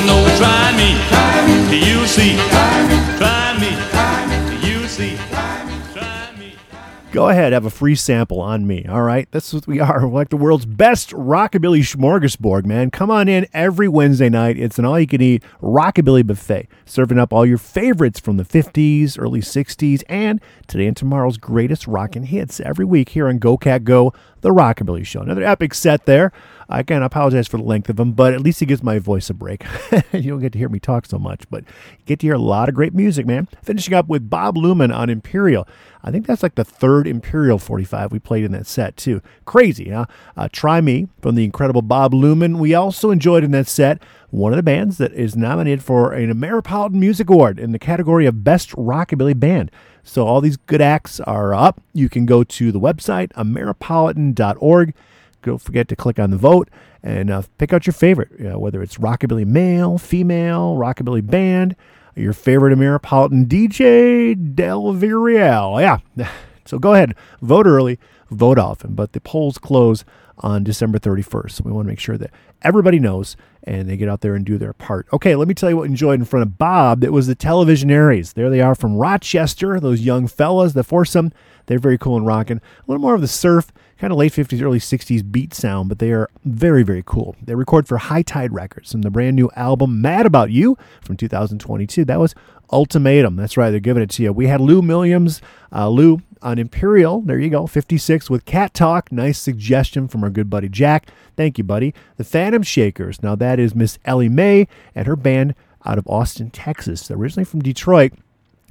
[7.12, 8.86] Go ahead, have a free sample on me.
[8.86, 10.09] All right, that's what we are.
[10.09, 12.90] We're like the world's best rockabilly smorgasbord, man.
[12.90, 14.59] Come on in every Wednesday night.
[14.59, 20.02] It's an all-you-can-eat rockabilly buffet, serving up all your favorites from the '50s, early '60s,
[20.09, 24.48] and today and tomorrow's greatest rockin' hits every week here on Go Cat Go, the
[24.48, 25.20] Rockabilly Show.
[25.20, 26.32] Another epic set there.
[26.68, 29.30] I can apologize for the length of them, but at least it gives my voice
[29.30, 29.64] a break.
[30.12, 31.64] you don't get to hear me talk so much, but
[31.98, 33.48] you get to hear a lot of great music, man.
[33.62, 35.66] Finishing up with Bob Luman on Imperial.
[36.05, 39.22] I think that's like the third Imperial 45 we played in that set, too.
[39.44, 40.06] Crazy, huh?
[40.36, 42.59] Uh, Try Me from the incredible Bob Luman.
[42.59, 46.32] We also enjoyed in that set one of the bands that is nominated for an
[46.32, 49.70] Ameripolitan Music Award in the category of Best Rockabilly Band.
[50.02, 51.80] So all these good acts are up.
[51.93, 54.94] You can go to the website, ameripolitan.org.
[55.43, 56.69] Don't forget to click on the vote
[57.02, 61.77] and uh, pick out your favorite, you know, whether it's rockabilly male, female, rockabilly band,
[62.14, 65.81] your favorite Ameripolitan DJ, Del Villarreal.
[65.81, 66.28] Yeah.
[66.64, 67.98] So go ahead, vote early,
[68.31, 70.05] vote often, but the polls close
[70.39, 71.51] on December 31st.
[71.51, 72.31] So we want to make sure that
[72.62, 75.06] everybody knows and they get out there and do their part.
[75.12, 77.05] Okay, let me tell you what enjoyed in front of Bob.
[77.05, 78.35] It was the Televisionaries.
[78.35, 81.32] There they are from Rochester, those young fellas, the foursome.
[81.66, 82.59] They're very cool and rocking.
[82.59, 83.73] A little more of the surf,
[84.03, 87.37] kind of late 50s, early 60s beat sound, but they are very, very cool.
[87.41, 91.16] They record for High Tide Records and the brand new album Mad About You from
[91.16, 92.05] 2022.
[92.05, 92.35] That was
[92.73, 93.37] Ultimatum.
[93.37, 94.33] That's right, they're giving it to you.
[94.33, 95.41] We had Lou Williams,
[95.73, 97.20] uh, Lou on Imperial.
[97.20, 99.12] There you go, 56 with Cat Talk.
[99.12, 101.07] Nice suggestion from our good buddy Jack.
[101.37, 101.95] Thank you, buddy.
[102.16, 103.23] The Phantom Shakers.
[103.23, 104.66] Now that is Miss Ellie Mae
[104.97, 105.55] and her band
[105.87, 107.09] out of Austin, Texas.
[107.09, 108.15] Originally from Detroit.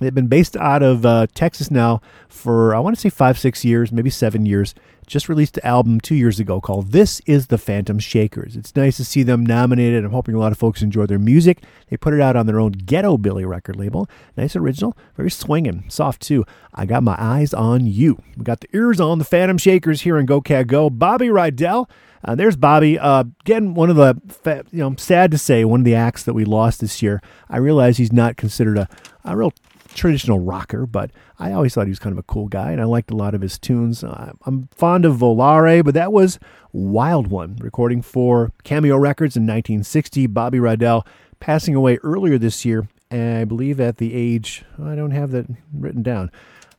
[0.02, 3.64] They've been based out of uh, Texas now for, I want to say, five, six
[3.64, 4.74] years, maybe seven years.
[5.06, 8.56] Just released an album two years ago called This is the Phantom Shakers.
[8.56, 10.04] It's nice to see them nominated.
[10.04, 11.64] I'm hoping a lot of folks enjoy their music.
[11.90, 14.10] They put it out on their own Ghetto Billy record label.
[14.38, 16.46] Nice original, very swinging, soft too.
[16.74, 18.24] I got my eyes on you.
[18.38, 20.90] We got the ears on the Phantom Shakers here in Go Cat Go.
[20.90, 21.90] Bobby Rydell.
[22.24, 22.98] Uh, there's Bobby.
[22.98, 26.34] Uh, again, one of the, you know, sad to say, one of the acts that
[26.34, 27.22] we lost this year.
[27.50, 28.88] I realize he's not considered a,
[29.26, 29.54] a real
[29.94, 32.86] traditional rocker, but I always thought he was kind of a cool guy, and I
[32.86, 34.04] liked a lot of his tunes.
[34.04, 36.40] Uh, I'm fond of Volare, but that was
[36.72, 40.28] Wild One, recording for Cameo Records in 1960.
[40.28, 41.06] Bobby Rydell
[41.40, 45.48] passing away earlier this year, and I believe at the age, I don't have that
[45.74, 46.32] written down.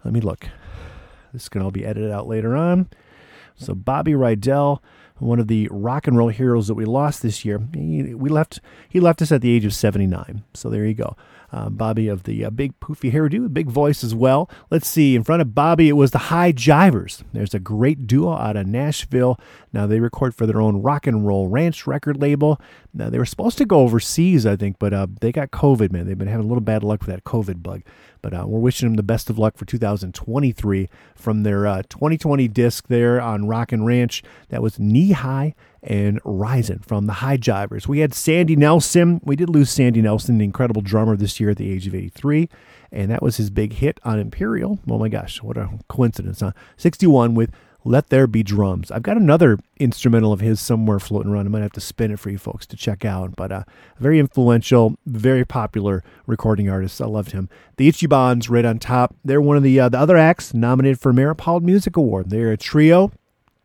[0.04, 0.48] Let me look.
[1.32, 2.88] This can all be edited out later on.
[3.56, 4.80] So Bobby Rydell,
[5.18, 8.60] one of the rock and roll heroes that we lost this year, he, we left.
[8.88, 10.42] He left us at the age of 79.
[10.54, 11.16] So there you go.
[11.52, 14.48] Uh, Bobby of the uh, big poofy hairdo, big voice as well.
[14.70, 15.14] Let's see.
[15.14, 17.22] In front of Bobby, it was the High Jivers.
[17.32, 19.38] There's a great duo out of Nashville.
[19.72, 22.58] Now they record for their own rock and roll ranch record label.
[22.94, 25.92] Now they were supposed to go overseas, I think, but uh, they got COVID.
[25.92, 27.82] Man, they've been having a little bad luck with that COVID bug.
[28.22, 32.48] But uh, we're wishing them the best of luck for 2023 from their uh, 2020
[32.48, 34.22] disc there on Rock and Ranch.
[34.48, 37.86] That was Knee High and Rising from the High Jivers.
[37.88, 39.20] We had Sandy Nelson.
[39.24, 42.48] We did lose Sandy Nelson, the incredible drummer this year at the age of 83.
[42.92, 44.78] And that was his big hit on Imperial.
[44.88, 46.52] Oh my gosh, what a coincidence, huh?
[46.76, 47.50] 61 with
[47.84, 48.90] Let There Be Drums.
[48.90, 51.46] I've got another instrumental of his somewhere floating around.
[51.46, 53.34] I might have to spin it for you folks to check out.
[53.34, 53.64] But uh,
[53.98, 57.00] very influential, very popular recording artist.
[57.00, 57.48] I loved him.
[57.76, 59.16] The Ichibans right on top.
[59.24, 62.30] They're one of the uh, the other acts nominated for Ameripolitan Music Award.
[62.30, 63.10] They're a trio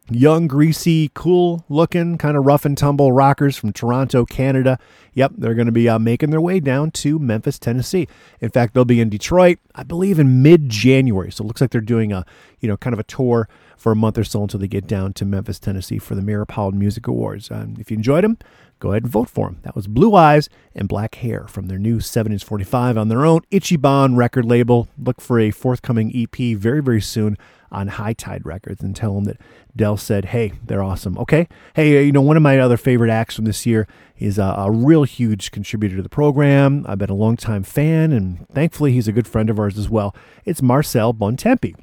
[0.09, 4.79] young, greasy, cool looking, kind of rough and tumble rockers from Toronto, Canada.
[5.13, 8.07] Yep, they're going to be uh, making their way down to Memphis, Tennessee.
[8.39, 11.31] In fact, they'll be in Detroit, I believe, in mid January.
[11.31, 12.25] So it looks like they're doing a,
[12.59, 15.13] you know, kind of a tour for a month or so until they get down
[15.13, 17.51] to Memphis, Tennessee for the Ameripolitan Music Awards.
[17.51, 18.37] Um, if you enjoyed them,
[18.79, 19.59] go ahead and vote for them.
[19.63, 23.25] That was Blue Eyes and Black Hair from their new 7 inch 45 on their
[23.25, 24.87] own Ichiban record label.
[24.97, 27.37] Look for a forthcoming EP very, very soon
[27.71, 29.37] on High Tide Records and tell them that
[29.75, 31.17] Del said, hey, they're awesome.
[31.19, 31.47] Okay.
[31.75, 33.87] Hey, you know, one of my other favorite acts from this year
[34.17, 36.85] is a, a real huge contributor to the program.
[36.87, 40.15] I've been a longtime fan, and thankfully, he's a good friend of ours as well.
[40.45, 41.75] It's Marcel Bontempi.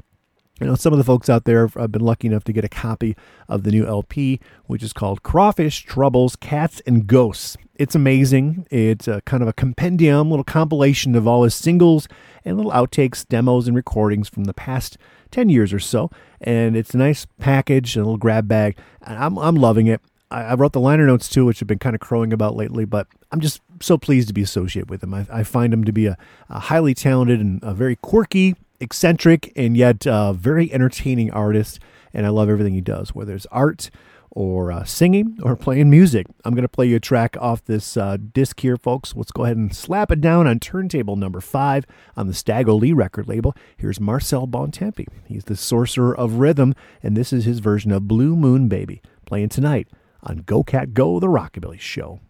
[0.61, 2.69] You know, some of the folks out there have been lucky enough to get a
[2.69, 3.17] copy
[3.49, 7.57] of the new LP, which is called Crawfish, Troubles, Cats, and Ghosts.
[7.75, 8.65] It's amazing.
[8.71, 12.07] It's kind of a compendium, little compilation of all his singles
[12.45, 14.99] and little outtakes, demos, and recordings from the past
[15.31, 16.11] 10 years or so.
[16.41, 18.77] And it's a nice package, a little grab bag.
[19.03, 20.01] I'm, I'm loving it.
[20.31, 22.85] I, I wrote the liner notes too, which I've been kind of crowing about lately,
[22.85, 25.15] but I'm just so pleased to be associated with him.
[25.15, 26.17] I, I find him to be a,
[26.49, 31.81] a highly talented and a very quirky, eccentric, and yet uh, very entertaining artist.
[32.13, 33.91] And I love everything he does, whether it's art
[34.35, 36.27] or uh, singing or playing music.
[36.45, 39.15] I'm going to play you a track off this uh, disc here, folks.
[39.17, 41.87] Let's go ahead and slap it down on turntable number five
[42.17, 43.55] on the Stag-O-Lee record label.
[43.77, 45.07] Here's Marcel Bontempi.
[45.25, 49.51] He's the sorcerer of rhythm, and this is his version of Blue Moon Baby, playing
[49.51, 49.89] tonight
[50.23, 52.21] on Go Cat Go, the Rockabilly Show.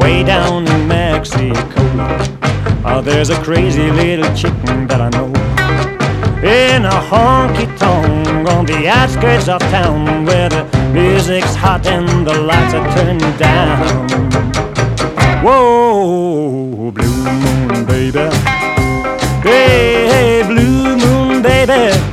[0.00, 1.82] Way down in Mexico,
[2.84, 5.26] uh, there's a crazy little chicken that I know.
[6.42, 12.34] In a honky tonk on the outskirts of town where the music's hot and the
[12.40, 14.08] lights are turned down.
[15.44, 18.28] Whoa, blue moon baby.
[19.42, 22.09] Hey, hey, blue moon baby.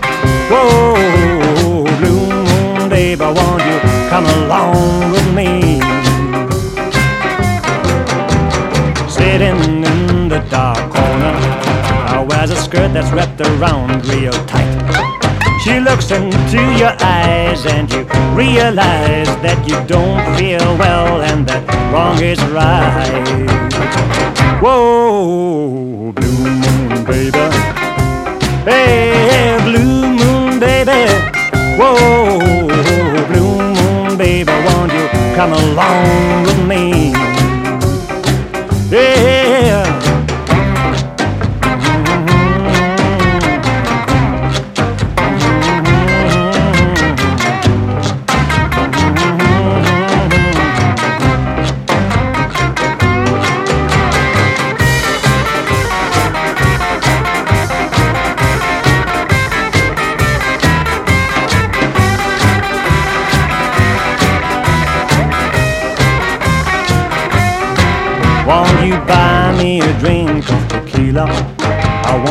[12.38, 14.69] Wears a skirt that's wrapped around real tight.
[15.64, 18.01] She looks into your eyes and you
[18.35, 23.41] realize that you don't feel well and that wrong is right.
[24.61, 27.45] Whoa, blue moon baby.
[28.69, 31.09] Hey, blue moon baby.
[31.76, 32.68] Whoa,
[33.30, 37.14] blue moon baby, won't you come along with me?
[38.91, 39.36] Yeah.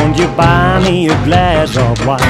[0.06, 2.20] Won't you buy me a glass of wine?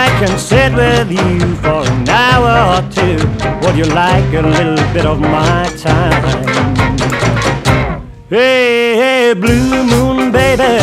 [0.00, 3.18] I can sit with you for an hour or two.
[3.62, 6.46] Would you like a little bit of my time?
[8.28, 10.82] Hey, hey, blue moon baby.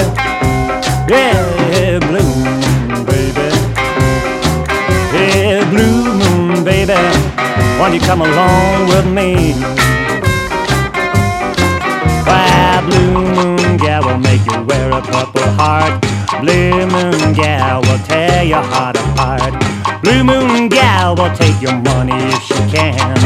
[1.11, 3.49] Yeah, blue moon baby.
[5.11, 6.93] Hey, blue moon baby.
[7.79, 9.53] Won't you come along with me?
[12.23, 13.55] Why, blue moon
[14.19, 14.34] make you
[14.65, 16.01] wear a purple heart.
[16.41, 19.53] Blue moon gal will tear your heart apart.
[20.01, 23.17] Blue moon gal will take your money if she can.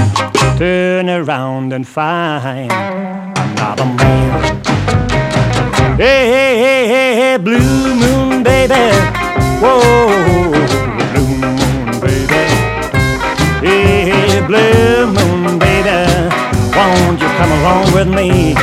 [0.57, 4.61] Turn around and find another man.
[5.97, 8.83] Hey, hey, hey, hey, hey, blue moon baby.
[9.61, 10.51] Whoa,
[11.11, 12.43] blue moon baby.
[13.65, 15.97] Hey, hey, blue moon baby.
[16.75, 18.55] Won't you come along with me?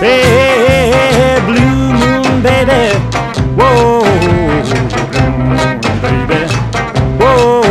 [0.00, 0.67] Hey, hey, hey,
[2.38, 2.98] blue baby.
[3.56, 6.46] Whoa, moon baby.
[7.18, 7.62] Whoa,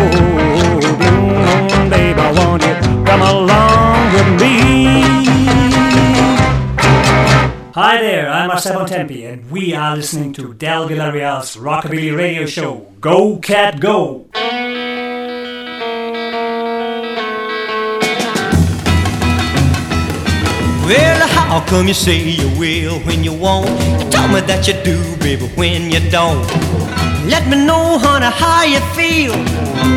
[1.00, 2.22] moon baby.
[2.22, 2.76] Won't you
[3.06, 4.58] come along with me?
[7.74, 12.92] Hi there, I'm Marcel Bontempi, and we are listening to Del Villarreal's Rockabilly Radio Show.
[13.00, 14.26] Go Cat Go!
[20.88, 23.68] Well, how come you say you will when you won't?
[23.68, 26.48] You told me that you do, baby, when you don't.
[27.28, 29.34] Let me know, honey, how you feel.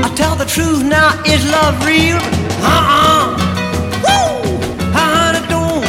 [0.04, 2.18] I tell the truth now, is love real?
[2.66, 3.38] Uh-uh.
[4.02, 4.42] Woo!
[4.92, 5.84] Uh, don't.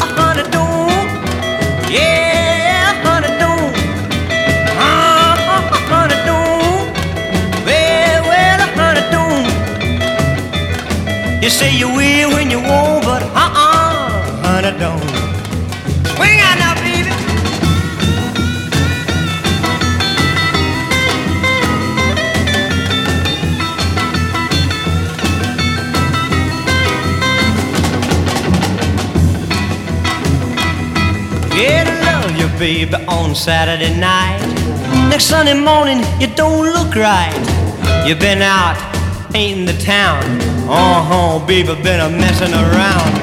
[0.00, 1.06] Uh, honey, don't.
[1.92, 3.76] Yeah, honey, don't.
[4.88, 6.62] Uh-uh, uh, don't.
[11.42, 12.81] You say you will when you won't,
[32.62, 32.94] baby.
[33.08, 34.38] On Saturday night.
[35.10, 37.34] Next Sunday morning, you don't look right.
[38.06, 38.76] You've been out
[39.32, 40.22] painting the town.
[40.68, 43.21] Uh huh, baby, been a messing around.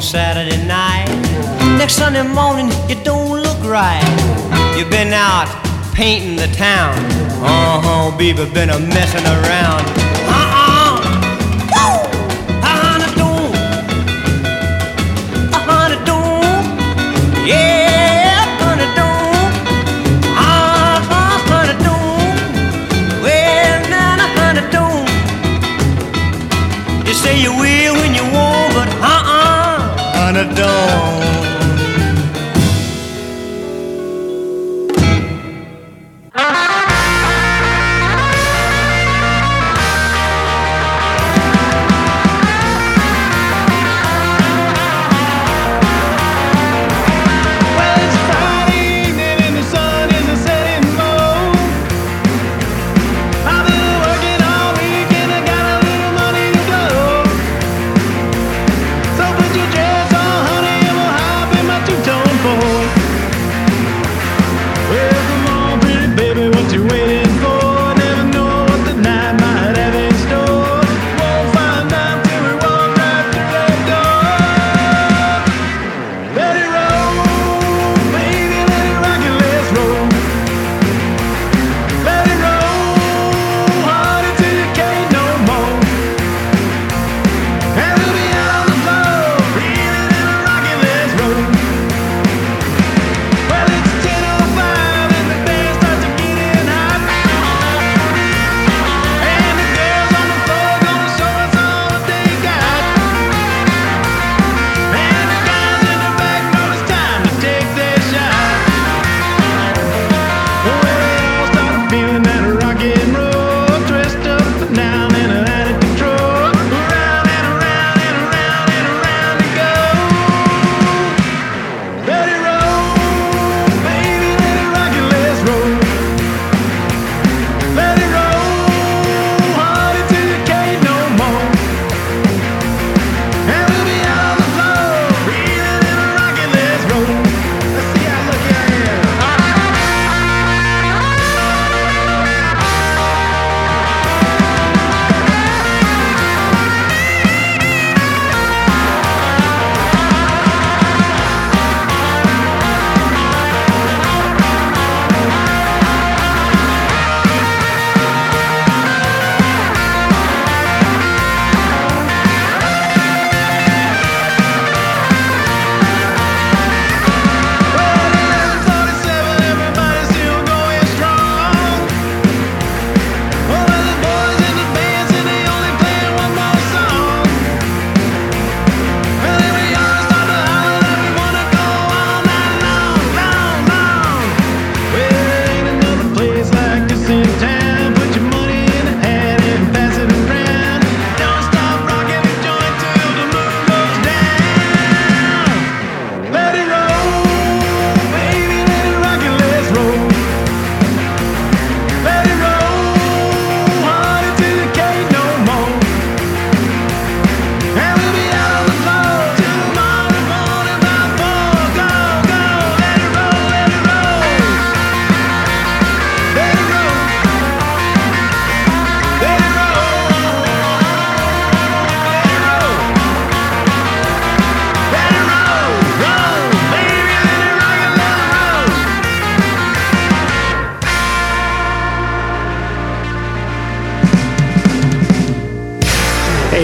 [0.00, 1.08] Saturday night.
[1.78, 4.02] Next Sunday morning, you don't look right.
[4.76, 5.48] You've been out
[5.94, 6.94] painting the town.
[7.42, 10.09] Uh huh, baby, been a messing around.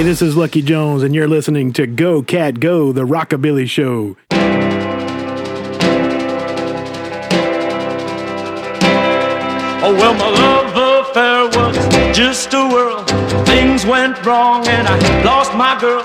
[0.06, 4.16] This is Lucky Jones, and you're listening to Go Cat Go, the Rockabilly Show.
[9.82, 13.02] Oh, well, my love affair was just a whirl.
[13.46, 16.04] Things went wrong and I lost my girl.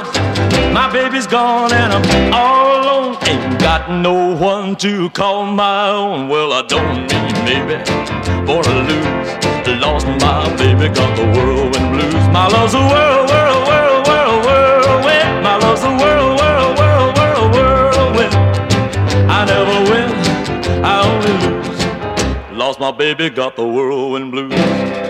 [0.73, 3.17] My baby's gone and I'm all alone.
[3.27, 6.27] Ain't got no one to call my own.
[6.27, 7.77] Well, I don't need baby
[8.47, 9.21] for to lose.
[9.81, 12.13] Lost my baby, got the whirlwind blues.
[12.29, 13.50] My love's a whirl, whirl, whirl,
[22.81, 25.00] my baby, got the whirlwind blues.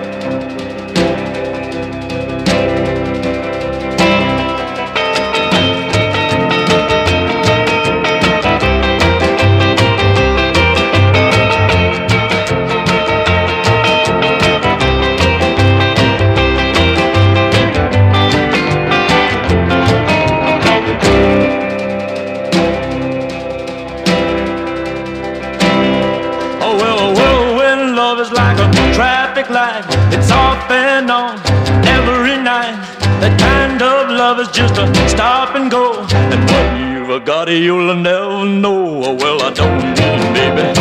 [37.21, 39.03] When you've got it, you'll never know.
[39.03, 40.73] Oh well, I don't need baby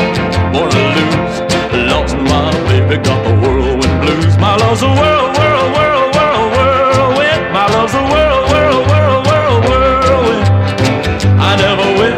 [0.70, 1.36] to lose.
[1.90, 4.38] Lost my baby, got the whirlwind blues.
[4.38, 7.52] My love's a whirl, whirl, whirl, whirl, whirlwind.
[7.52, 10.46] My love's a whirl, whirl, whirl, whirl, whirlwind.
[11.40, 12.16] I never win,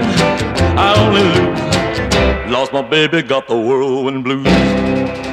[0.79, 2.53] I only lose.
[2.53, 5.32] Lost my baby, got the whirlwind blues.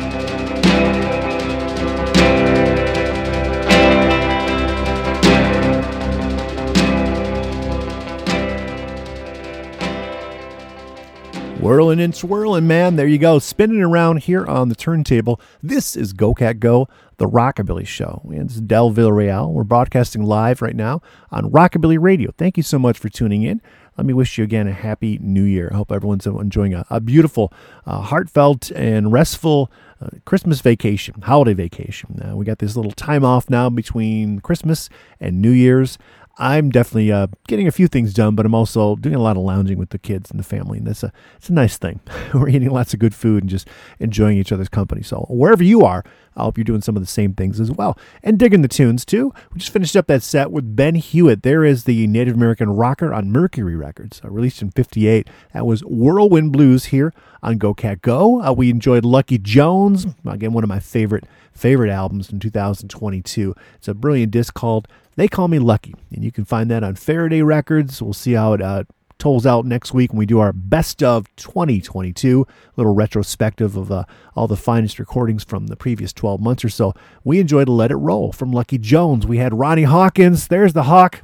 [11.70, 12.96] Whirling and swirling, man.
[12.96, 13.38] There you go.
[13.38, 15.40] Spinning around here on the turntable.
[15.62, 16.88] This is Go Cat Go,
[17.18, 18.24] the Rockabilly Show.
[18.32, 19.52] It's Del Villarreal.
[19.52, 22.32] We're broadcasting live right now on Rockabilly Radio.
[22.36, 23.62] Thank you so much for tuning in.
[24.00, 25.70] Let me wish you again a happy new year.
[25.72, 27.54] I hope everyone's enjoying a, a beautiful,
[27.86, 29.70] uh, heartfelt, and restful
[30.02, 32.20] uh, Christmas vacation, holiday vacation.
[32.20, 34.90] Uh, we got this little time off now between Christmas
[35.20, 36.00] and New Year's.
[36.40, 39.44] I'm definitely uh, getting a few things done, but I'm also doing a lot of
[39.44, 42.00] lounging with the kids and the family, and that's a it's a nice thing.
[42.34, 43.68] We're eating lots of good food and just
[44.00, 45.04] enjoying each other's company.
[45.04, 46.02] So wherever you are,
[46.38, 49.04] I hope you're doing some of the same things as well, and digging the tunes
[49.04, 49.34] too.
[49.54, 51.44] We just finished up that set with Ben Hewitt.
[51.44, 55.30] There is the Native American rocker on Mercury Records, uh, released in '58.
[55.54, 57.14] That was Whirlwind Blues here
[57.44, 58.42] on Go Cat Go.
[58.42, 63.54] Uh, we enjoyed Lucky Jones, again one of my favorite favorite albums in 2022.
[63.76, 64.88] It's a brilliant disc called
[65.20, 68.02] They Call Me Lucky, and you can find that on Faraday Records.
[68.02, 68.86] We'll see how it uh,
[69.18, 72.48] tolls out next week when we do our best of 2022,
[72.78, 76.94] little retrospective of uh, all the finest recordings from the previous 12 months or so.
[77.26, 79.28] We enjoyed Let It Roll from Lucky Jones.
[79.28, 80.48] We had Ronnie Hawkins.
[80.48, 81.22] There's the Hawk.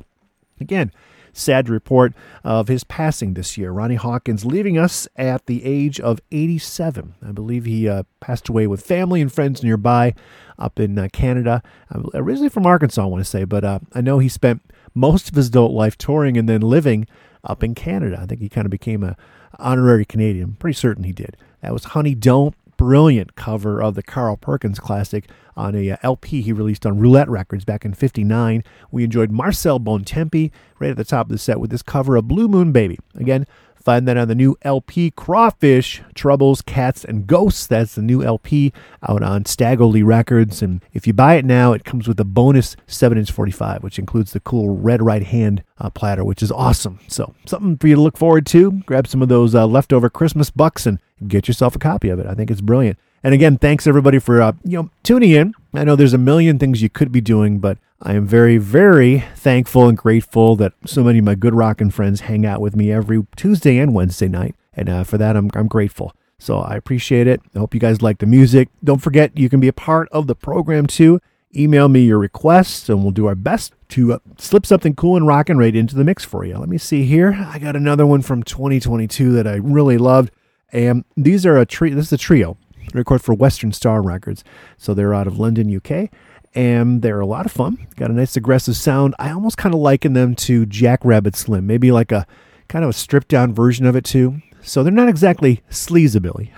[0.59, 0.91] Again,
[1.37, 2.13] sad report
[2.43, 3.71] of his passing this year.
[3.71, 7.15] Ronnie Hawkins leaving us at the age of 87.
[7.25, 10.13] I believe he uh, passed away with family and friends nearby
[10.57, 11.61] up in uh, Canada.
[11.89, 14.61] I'm originally from Arkansas, I want to say, but uh, I know he spent
[14.93, 17.07] most of his adult life touring and then living
[17.43, 18.17] up in Canada.
[18.21, 19.17] I think he kind of became a
[19.59, 20.43] honorary Canadian.
[20.45, 21.37] I'm pretty certain he did.
[21.61, 22.55] That was Honey Don't.
[22.77, 27.29] Brilliant cover of the Carl Perkins classic on a uh, LP he released on Roulette
[27.29, 28.63] Records back in 59.
[28.91, 32.27] We enjoyed Marcel Bontempi right at the top of the set with this cover of
[32.27, 32.99] Blue Moon Baby.
[33.15, 33.45] Again,
[33.85, 37.67] find that on the new LP Crawfish, Troubles, Cats, and Ghosts.
[37.67, 38.73] That's the new LP
[39.07, 40.61] out on Stag-O-Lee Records.
[40.61, 43.99] And if you buy it now, it comes with a bonus 7 inch 45, which
[43.99, 46.99] includes the cool red right hand uh, platter, which is awesome.
[47.07, 48.71] So, something for you to look forward to.
[48.85, 52.25] Grab some of those uh, leftover Christmas bucks and get yourself a copy of it.
[52.25, 52.97] I think it's brilliant.
[53.23, 55.53] And again, thanks everybody for uh, you know tuning in.
[55.73, 59.23] I know there's a million things you could be doing, but I am very, very
[59.35, 62.91] thankful and grateful that so many of my good rockin' friends hang out with me
[62.91, 66.13] every Tuesday and Wednesday night, and uh, for that I'm I'm grateful.
[66.37, 67.41] So I appreciate it.
[67.55, 68.69] I hope you guys like the music.
[68.83, 71.19] Don't forget you can be a part of the program too.
[71.55, 75.25] Email me your requests, and we'll do our best to uh, slip something cool and
[75.25, 76.57] rockin' right into the mix for you.
[76.57, 77.47] Let me see here.
[77.49, 80.31] I got another one from 2022 that I really loved,
[80.71, 81.91] and these are a tree.
[81.91, 82.57] This is a trio
[82.93, 84.43] record for Western Star Records.
[84.77, 86.09] So they're out of London, UK,
[86.53, 87.87] and they're a lot of fun.
[87.95, 89.15] Got a nice aggressive sound.
[89.19, 92.25] I almost kind of liken them to Jackrabbit Slim, maybe like a
[92.67, 94.41] kind of a stripped down version of it too.
[94.61, 96.51] So they're not exactly sleazabilly,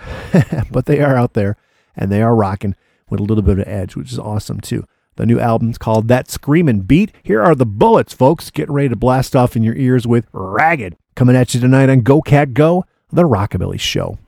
[0.70, 1.56] but they are out there
[1.94, 2.74] and they are rocking
[3.10, 4.86] with a little bit of edge, which is awesome too.
[5.16, 7.12] The new album's called That Screamin' Beat.
[7.24, 8.50] Here are the bullets, folks.
[8.50, 10.96] Getting ready to blast off in your ears with Ragged.
[11.16, 14.18] Coming at you tonight on Go Cat Go, the Rockabilly Show.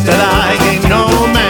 [0.00, 1.41] that I ain't no man.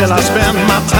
[0.00, 0.99] till I spend my time.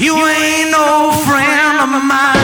[0.00, 2.36] You ain't no friend of mine.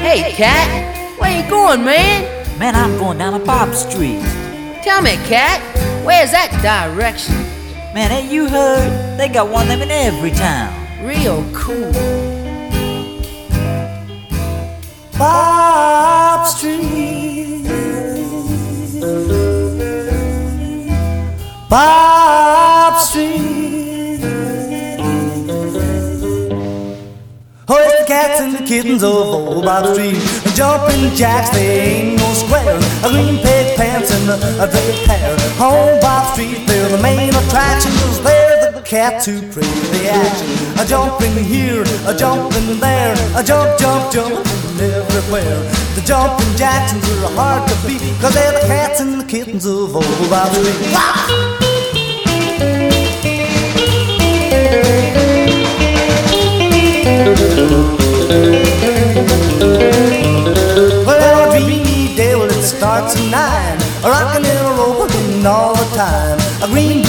[0.00, 2.58] Hey, Cat, where you going, man?
[2.58, 4.22] Man, I'm going down to Bop Street.
[4.82, 5.60] Tell me, Cat,
[6.02, 7.34] where's that direction?
[7.92, 9.18] Man, ain't you heard?
[9.18, 10.72] They got one of them in every town.
[11.04, 11.92] Real cool.
[15.18, 17.62] Bop Street.
[21.68, 24.20] Bop Street.
[27.68, 30.18] Oh, it's the cats and the kittens of old Bop Street.
[30.54, 32.76] Jumping jacks, they ain't no square.
[33.04, 35.36] A green pig pants and a, red hair.
[35.60, 38.20] On Bop Street, they're the main attractions.
[38.20, 40.80] They're the cats who create the action.
[40.80, 43.14] A jumping here, a jumping there.
[43.36, 45.60] A jump, jump, jump everywhere.
[45.94, 48.00] The jumping Jacksons are hard to beat.
[48.20, 50.78] Cause they're the cats and the kittens of old Street.
[61.06, 63.78] Well, a dreamy day, well, it starts at nine.
[64.02, 66.38] Rockin' and a rollin' all the time.
[66.62, 67.01] A green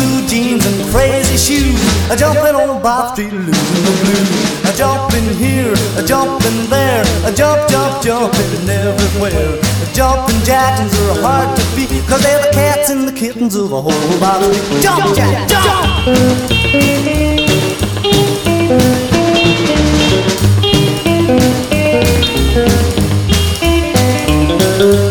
[0.66, 1.80] and crazy shoes.
[2.09, 4.30] A jumping on Bop Street, losing the blues.
[4.69, 7.03] A jumping here, a jumping there.
[7.25, 9.59] A jump, jump, jumping everywhere.
[9.59, 11.90] The jumping Jacksons are hard to beat.
[12.08, 14.82] Cause they're the cats and the kittens of a whole Bop Street.
[14.82, 17.03] Jump, Jack, jump!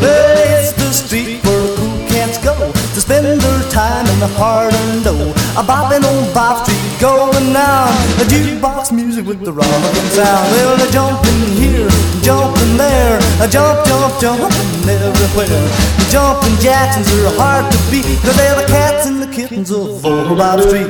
[0.05, 5.05] It's the street where cool cats go to spend their time in the hard and
[5.05, 5.42] low.
[5.55, 7.89] A bopping on Bop Street going down.
[8.17, 10.51] A jukebox music with the rockin' sound.
[10.51, 11.91] Well, a jumping here,
[12.23, 13.19] jumping there.
[13.39, 15.69] A jump, jump, jumping everywhere.
[15.99, 18.07] The jumping Jacksons are hard to beat.
[18.23, 20.89] Cause they're the cats and the kittens of old Bop Street.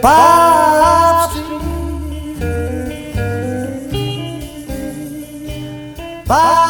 [0.00, 1.44] Bop Street.
[6.26, 6.67] Bop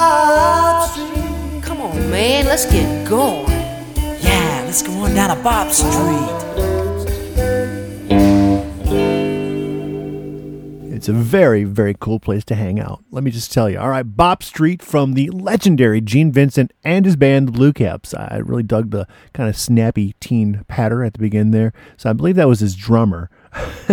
[2.19, 3.47] man, let's get going.
[4.21, 6.48] Yeah, let's go on down to Bop Street.
[10.99, 13.05] It's a very, very cool place to hang out.
[13.12, 13.78] Let me just tell you.
[13.78, 18.15] All right, Bop Street from the legendary Gene Vincent and his band, the Blue Caps.
[18.15, 21.73] I really dug the kind of snappy teen patter at the beginning there.
[21.97, 23.31] So I believe that was his drummer.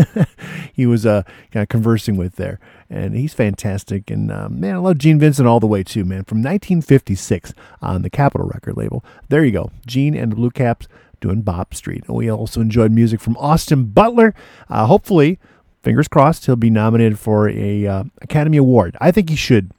[0.74, 2.60] he was uh, kind of conversing with there.
[2.90, 4.10] And he's fantastic.
[4.10, 6.24] And um, man, I love Gene Vincent all the way too, man.
[6.24, 7.54] From 1956
[7.84, 9.06] on the Capitol record label.
[9.30, 9.70] There you go.
[9.86, 10.88] Gene and the Blue Caps
[11.22, 12.04] doing Bop Street.
[12.08, 14.34] And we also enjoyed music from Austin Butler.
[14.70, 15.38] Uh, hopefully,
[15.86, 18.98] fingers crossed, he'll be nominated for a uh, Academy Award.
[19.00, 19.72] I think he should.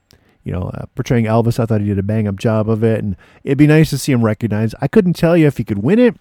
[0.45, 3.03] You know, uh, portraying Elvis, I thought he did a bang up job of it,
[3.03, 4.77] and it'd be nice to see him recognized.
[4.81, 6.15] I couldn't tell you if he could win it.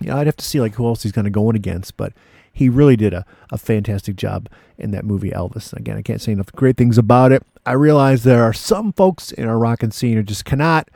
[0.00, 1.96] You know, I'd have to see like who else he's going to go in against,
[1.96, 2.12] but
[2.52, 4.48] he really did a, a fantastic job
[4.78, 5.72] in that movie Elvis.
[5.72, 7.42] Again, I can't say enough great things about it.
[7.66, 10.88] I realize there are some folks in our rock and scene who just cannot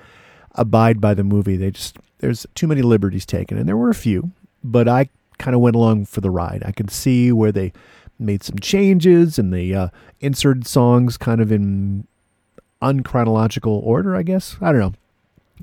[0.53, 1.57] abide by the movie.
[1.57, 4.31] They just there's too many liberties taken, and there were a few,
[4.63, 6.63] but I kind of went along for the ride.
[6.65, 7.73] I could see where they
[8.21, 9.89] made some changes and they uh,
[10.21, 12.07] inserted songs kind of in
[12.83, 14.57] unchronological order, I guess.
[14.61, 14.95] I don't know.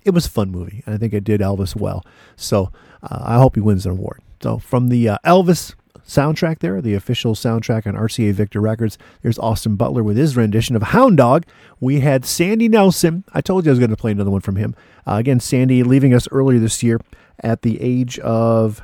[0.05, 2.05] It was a fun movie, and I think it did Elvis well.
[2.35, 2.71] So
[3.01, 4.21] uh, I hope he wins an award.
[4.41, 5.73] So from the uh, Elvis
[6.07, 10.75] soundtrack there, the official soundtrack on RCA Victor Records, there's Austin Butler with his rendition
[10.75, 11.45] of Hound Dog.
[11.79, 13.23] We had Sandy Nelson.
[13.33, 14.75] I told you I was going to play another one from him.
[15.05, 17.01] Uh, again, Sandy leaving us earlier this year
[17.39, 18.81] at the age of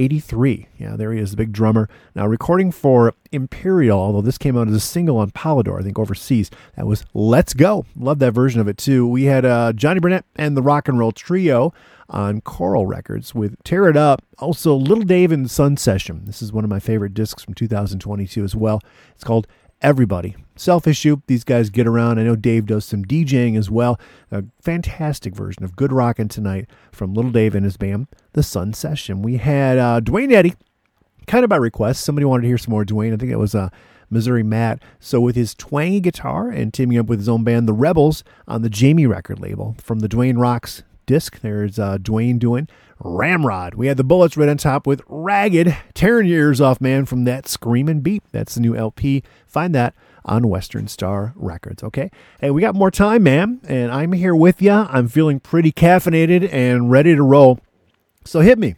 [0.00, 0.66] 83.
[0.78, 1.88] Yeah, there he is, the big drummer.
[2.14, 5.98] Now, recording for Imperial, although this came out as a single on Polydor, I think
[5.98, 7.84] overseas, that was Let's Go.
[7.94, 9.06] Love that version of it too.
[9.06, 11.74] We had uh, Johnny Burnette and the Rock and Roll Trio
[12.08, 14.22] on Coral Records with Tear It Up.
[14.38, 16.22] Also, Little Dave and Sun Session.
[16.24, 18.80] This is one of my favorite discs from 2022 as well.
[19.14, 19.46] It's called
[19.82, 20.34] Everybody.
[20.56, 22.18] Self issue, these guys get around.
[22.18, 23.98] I know Dave does some DJing as well.
[24.30, 28.74] A fantastic version of Good Rockin' Tonight from Little Dave and his band, The Sun
[28.74, 29.22] Session.
[29.22, 30.54] We had uh, Duane Eddy,
[31.26, 32.04] kind of by request.
[32.04, 33.12] Somebody wanted to hear some more Duane.
[33.12, 33.70] I think it was uh,
[34.10, 34.82] Missouri Matt.
[34.98, 38.62] So with his twangy guitar and teaming up with his own band, The Rebels, on
[38.62, 42.68] the Jamie record label from the Duane Rocks disc, there's uh, Duane doing
[43.00, 43.74] Ramrod.
[43.74, 47.24] We had the Bullets right on top with Ragged, tearing your ears off, man, from
[47.24, 48.22] that screaming beat.
[48.30, 49.22] That's the new LP.
[49.46, 49.94] Find that
[50.24, 52.10] on Western Star Records, okay?
[52.40, 54.72] Hey, we got more time, man, and I'm here with you.
[54.72, 57.58] I'm feeling pretty caffeinated and ready to roll.
[58.30, 58.76] So hit me.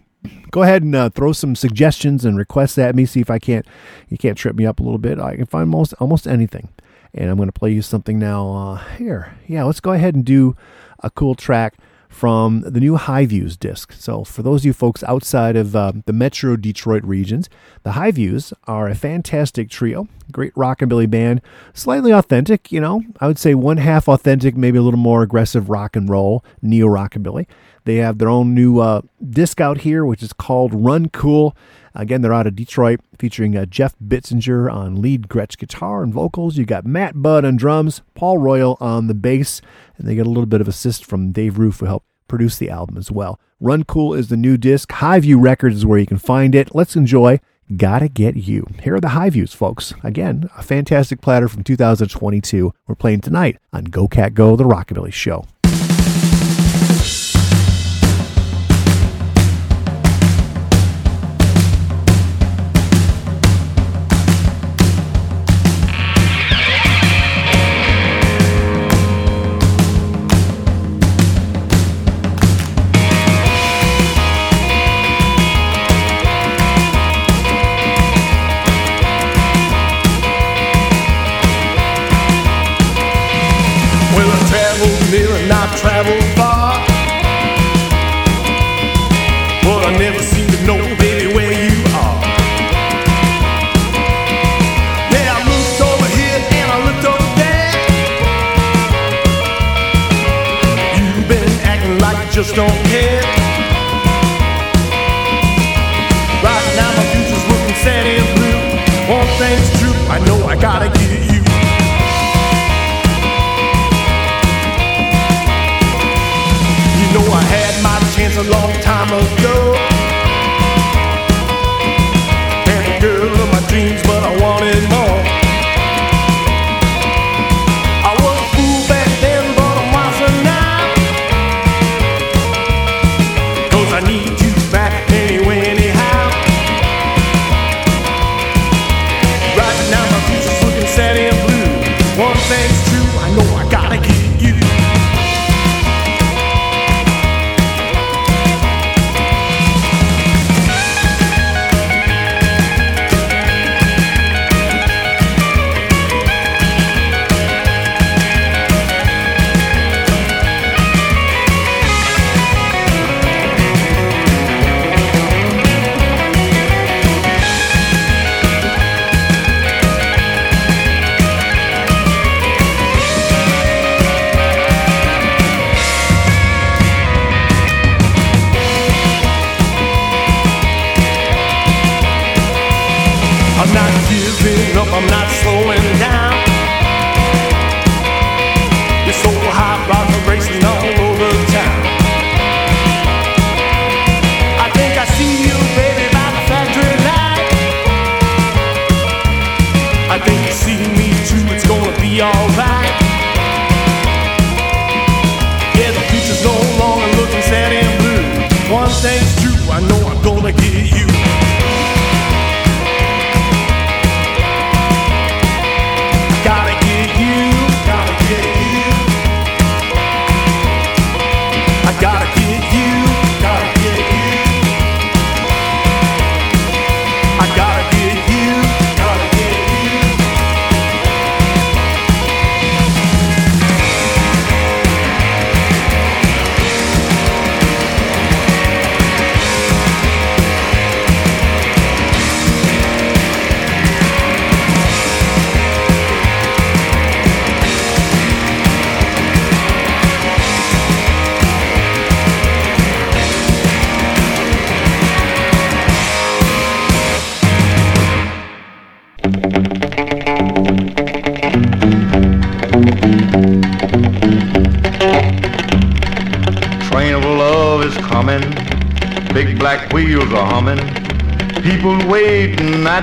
[0.51, 3.05] Go ahead and uh, throw some suggestions and requests at me.
[3.05, 3.67] See if I can't
[4.09, 5.21] you can't trip me up a little bit.
[5.21, 6.71] I can find most almost anything.
[7.13, 8.51] And I'm going to play you something now.
[8.51, 10.57] Uh, here, yeah, let's go ahead and do
[11.01, 11.75] a cool track
[12.09, 13.93] from the new High Views disc.
[13.93, 17.51] So, for those of you folks outside of uh, the Metro Detroit regions,
[17.83, 21.43] the High Views are a fantastic trio, great rock and rockabilly band,
[21.75, 22.73] slightly authentic.
[22.73, 26.09] You know, I would say one half authentic, maybe a little more aggressive rock and
[26.09, 27.47] roll, neo rockabilly.
[27.85, 31.57] They have their own new uh, disc out here, which is called Run Cool.
[31.95, 36.57] Again, they're out of Detroit, featuring uh, Jeff Bitzinger on lead Gretsch guitar and vocals.
[36.57, 39.61] You got Matt Budd on drums, Paul Royal on the bass,
[39.99, 42.71] and they get a little bit of assist from Dave Roof, who helped produce the
[42.71, 43.39] album as well.
[43.61, 44.89] Run Cool is the new disc.
[44.89, 46.75] Highview Records is where you can find it.
[46.75, 47.41] Let's enjoy
[47.77, 48.67] Gotta Get You.
[48.83, 49.93] Here are the High Views, folks.
[50.03, 52.73] Again, a fantastic platter from 2022.
[52.87, 55.45] We're playing tonight on Go Cat Go, the Rockabilly Show.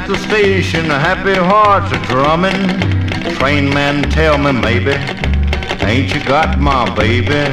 [0.09, 2.57] The station, the happy hearts are drumming.
[3.37, 4.93] Train man, tell me maybe,
[5.85, 7.45] ain't you got my baby?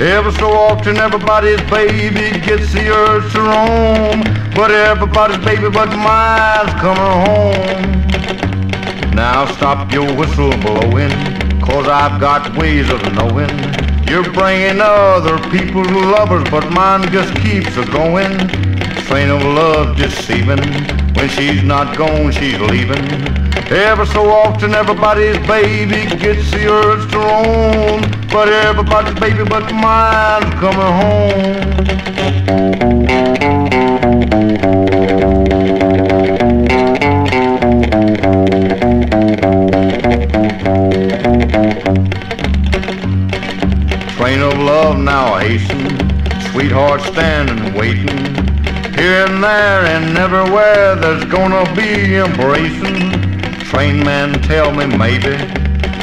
[0.00, 4.22] Ever so often everybody's baby gets the urge to roam,
[4.54, 7.82] but everybody's baby but mine's coming home.
[9.16, 11.10] Now stop your whistle blowing,
[11.60, 13.50] cause I've got ways of knowing.
[14.06, 18.38] You're bringing other people's lovers, but mine just keeps a going.
[19.08, 20.62] Train of love deceiving,
[21.18, 23.04] when she's not gone, she's leaving.
[23.70, 30.54] Ever so often everybody's baby gets the urge to roam, but everybody's baby but mine's
[30.54, 31.78] coming home.
[44.16, 45.88] Train of love now hasten,
[46.52, 48.27] sweetheart standing waiting.
[49.08, 53.40] Here and there and everywhere there's gonna be embracing.
[53.70, 55.32] Train man, tell me maybe,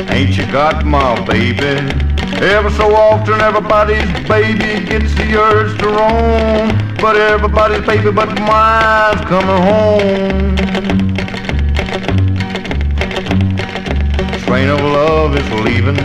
[0.10, 1.76] ain't you got my baby?
[2.42, 9.22] Ever so often everybody's baby gets the urge to roam, but everybody's baby but mine's
[9.30, 10.56] coming home.
[14.48, 16.02] Train of love is leaving,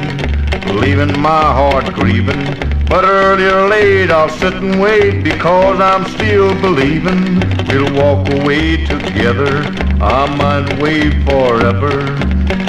[0.78, 2.79] leaving my heart grieving.
[2.90, 7.38] But early or late I'll sit and wait because I'm still believing
[7.68, 9.62] we'll walk away together.
[10.02, 11.92] I might wait forever.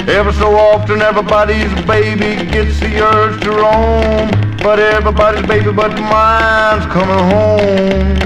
[0.08, 4.30] Ever so often everybody's baby gets the urge to roam,
[4.62, 8.22] but everybody's baby but mine's coming home.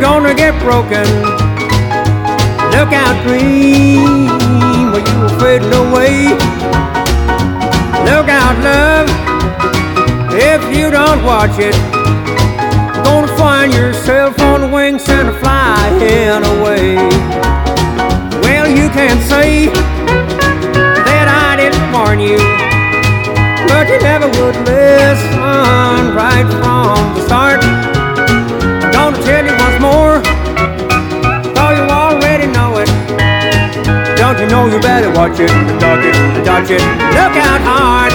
[0.00, 1.06] Gonna get broken.
[2.74, 6.28] Look out, dream, or you will fade away.
[8.06, 9.08] Look out, love,
[10.32, 11.74] if you don't watch it,
[13.04, 16.96] gonna find yourself on the wings and flying away.
[18.42, 19.66] Well, you can't say
[21.08, 22.38] that I didn't warn you.
[23.68, 27.77] But you never would listen right from the start.
[34.40, 35.50] You know you better watch it,
[35.80, 36.82] duck it, dodge it,
[37.18, 38.12] look out hard.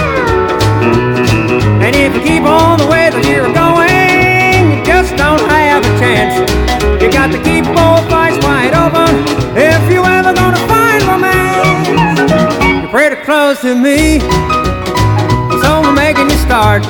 [1.84, 5.94] And if you keep on the way that you're going, you just don't have a
[6.00, 6.40] chance.
[7.02, 9.12] You got to keep both eyes wide open
[9.60, 11.92] if you ever gonna find romance.
[12.64, 14.24] You're pretty close to me.
[15.52, 16.88] It's only making you start.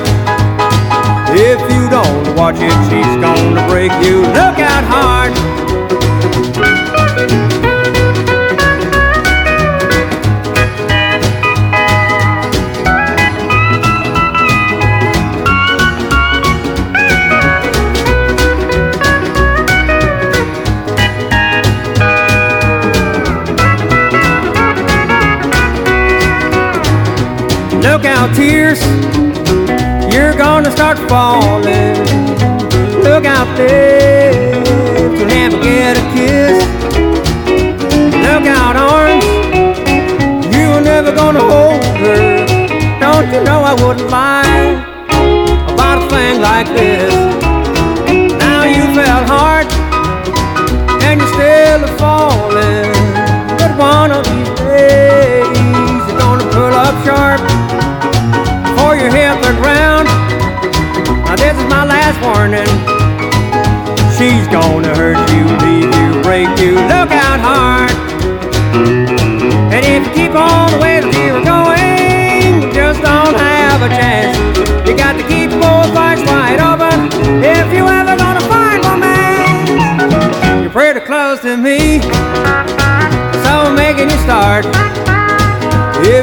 [1.34, 4.22] If you don't watch it, she's gonna break you.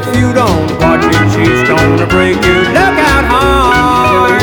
[0.03, 2.57] If you don't watch it, she's gonna break you.
[2.73, 4.41] Look out hard.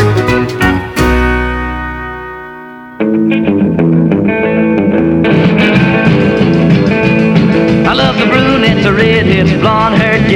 [7.91, 10.28] I love the brunettes, the redheads, blonde-haired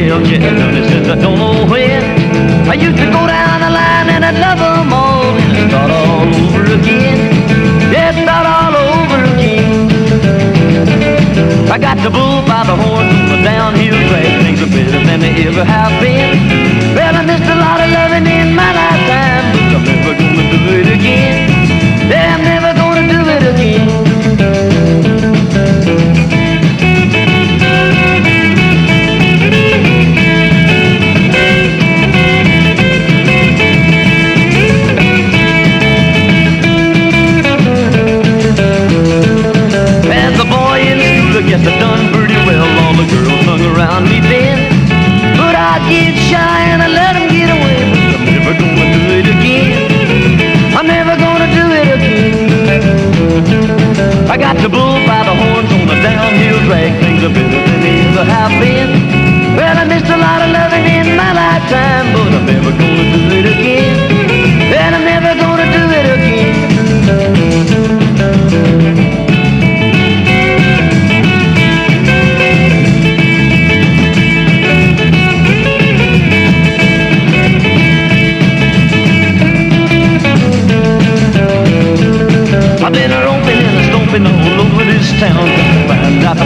[0.58, 2.02] done it since I don't know when.
[2.68, 6.26] I used to go down the line and I'd love them all, and start all
[6.26, 7.18] over again.
[7.94, 9.86] Yeah, start all over again.
[11.70, 13.22] I got the bull by the horns
[13.62, 13.74] on
[15.46, 16.38] ever have been.
[16.94, 20.58] Well, I missed a lot of loving in my lifetime, but I'm never gonna do
[20.80, 21.50] it again.
[22.10, 23.88] Yeah, I'm never gonna do it again.
[40.12, 42.68] As a boy in school, I guess I done pretty well.
[42.84, 44.31] All the girls hung around me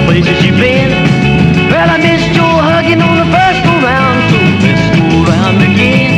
[0.06, 0.94] places you've been.
[1.68, 6.14] Well, I missed your hugging on the first go round, so let's go around again.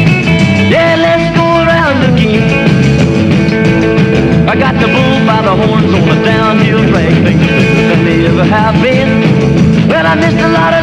[0.69, 2.45] Yeah, let's go around again.
[4.45, 8.01] I got the bull by the horns on the downhill track, things are better than
[8.05, 9.11] they ever have been.
[9.89, 10.78] Well, I missed a lot of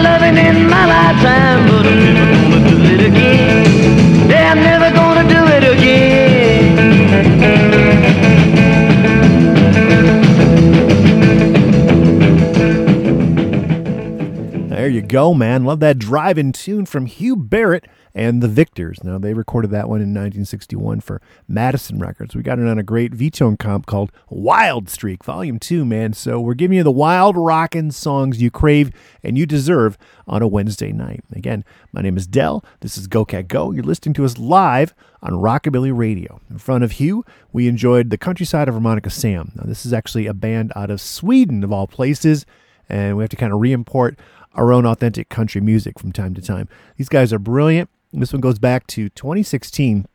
[15.16, 15.64] go, man.
[15.64, 19.02] Love that drive-in tune from Hugh Barrett and the Victors.
[19.02, 22.36] Now they recorded that one in 1961 for Madison Records.
[22.36, 26.12] We got it on a great V-tone comp called Wild Streak, Volume 2, man.
[26.12, 28.92] So we're giving you the wild rockin' songs you crave
[29.24, 31.24] and you deserve on a Wednesday night.
[31.32, 31.64] Again,
[31.94, 32.62] my name is Del.
[32.82, 33.72] This is Go Cat Go.
[33.72, 36.42] You're listening to us live on Rockabilly Radio.
[36.50, 39.54] In front of Hugh, we enjoyed the countryside of Harmonica Sam.
[39.56, 42.46] Now this is actually a band out of Sweden of all places,
[42.90, 44.20] and we have to kind of re-import
[44.56, 46.68] our own authentic country music from time to time.
[46.98, 47.90] These guys are brilliant.
[48.12, 50.06] This one goes back to 2016.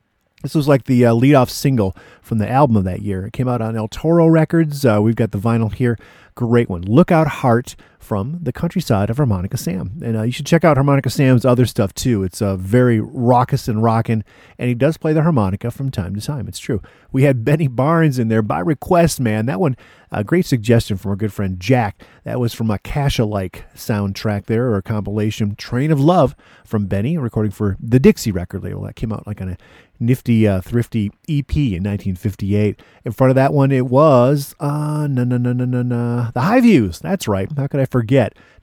[0.43, 3.27] This was like the uh, lead-off single from the album of that year.
[3.27, 4.86] It came out on El Toro Records.
[4.86, 5.99] Uh, we've got the vinyl here.
[6.35, 6.81] Great one.
[6.83, 7.77] Lookout Heart
[8.11, 9.93] from the countryside of Harmonica Sam.
[10.03, 12.25] And uh, you should check out Harmonica Sam's other stuff too.
[12.25, 14.25] It's uh, very raucous and rockin',
[14.59, 16.49] and he does play the harmonica from time to time.
[16.49, 16.83] It's true.
[17.13, 19.47] We had Benny Barnes in there by request, man.
[19.47, 19.77] That one,
[20.11, 22.03] a great suggestion from our good friend Jack.
[22.25, 27.17] That was from a Kasha-like soundtrack there, or a compilation, Train of Love from Benny,
[27.17, 28.83] recording for the Dixie record label.
[28.83, 29.57] That came out like on a
[30.01, 32.83] nifty, uh, thrifty EP in 1958.
[33.05, 36.61] In front of that one, it was, uh, no, no, no, no, no, the High
[36.61, 36.99] Views.
[36.99, 37.49] That's right.
[37.57, 38.00] How could I forget?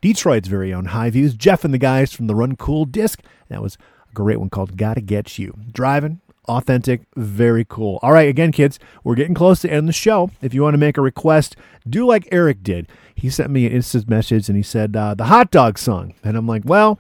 [0.02, 1.34] Detroit's very own High Views.
[1.34, 3.22] Jeff and the guys from the Run Cool disc.
[3.50, 3.78] That was
[4.10, 5.58] a great one called Gotta Get You.
[5.72, 8.00] Driving, authentic, very cool.
[8.02, 10.32] All right, again, kids, we're getting close to end the show.
[10.42, 11.56] If you want to make a request,
[11.88, 12.88] do like Eric did.
[13.16, 16.14] He sent me an instant message and he said, uh, the hot dog song.
[16.24, 17.00] And I'm like, well,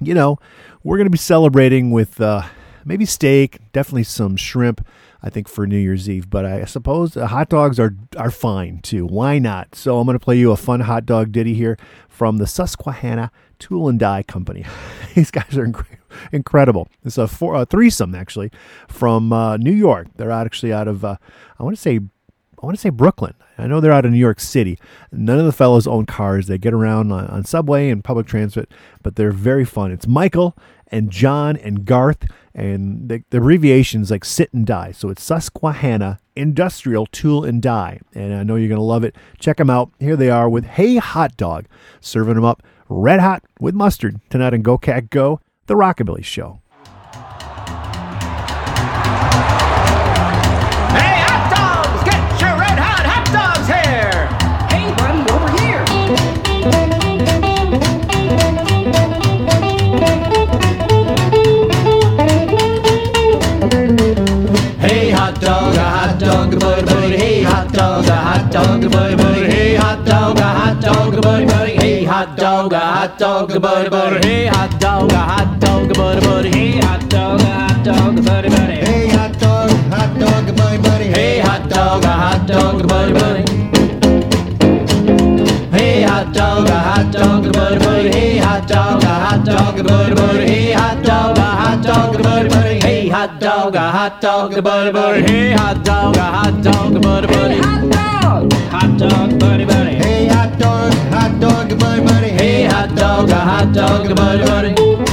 [0.00, 0.38] you know,
[0.82, 2.42] we're going to be celebrating with uh,
[2.84, 4.84] maybe steak, definitely some shrimp.
[5.24, 9.06] I think for New Year's Eve, but I suppose hot dogs are are fine too.
[9.06, 9.74] Why not?
[9.74, 11.78] So I'm going to play you a fun hot dog ditty here
[12.10, 14.66] from the Susquehanna Tool and Die Company.
[15.14, 15.96] These guys are incre-
[16.30, 16.88] incredible.
[17.04, 18.50] It's a, four, a threesome actually
[18.86, 20.08] from uh, New York.
[20.16, 21.16] They're actually out of uh,
[21.58, 22.00] I want to say
[22.62, 23.32] I want to say Brooklyn.
[23.56, 24.78] I know they're out of New York City.
[25.10, 26.48] None of the fellows own cars.
[26.48, 28.70] They get around on, on subway and public transit,
[29.02, 29.90] but they're very fun.
[29.90, 30.54] It's Michael
[30.88, 34.92] and John and Garth, and the, the abbreviation is like sit and die.
[34.92, 38.00] So it's Susquehanna Industrial Tool and Die.
[38.14, 39.16] And I know you're going to love it.
[39.38, 39.90] Check them out.
[39.98, 41.66] Here they are with Hey Hot Dog,
[42.00, 46.60] serving them up red hot with mustard tonight on Go Cat Go, the Rockabilly Show.
[68.54, 69.50] Dog, a buddy, buddy.
[69.50, 71.72] Hey, hot dog, a hot dog, a buddy, buddy.
[71.74, 74.28] Hey, hot dog, a hot dog, a buddy, buddy.
[74.28, 76.50] Hey, hot dog, a hot dog, a buddy, buddy.
[76.50, 78.74] Hey, hot dog, a hot dog, a buddy, buddy.
[78.76, 81.02] Hey, hot dog, hot dog, a buddy, buddy.
[81.10, 83.42] Hey, hot dog, a hot dog, a buddy, buddy.
[85.72, 88.08] Hey, hot dog, a hot dog, a buddy, buddy.
[88.12, 90.46] Hey, hot dog, a hot dog, a buddy, buddy.
[90.46, 92.80] Hey, hot dog, a hot dog, a buddy, buddy.
[92.80, 95.22] Hey, hot dog, a hot dog, a buddy, buddy.
[95.22, 98.03] Hey, hot dog, a hot dog, a buddy, buddy.
[98.74, 99.94] Hot dog, buddy, buddy.
[99.94, 102.30] Hey, hot dog, hot dog, buddy, buddy.
[102.30, 105.03] Hey, hot dog, a hot dog, buddy, buddy.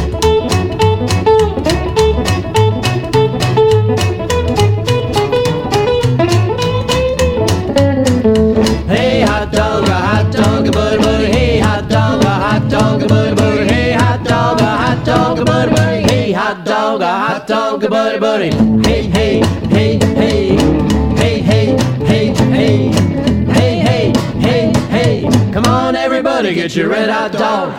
[26.51, 27.73] Everybody, get your red hot dog.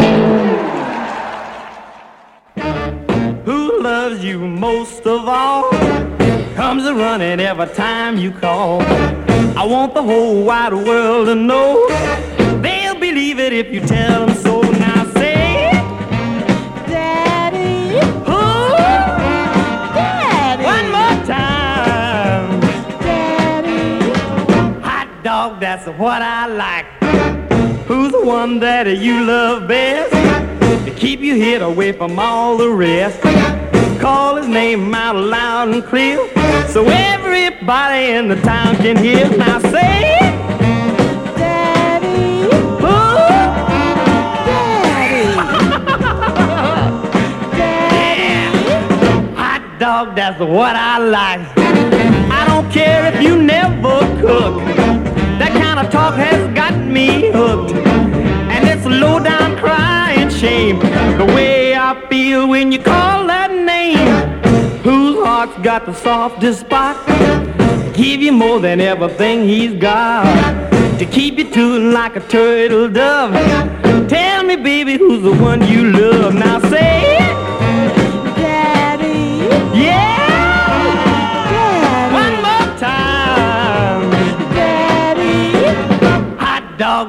[3.44, 5.70] Who loves you most of all?
[6.55, 8.83] Comes a running every time you call.
[9.57, 11.86] I want the whole wide world to know.
[12.62, 14.60] They'll believe it if you tell them so.
[14.60, 15.70] Now say,
[16.86, 17.99] Daddy.
[18.28, 18.42] Who?
[19.94, 20.65] Daddy.
[20.65, 22.60] One more time.
[23.01, 24.10] Daddy.
[24.81, 27.01] Hot dog, that's what I like.
[27.93, 30.11] Who's the one that you love best?
[30.87, 33.21] To keep you hid away from all the rest.
[34.01, 36.17] Call his name out loud and clear.
[36.69, 39.29] So everybody in the town can hear.
[39.37, 40.33] Now say it.
[49.79, 51.41] Dog, that's what I like.
[51.59, 54.65] I don't care if you never cook.
[55.39, 55.51] That
[55.85, 57.75] of talk has got me hooked.
[57.75, 60.78] And it's low down crying shame.
[61.19, 64.43] The way I feel when you call that name.
[64.83, 66.97] Whose heart's got the softest spot?
[67.94, 70.25] Give you more than everything he's got.
[70.99, 73.33] To keep you tooting like a turtle dove.
[74.09, 76.35] Tell me, baby, who's the one you love?
[76.35, 77.32] Now say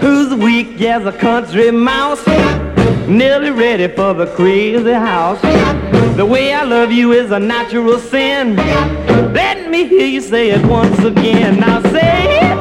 [0.00, 2.24] Who's weak as a country mouse?
[3.08, 5.40] Nearly ready for the crazy house.
[6.16, 8.56] The way I love you is a natural sin.
[8.56, 11.58] Let me hear you say it once again.
[11.58, 12.56] Now say it.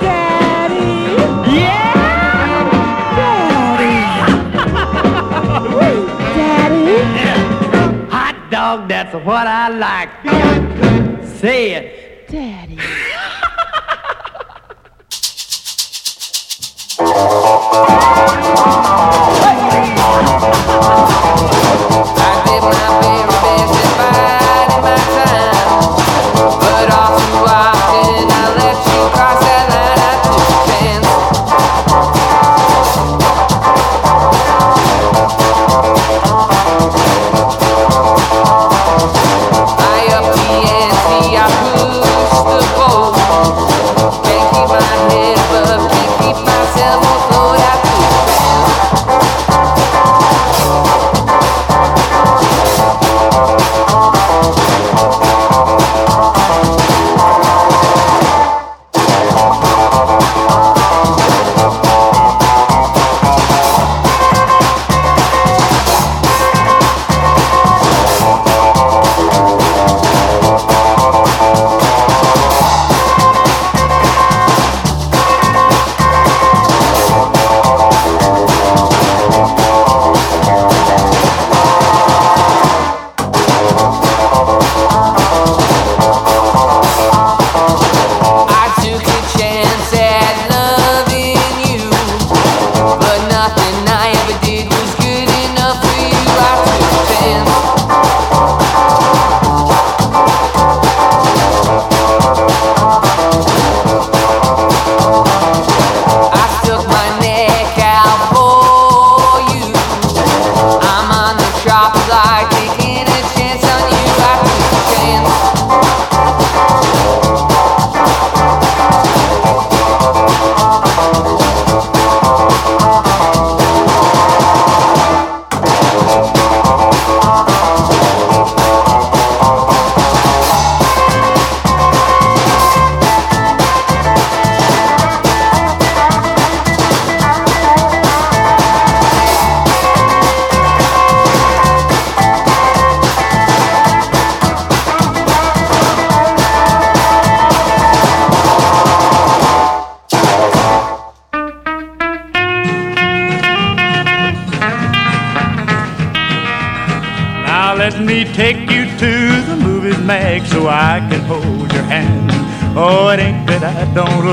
[0.00, 1.54] Daddy.
[1.54, 1.92] Yeah.
[3.18, 3.94] Daddy.
[8.10, 10.10] Hot dog, that's what I like.
[11.38, 12.28] Say it.
[12.28, 12.78] Daddy.
[17.22, 17.28] Hey!
[22.18, 23.41] I did my favorite.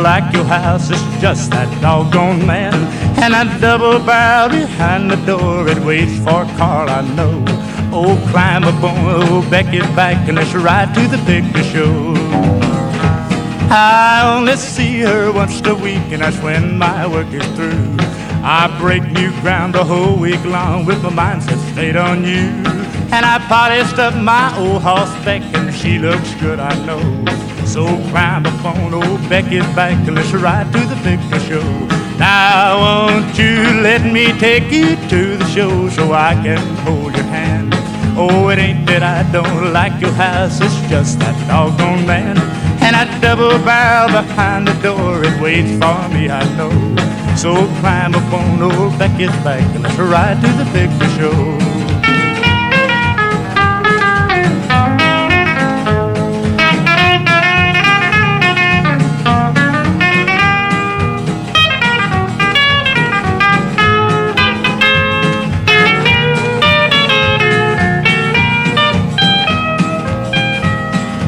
[0.02, 2.74] Like your house, it's just that doggone man.
[3.22, 7.44] And I double barrel behind the door, it waits for Carl, I know.
[7.92, 12.14] Oh, climb up on old Becky's back and let's ride to the picture show.
[13.72, 18.09] I only see her once a week, and that's when my work is through.
[18.44, 22.48] I break new ground the whole week long with my mindset straight on you.
[23.12, 27.02] And I polished up my old horseback, and she looks good, I know.
[27.66, 31.64] So climb up on old Becky's back and let's ride to the picture show.
[32.18, 37.26] Now won't you let me take you to the show so I can hold your
[37.26, 37.74] hand?
[38.18, 42.38] Oh, it ain't that I don't like your house, it's just that doggone man.
[42.82, 47.19] And I double barrel behind the door, it waits for me, I know.
[47.40, 51.32] So climb up on old Becky's back and let's ride to the picture show.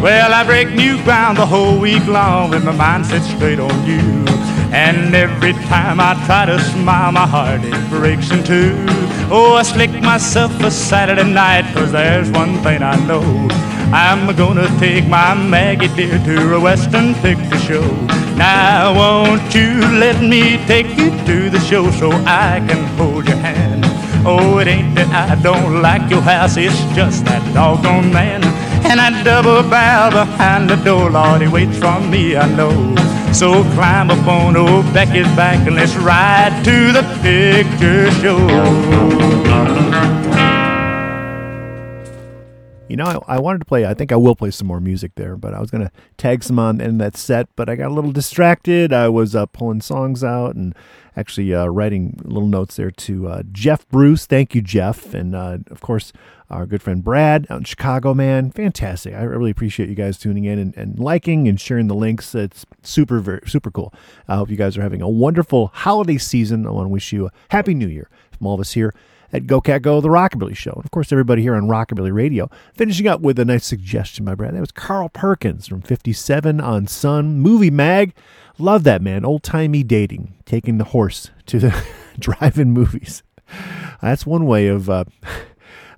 [0.04, 3.86] Well, I break new ground the whole week long with my mind set straight on
[3.86, 4.51] you.
[4.72, 8.74] And every time I try to smile, my heart it breaks in two.
[9.30, 13.22] Oh, I slick myself a Saturday night, cause there's one thing I know.
[13.94, 17.82] I'm gonna take my Maggie dear to a Western picture show.
[18.38, 23.38] Now, won't you let me take you to the show so I can hold your
[23.38, 23.84] hand?
[24.26, 28.42] Oh, it ain't that I don't like your house, it's just that doggone man.
[28.86, 32.72] And I double bow behind the door, Lord, he waits for me, I know.
[33.34, 38.38] So climb up on old Becky's back and let's ride to the picture show.
[42.92, 43.86] You know, I, I wanted to play.
[43.86, 46.60] I think I will play some more music there, but I was gonna tag some
[46.60, 48.92] on in that set, but I got a little distracted.
[48.92, 50.76] I was uh, pulling songs out and
[51.16, 54.26] actually uh, writing little notes there to uh, Jeff Bruce.
[54.26, 56.12] Thank you, Jeff, and uh, of course
[56.50, 58.14] our good friend Brad out in Chicago.
[58.14, 59.14] Man, fantastic!
[59.14, 62.36] I really appreciate you guys tuning in and, and liking and sharing the links.
[62.36, 63.94] It's super, very, super cool.
[64.28, 66.68] I hope you guys are having a wonderful holiday season.
[66.68, 68.94] I want to wish you a happy New Year from all of us here
[69.34, 70.74] at Go Cat Go, the Rockabilly Show.
[70.76, 72.50] And of course, everybody here on Rockabilly Radio.
[72.74, 74.56] Finishing up with a nice suggestion, my Brad.
[74.56, 78.14] That was Carl Perkins from 57 on Sun Movie Magg.
[78.58, 79.26] Love that, man.
[79.26, 81.86] Old timey dating, taking the horse to the
[82.20, 83.24] drive in movies.
[84.02, 84.90] That's one way of.
[84.90, 85.06] Uh,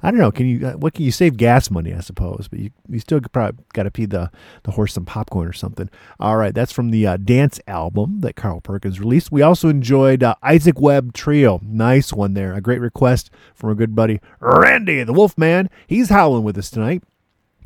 [0.04, 0.32] I don't know.
[0.32, 0.68] Can you?
[0.68, 1.94] Uh, what can you save gas money?
[1.94, 4.30] I suppose, but you you still probably got to feed the
[4.64, 5.90] the horse some popcorn or something.
[6.20, 9.32] All right, that's from the uh, dance album that Carl Perkins released.
[9.32, 11.62] We also enjoyed uh, Isaac Webb Trio.
[11.64, 12.54] Nice one there.
[12.54, 15.70] A great request from a good buddy Randy the Wolf Man.
[15.88, 17.02] He's howling with us tonight.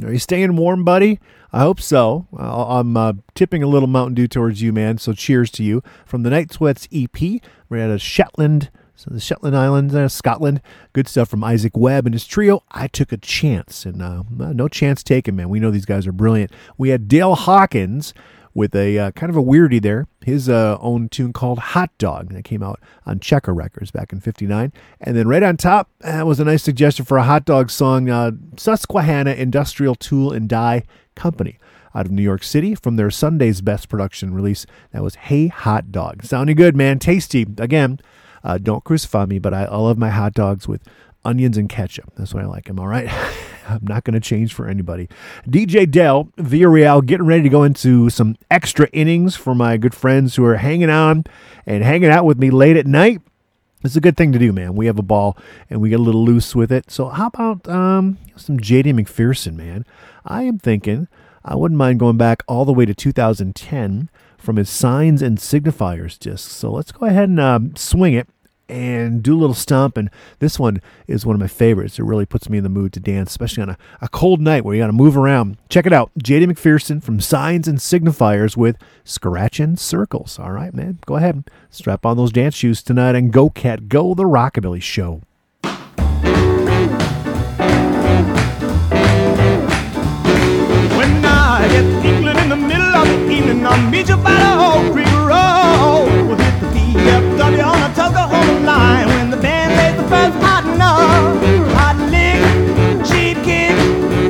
[0.03, 1.19] Are you staying warm, buddy?
[1.51, 2.27] I hope so.
[2.37, 4.99] I'm uh, tipping a little Mountain Dew towards you, man.
[4.99, 7.19] So cheers to you from the Night Sweats EP.
[7.67, 8.69] We're at a Shetland.
[8.97, 10.59] So the Shetland Islands, uh, Scotland,
[10.91, 12.63] good stuff from Isaac Webb and his trio.
[12.71, 15.49] I took a chance, and uh, no chance taken, man.
[15.49, 16.51] We know these guys are brilliant.
[16.79, 18.15] We had Dale Hawkins
[18.55, 22.33] with a uh, kind of a weirdie there, his uh, own tune called Hot Dog
[22.33, 24.73] that came out on Checker Records back in '59.
[24.99, 28.09] And then right on top uh, was a nice suggestion for a hot dog song,
[28.09, 31.59] uh, Susquehanna Industrial Tool and Die Company
[31.93, 34.65] out of New York City from their Sunday's Best Production release.
[34.91, 36.23] That was Hey Hot Dog.
[36.23, 36.97] Sounding good, man.
[36.97, 37.45] Tasty.
[37.59, 37.99] Again,
[38.47, 40.81] uh, don't crucify me, but I, I love my hot dogs with
[41.25, 42.13] onions and ketchup.
[42.15, 42.79] That's what I like them.
[42.79, 43.09] All right.
[43.67, 45.09] I'm not going to change for anybody.
[45.45, 50.37] DJ Del, Villarreal, getting ready to go into some extra innings for my good friends
[50.37, 51.25] who are hanging on
[51.65, 53.21] and hanging out with me late at night.
[53.83, 54.75] It's a good thing to do, man.
[54.75, 55.37] We have a ball
[55.69, 56.89] and we get a little loose with it.
[56.89, 59.85] So how about um, some JD McPherson, man?
[60.25, 61.09] I am thinking
[61.43, 66.17] I wouldn't mind going back all the way to 2010 from his Signs and Signifiers
[66.17, 66.49] disc.
[66.49, 68.29] So let's go ahead and um, swing it
[68.69, 69.97] and do a little stomp.
[69.97, 71.99] And this one is one of my favorites.
[71.99, 74.63] It really puts me in the mood to dance, especially on a, a cold night
[74.63, 75.57] where you got to move around.
[75.69, 76.11] Check it out.
[76.19, 80.39] JD McPherson from Signs and Signifiers with Scratching Circles.
[80.39, 80.99] All right, man.
[81.05, 81.49] Go ahead.
[81.69, 85.21] Strap on those dance shoes tonight and go, cat, go, the Rockabilly Show.
[90.97, 94.89] When I get England in the middle of the evening, I'll meet you by the
[94.89, 95.06] Oak
[99.97, 101.41] the first hot note.
[101.73, 102.39] Hot lick,
[103.09, 103.73] cheap kick,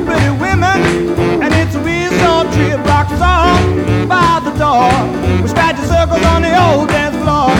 [0.06, 0.80] pretty women,
[1.42, 4.88] and it's a whistle tree rock song by the door.
[5.42, 7.52] We scratch circles on the old dance floor.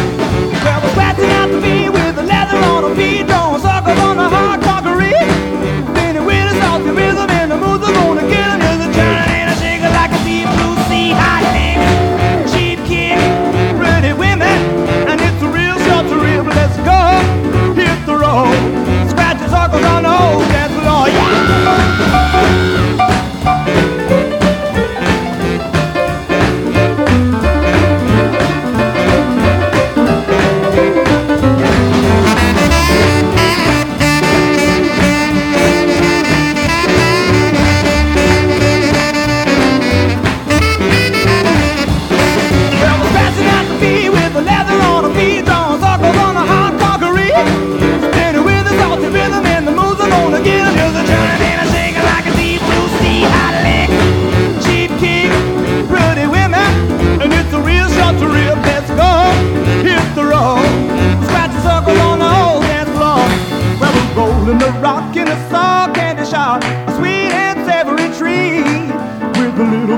[0.65, 4.29] Well, we're scratching out the with the leather on the beat, drawing circles on the
[4.29, 4.68] hard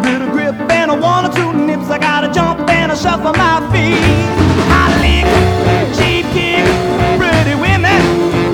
[0.03, 1.91] bit of grip and a one or two nips.
[1.91, 3.99] I gotta jump and I shuffle my feet.
[4.73, 5.27] I lick,
[5.97, 6.65] cheap kick,
[7.19, 8.01] pretty women,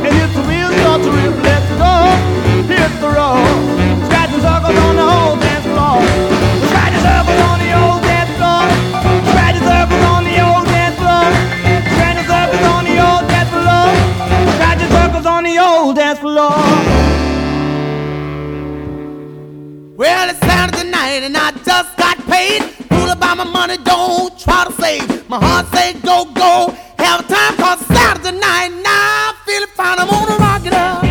[0.05, 1.34] and it's a real start to rip.
[1.47, 1.92] Let's go,
[2.70, 3.47] hit the road.
[4.07, 5.99] Scratching circles on the old dance floor.
[6.68, 8.65] Scratching circles on the old dance floor.
[9.31, 11.26] Scratching circles on the old dance floor.
[11.94, 13.86] Scratching circles on the old dance floor.
[14.57, 16.58] Scratching circles on the old dance floor.
[19.97, 20.35] Well
[21.67, 22.62] just got paid.
[22.62, 25.28] Fool about my money, don't try to save.
[25.28, 26.73] My heart say go, go.
[26.99, 28.70] Have a time cause Saturday night.
[28.83, 31.06] Now I feel it fine, I'm gonna rock it up.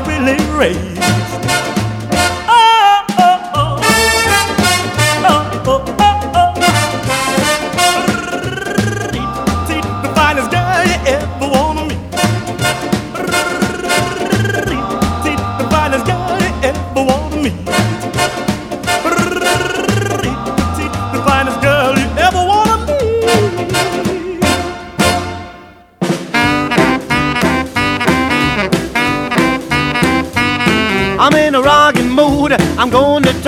[0.00, 1.21] Really raves.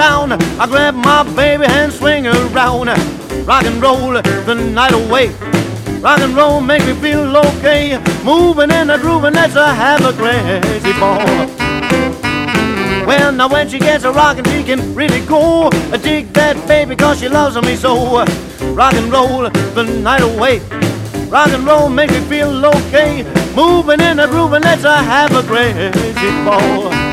[0.04, 0.32] Town.
[0.60, 2.88] I grab my baby and swing around.
[3.48, 4.12] Rock and roll
[4.48, 5.26] the night away.
[6.00, 7.98] Rock and roll make me feel okay.
[8.22, 11.24] Moving in groove and let's uh, have a crazy ball.
[13.08, 15.68] Well, now when she gets a rockin', she can really go.
[15.94, 17.94] I dig that baby cause she loves me so.
[18.80, 20.60] Rock and roll the night away.
[21.28, 23.24] Rock and roll make me feel okay.
[23.54, 27.03] Moving in groove and let's uh, have a crazy ball.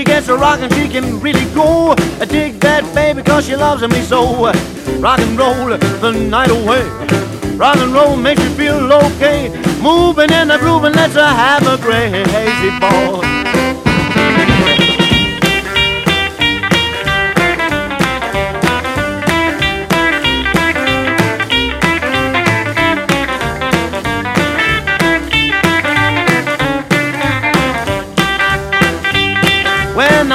[0.00, 1.92] She gets a rockin', she can really go.
[2.20, 4.46] I dig that baby cause she loves me so.
[4.98, 6.88] Rock and roll the night away.
[7.58, 9.50] Rock and roll makes you feel okay.
[9.82, 13.29] Moving in the groove and let's uh, have a crazy ball.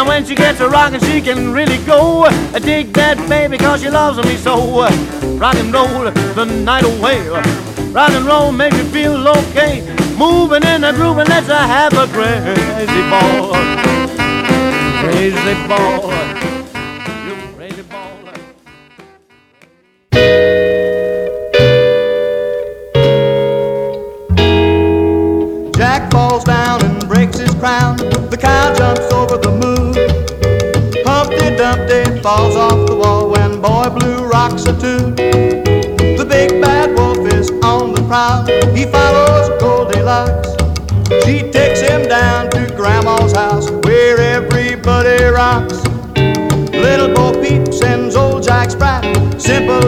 [0.06, 2.25] Now when she gets a rockin', she can really go.
[2.25, 4.84] I dig that baby cause she loves me so.
[5.38, 7.27] Rock and roll the night away.
[7.92, 9.82] Rock and roll makes me feel okay.
[10.16, 13.56] Moving in the groove and let's have a crazy ball.
[15.01, 16.25] Crazy ball.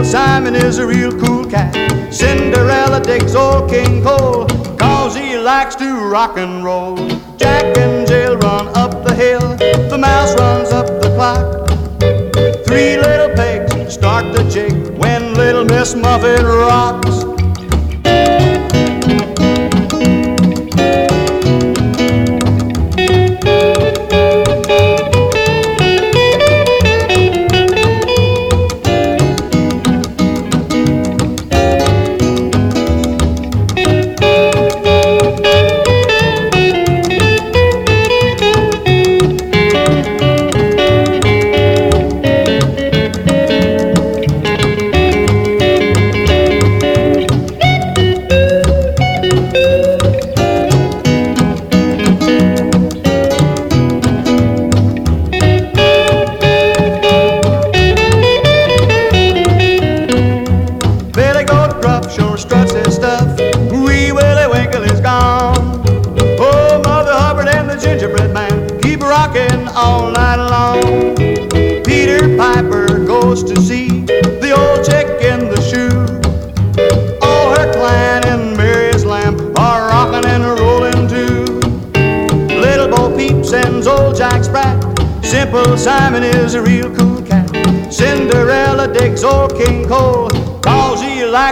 [0.04, 1.74] Simon is a real cool cat.
[2.12, 4.46] Cinderella digs old King Cole,
[4.78, 6.96] cause he likes to rock and roll.
[7.36, 9.56] Jack and Jill run up the hill,
[9.90, 11.68] the mouse runs up the clock.
[12.66, 17.27] Three little pigs start to jig when little Miss Muffet rocks.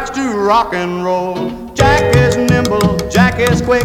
[0.07, 1.51] Likes to rock and roll.
[1.75, 3.85] Jack is nimble, Jack is quick,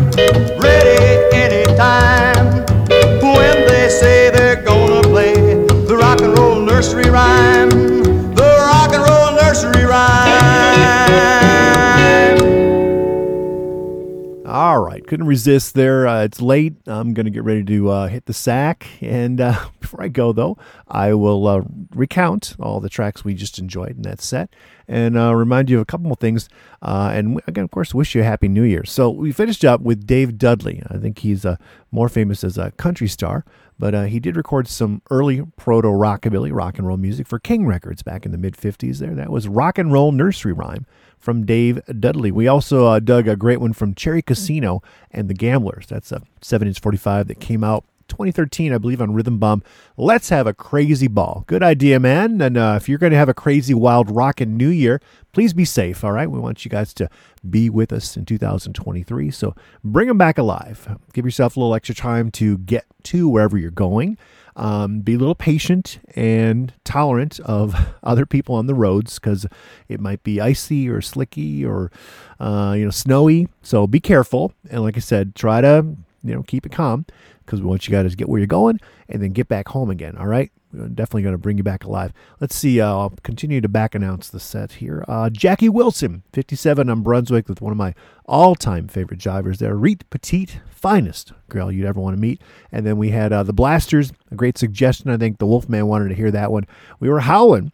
[15.11, 16.07] couldn't resist there.
[16.07, 16.73] Uh, it's late.
[16.87, 18.87] I'm going to get ready to uh, hit the sack.
[19.01, 20.57] And uh, before I go, though,
[20.87, 24.55] I will uh, recount all the tracks we just enjoyed in that set
[24.87, 26.47] and uh, remind you of a couple more things.
[26.81, 28.85] Uh, and again, of course, wish you a happy new year.
[28.85, 30.81] So we finished up with Dave Dudley.
[30.89, 31.45] I think he's
[31.91, 33.43] more famous as a country star,
[33.77, 38.01] but he did record some early proto rockabilly rock and roll music for King Records
[38.01, 39.13] back in the mid 50s there.
[39.13, 40.85] That was Rock and Roll Nursery Rhyme
[41.21, 42.31] from Dave Dudley.
[42.31, 45.85] We also uh, dug a great one from Cherry Casino and the Gamblers.
[45.87, 49.63] That's a 7 inch 45 that came out 2013, I believe, on Rhythm Bomb.
[49.95, 51.45] Let's have a crazy ball.
[51.47, 52.41] Good idea, man.
[52.41, 54.99] And uh, if you're going to have a crazy, wild, rockin' new year,
[55.31, 56.29] please be safe, all right?
[56.29, 57.09] We want you guys to
[57.49, 59.31] be with us in 2023.
[59.31, 60.97] So bring them back alive.
[61.13, 64.17] Give yourself a little extra time to get to wherever you're going.
[64.55, 69.45] Um, be a little patient and tolerant of other people on the roads because
[69.87, 71.91] it might be icy or slicky or
[72.39, 73.47] uh, you know snowy.
[73.61, 74.53] So be careful.
[74.69, 75.85] And like I said, try to
[76.23, 77.05] you know keep it calm
[77.45, 80.17] because what you got is get where you're going and then get back home again.
[80.17, 80.51] All right.
[80.73, 82.13] We're definitely going to bring you back alive.
[82.39, 82.79] Let's see.
[82.79, 85.03] Uh, I'll continue to back announce the set here.
[85.07, 87.93] Uh, Jackie Wilson, 57 on Brunswick, with one of my
[88.25, 89.75] all time favorite jivers there.
[89.75, 92.41] Reet Petite, finest girl you'd ever want to meet.
[92.71, 95.09] And then we had uh, the Blasters, a great suggestion.
[95.09, 96.65] I think the Wolfman wanted to hear that one.
[96.99, 97.71] We were howling.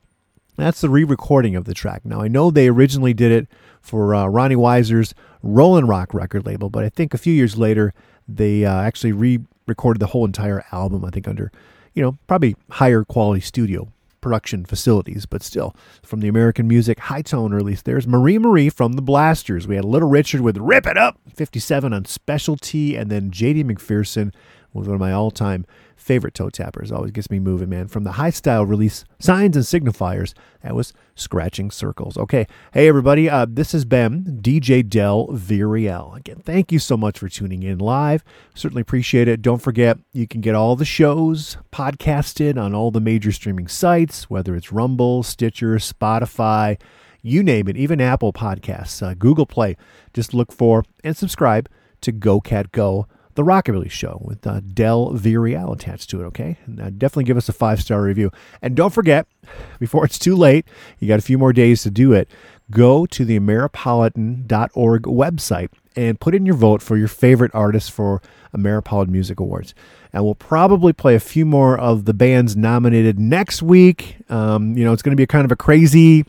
[0.57, 2.03] That's the re recording of the track.
[2.03, 3.47] Now, I know they originally did it
[3.79, 7.93] for uh, Ronnie Weiser's Rollin' Rock record label, but I think a few years later,
[8.27, 11.51] they uh, actually re recorded the whole entire album, I think, under
[11.97, 17.51] you know, probably higher quality studio production facilities, but still from the American music HighTone
[17.51, 17.81] release.
[17.81, 19.67] There's Marie Marie from the Blasters.
[19.67, 24.31] We had Little Richard with Rip It Up, 57 on Specialty, and then JD McPherson
[24.77, 25.65] was one of my all time
[25.95, 26.91] favorite toe tappers.
[26.91, 27.87] Always gets me moving, man.
[27.87, 30.33] From the Hi-Style release Signs and Signifiers,
[30.63, 32.17] that was Scratching Circles.
[32.17, 36.15] Okay, hey everybody, uh, this has been DJ Del Villarreal.
[36.15, 38.23] Again, thank you so much for tuning in live.
[38.53, 39.41] Certainly appreciate it.
[39.41, 44.29] Don't forget, you can get all the shows podcasted on all the major streaming sites,
[44.29, 46.79] whether it's Rumble, Stitcher, Spotify,
[47.21, 49.75] you name it, even Apple Podcasts, uh, Google Play.
[50.13, 51.67] Just look for and subscribe
[52.01, 56.57] to Go Cat Go the Rockabilly Show with uh, Del Villarreal attached to it, okay?
[56.67, 58.31] Uh, definitely give us a five star review.
[58.63, 59.27] And don't forget,
[59.79, 60.67] before it's too late,
[60.99, 62.27] you got a few more days to do it.
[62.71, 68.21] Go to the Ameripolitan.org website and put in your vote for your favorite artist for
[68.55, 69.75] Ameripolitan Music Awards.
[70.11, 74.17] And we'll probably play a few more of the bands nominated next week.
[74.29, 76.25] Um, you know, it's going to be a kind of a crazy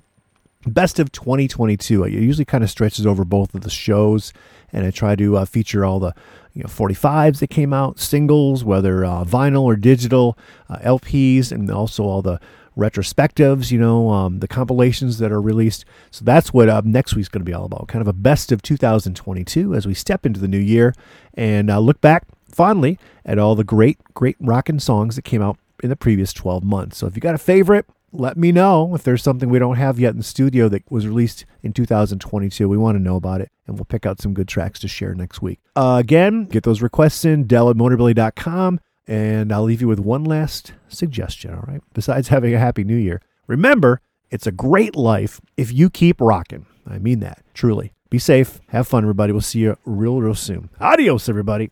[0.66, 2.04] best of 2022.
[2.04, 4.32] It usually kind of stretches over both of the shows,
[4.72, 6.14] and I try to uh, feature all the
[6.58, 10.36] you know 45s that came out, singles, whether uh, vinyl or digital,
[10.68, 12.40] uh, LPs, and also all the
[12.76, 15.84] retrospectives, you know, um, the compilations that are released.
[16.10, 17.86] So that's what uh, next week's going to be all about.
[17.86, 20.94] Kind of a best of 2022 as we step into the new year
[21.34, 25.58] and uh, look back fondly at all the great, great rockin' songs that came out
[25.80, 26.98] in the previous 12 months.
[26.98, 29.98] So if you got a favorite, let me know if there's something we don't have
[29.98, 32.68] yet in studio that was released in 2022.
[32.68, 35.14] We want to know about it, and we'll pick out some good tracks to share
[35.14, 35.60] next week.
[35.76, 40.24] Uh, again, get those requests in, Del at motorbilly.com, and I'll leave you with one
[40.24, 41.82] last suggestion, all right?
[41.94, 46.66] Besides having a happy new year, remember, it's a great life if you keep rocking.
[46.86, 47.92] I mean that, truly.
[48.10, 48.60] Be safe.
[48.68, 49.32] Have fun, everybody.
[49.32, 50.70] We'll see you real, real soon.
[50.80, 51.70] Adios, everybody.